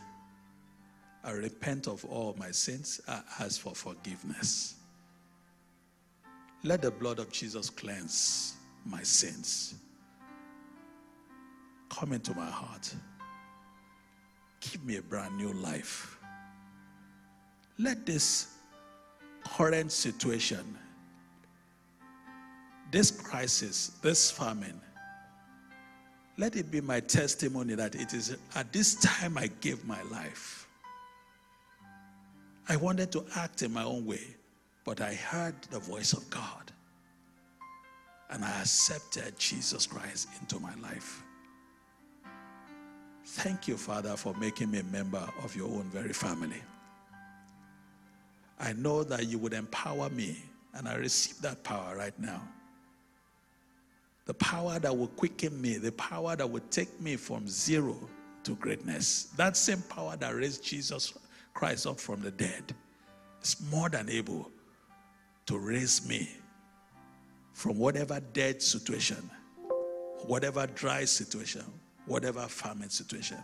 I 1.21 1.31
repent 1.31 1.87
of 1.87 2.05
all 2.05 2.33
my 2.39 2.49
sins. 2.49 3.01
I 3.09 3.21
ask 3.41 3.59
for 3.59 3.75
forgiveness. 3.75 4.75
Let 6.63 6.81
the 6.81 6.91
blood 6.91 7.19
of 7.19 7.29
Jesus 7.29 7.69
cleanse 7.69 8.55
my 8.85 9.03
sins. 9.03 9.75
Come 11.89 12.13
into 12.13 12.33
my 12.35 12.49
heart. 12.49 12.95
Give 14.61 14.83
me 14.85 14.95
a 14.95 15.01
brand 15.01 15.35
new 15.35 15.51
life. 15.51 16.17
Let 17.77 18.05
this 18.05 18.55
current 19.43 19.91
situation, 19.91 20.77
this 22.91 23.11
crisis, 23.11 23.91
this 24.01 24.31
famine, 24.31 24.79
let 26.37 26.55
it 26.55 26.69
be 26.69 26.81
my 26.81 26.99
testimony 26.99 27.73
that 27.75 27.95
it 27.95 28.13
is 28.13 28.37
at 28.55 28.71
this 28.71 28.95
time 28.95 29.37
I 29.37 29.47
gave 29.61 29.85
my 29.85 30.01
life. 30.03 30.67
I 32.69 32.75
wanted 32.75 33.11
to 33.13 33.25
act 33.35 33.61
in 33.63 33.73
my 33.73 33.83
own 33.83 34.05
way, 34.05 34.21
But 34.83 35.01
I 35.01 35.13
heard 35.15 35.55
the 35.69 35.79
voice 35.79 36.13
of 36.13 36.29
God 36.29 36.71
and 38.29 38.43
I 38.43 38.61
accepted 38.61 39.37
Jesus 39.37 39.85
Christ 39.85 40.27
into 40.39 40.59
my 40.59 40.73
life. 40.75 41.23
Thank 43.25 43.67
you, 43.67 43.77
Father, 43.77 44.15
for 44.15 44.33
making 44.35 44.71
me 44.71 44.79
a 44.79 44.83
member 44.85 45.25
of 45.43 45.55
your 45.55 45.67
own 45.67 45.89
very 45.91 46.13
family. 46.13 46.61
I 48.59 48.73
know 48.73 49.03
that 49.03 49.27
you 49.27 49.37
would 49.39 49.53
empower 49.53 50.09
me, 50.09 50.37
and 50.73 50.87
I 50.87 50.95
receive 50.95 51.41
that 51.41 51.63
power 51.63 51.95
right 51.95 52.17
now. 52.19 52.41
The 54.27 54.33
power 54.35 54.77
that 54.79 54.95
will 54.95 55.07
quicken 55.07 55.59
me, 55.59 55.77
the 55.77 55.93
power 55.93 56.35
that 56.35 56.49
will 56.49 56.63
take 56.69 56.99
me 57.01 57.15
from 57.15 57.47
zero 57.47 57.97
to 58.43 58.55
greatness. 58.55 59.29
That 59.37 59.57
same 59.57 59.81
power 59.83 60.17
that 60.17 60.35
raised 60.35 60.63
Jesus 60.63 61.13
Christ 61.53 61.87
up 61.87 61.99
from 61.99 62.21
the 62.21 62.31
dead 62.31 62.75
is 63.41 63.55
more 63.71 63.89
than 63.89 64.09
able 64.09 64.51
to 65.45 65.57
raise 65.57 66.07
me 66.07 66.29
from 67.53 67.79
whatever 67.79 68.19
dead 68.33 68.61
situation, 68.61 69.29
whatever 70.25 70.67
dry 70.67 71.05
situation, 71.05 71.63
whatever 72.05 72.41
famine 72.41 72.89
situation. 72.89 73.37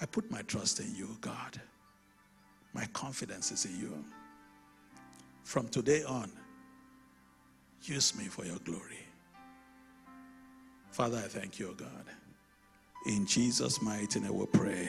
I 0.00 0.06
put 0.06 0.30
my 0.30 0.40
trust 0.42 0.80
in 0.80 0.94
you, 0.94 1.16
God. 1.20 1.60
My 2.72 2.86
confidence 2.86 3.52
is 3.52 3.66
in 3.66 3.78
you. 3.78 4.04
From 5.42 5.68
today 5.68 6.02
on, 6.02 6.32
use 7.82 8.16
me 8.16 8.24
for 8.24 8.44
your 8.44 8.58
glory. 8.64 9.03
Father, 10.94 11.16
I 11.16 11.22
thank 11.22 11.58
you, 11.58 11.74
God. 11.76 12.04
In 13.06 13.26
Jesus' 13.26 13.82
mighty 13.82 14.20
name 14.20 14.38
we 14.38 14.46
pray. 14.46 14.88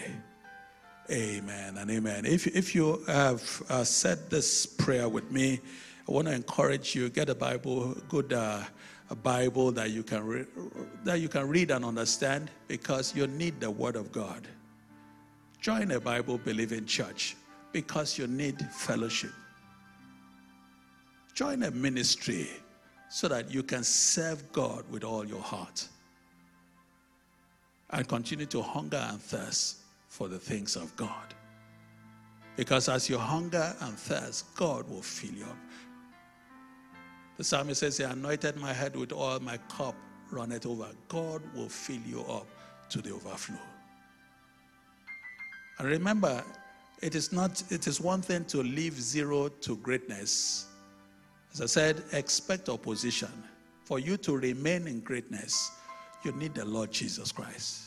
Amen 1.09 1.77
and 1.77 1.89
amen. 1.89 2.27
If, 2.27 2.45
if 2.45 2.75
you 2.75 3.03
have 3.07 3.63
uh, 3.69 3.83
said 3.83 4.29
this 4.29 4.67
prayer 4.67 5.09
with 5.09 5.31
me, 5.31 5.59
I 6.07 6.11
want 6.11 6.27
to 6.27 6.35
encourage 6.35 6.93
you 6.93 7.09
get 7.09 7.29
a 7.29 7.33
Bible, 7.33 7.97
good 8.07 8.33
uh, 8.33 8.61
a 9.09 9.15
Bible 9.15 9.71
that 9.71 9.89
you 9.89 10.03
can 10.03 10.23
re- 10.23 10.45
that 11.05 11.21
you 11.21 11.27
can 11.27 11.49
read 11.49 11.71
and 11.71 11.83
understand 11.83 12.51
because 12.67 13.15
you 13.15 13.25
need 13.25 13.59
the 13.59 13.71
Word 13.71 13.95
of 13.95 14.11
God. 14.11 14.47
Join 15.59 15.89
a 15.89 15.99
Bible 15.99 16.37
believing 16.37 16.85
church 16.85 17.35
because 17.71 18.15
you 18.15 18.27
need 18.27 18.61
fellowship. 18.69 19.31
Join 21.33 21.63
a 21.63 21.71
ministry 21.71 22.47
so 23.09 23.27
that 23.27 23.51
you 23.51 23.63
can 23.63 23.83
serve 23.83 24.51
God 24.51 24.83
with 24.91 25.03
all 25.03 25.25
your 25.25 25.41
heart 25.41 25.87
and 27.95 28.05
continue 28.09 28.45
to 28.45 28.61
hunger 28.61 29.03
and 29.09 29.21
thirst 29.21 29.77
for 30.09 30.27
the 30.27 30.37
things 30.37 30.75
of 30.75 30.93
God. 30.97 31.33
Because 32.57 32.89
as 32.89 33.09
you 33.09 33.17
hunger 33.17 33.73
and 33.79 33.97
thirst, 33.97 34.53
God 34.55 34.87
will 34.89 35.01
fill 35.01 35.33
you 35.33 35.45
up. 35.45 35.57
The 37.37 37.43
psalmist 37.43 37.79
says, 37.79 37.97
He 37.97 38.03
anointed 38.03 38.57
my 38.57 38.73
head 38.73 38.97
with 38.97 39.13
oil, 39.13 39.39
my 39.39 39.57
cup 39.69 39.95
runneth 40.29 40.65
over. 40.65 40.87
God 41.07 41.41
will 41.55 41.69
fill 41.69 42.01
you 42.05 42.21
up 42.21 42.47
to 42.89 43.01
the 43.01 43.11
overflow. 43.11 43.59
And 45.79 45.87
remember, 45.87 46.43
it 47.01 47.15
is 47.15 47.31
not, 47.31 47.63
it 47.69 47.87
is 47.87 48.01
one 48.01 48.21
thing 48.21 48.43
to 48.45 48.61
leave 48.61 48.99
zero 48.99 49.47
to 49.47 49.77
greatness. 49.77 50.67
As 51.53 51.61
I 51.61 51.65
said, 51.65 52.03
expect 52.11 52.67
opposition. 52.67 53.31
For 53.85 53.99
you 53.99 54.17
to 54.17 54.35
remain 54.35 54.87
in 54.87 54.99
greatness, 55.01 55.71
you 56.25 56.31
need 56.33 56.55
the 56.55 56.65
Lord 56.65 56.91
Jesus 56.91 57.31
Christ. 57.31 57.83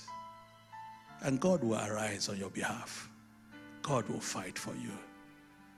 And 1.23 1.41
God 1.41 1.63
will 1.63 1.79
arise 1.79 2.29
on 2.29 2.37
your 2.37 2.51
behalf. 2.51 3.09
God 3.83 4.09
will 4.09 4.21
fight 4.21 4.59
for 4.59 4.75
you. 4.75 4.93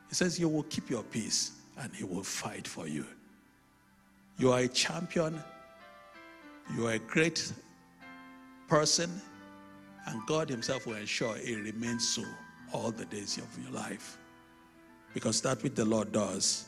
He 0.09 0.15
says, 0.15 0.39
You 0.39 0.49
will 0.49 0.65
keep 0.65 0.91
your 0.91 1.03
peace 1.03 1.53
and 1.79 1.95
He 1.95 2.05
will 2.05 2.23
fight 2.23 2.69
for 2.69 2.87
you. 2.87 3.07
You 4.39 4.53
are 4.53 4.61
a 4.61 4.69
champion. 4.69 5.43
You 6.77 6.89
are 6.89 6.93
a 6.93 6.99
great 6.99 7.53
person. 8.69 9.11
And 10.07 10.27
God 10.27 10.49
Himself 10.49 10.87
will 10.87 10.97
ensure 10.97 11.37
it 11.37 11.57
remains 11.57 12.09
so 12.09 12.23
all 12.73 12.91
the 12.91 13.05
days 13.07 13.39
of 13.39 13.59
your 13.63 13.73
life. 13.73 14.19
Because 15.15 15.41
that 15.43 15.63
which 15.63 15.75
the 15.75 15.85
Lord 15.85 16.13
does, 16.13 16.67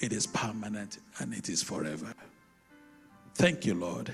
it 0.00 0.12
is 0.12 0.26
permanent 0.26 0.98
and 1.18 1.34
it 1.34 1.48
is 1.48 1.62
forever. 1.62 2.12
Thank 3.34 3.66
you, 3.66 3.74
Lord. 3.74 4.12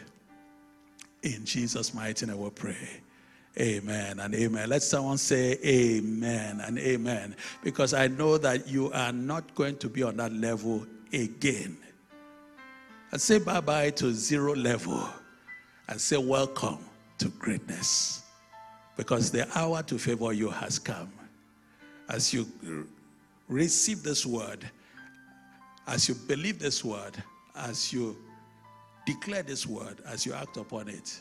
In 1.23 1.45
Jesus' 1.45 1.95
mighty 1.95 2.27
name 2.27 2.39
we 2.39 2.51
pray. 2.51 3.01
Amen 3.59 4.21
and 4.21 4.35
amen. 4.35 4.69
Let 4.69 4.83
someone 4.83 5.17
say 5.17 5.59
amen 5.65 6.61
and 6.61 6.79
amen. 6.79 7.35
Because 7.65 7.95
I 7.95 8.07
know 8.07 8.37
that 8.39 8.69
you 8.69 8.93
are 8.93 9.13
not 9.13 9.55
going 9.55 9.77
to 9.79 9.89
be 9.89 10.03
on 10.03 10.19
that 10.19 10.33
level 10.33 10.87
again 11.13 11.79
and 13.13 13.21
say 13.21 13.39
bye 13.39 13.61
bye 13.61 13.91
to 13.91 14.13
zero 14.13 14.55
level 14.55 15.09
and 15.89 16.01
say 16.01 16.17
welcome 16.17 16.79
to 17.19 17.29
greatness 17.31 18.25
because 18.97 19.31
the 19.31 19.47
hour 19.59 19.83
to 19.85 19.99
favor 19.99 20.33
you 20.33 20.51
has 20.51 20.79
come. 20.79 21.13
As 22.09 22.33
you 22.33 22.47
receive 23.49 24.03
this 24.03 24.27
word, 24.27 24.69
as 25.87 26.09
you 26.09 26.15
believe 26.15 26.59
this 26.59 26.85
word, 26.85 27.23
as 27.55 27.93
you 27.93 28.17
declare 29.07 29.43
this 29.43 29.67
word, 29.67 30.03
as 30.05 30.27
you 30.27 30.35
act 30.35 30.59
upon 30.59 30.89
it, 30.89 31.19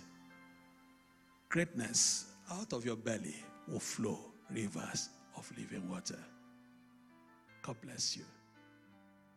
greatness 1.49 2.25
out 2.51 2.73
of 2.73 2.83
your 2.83 2.97
belly 2.97 3.35
will 3.67 3.79
flow 3.79 4.19
rivers 4.51 5.09
of 5.37 5.49
living 5.57 5.87
water. 5.89 6.19
God 7.61 7.77
bless 7.81 8.17
you. 8.17 8.25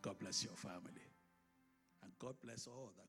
God 0.01 0.15
bless 0.19 0.43
your 0.43 0.55
family. 0.55 1.05
And 2.03 2.11
God 2.19 2.33
bless 2.43 2.67
all 2.67 2.91
that. 2.97 3.08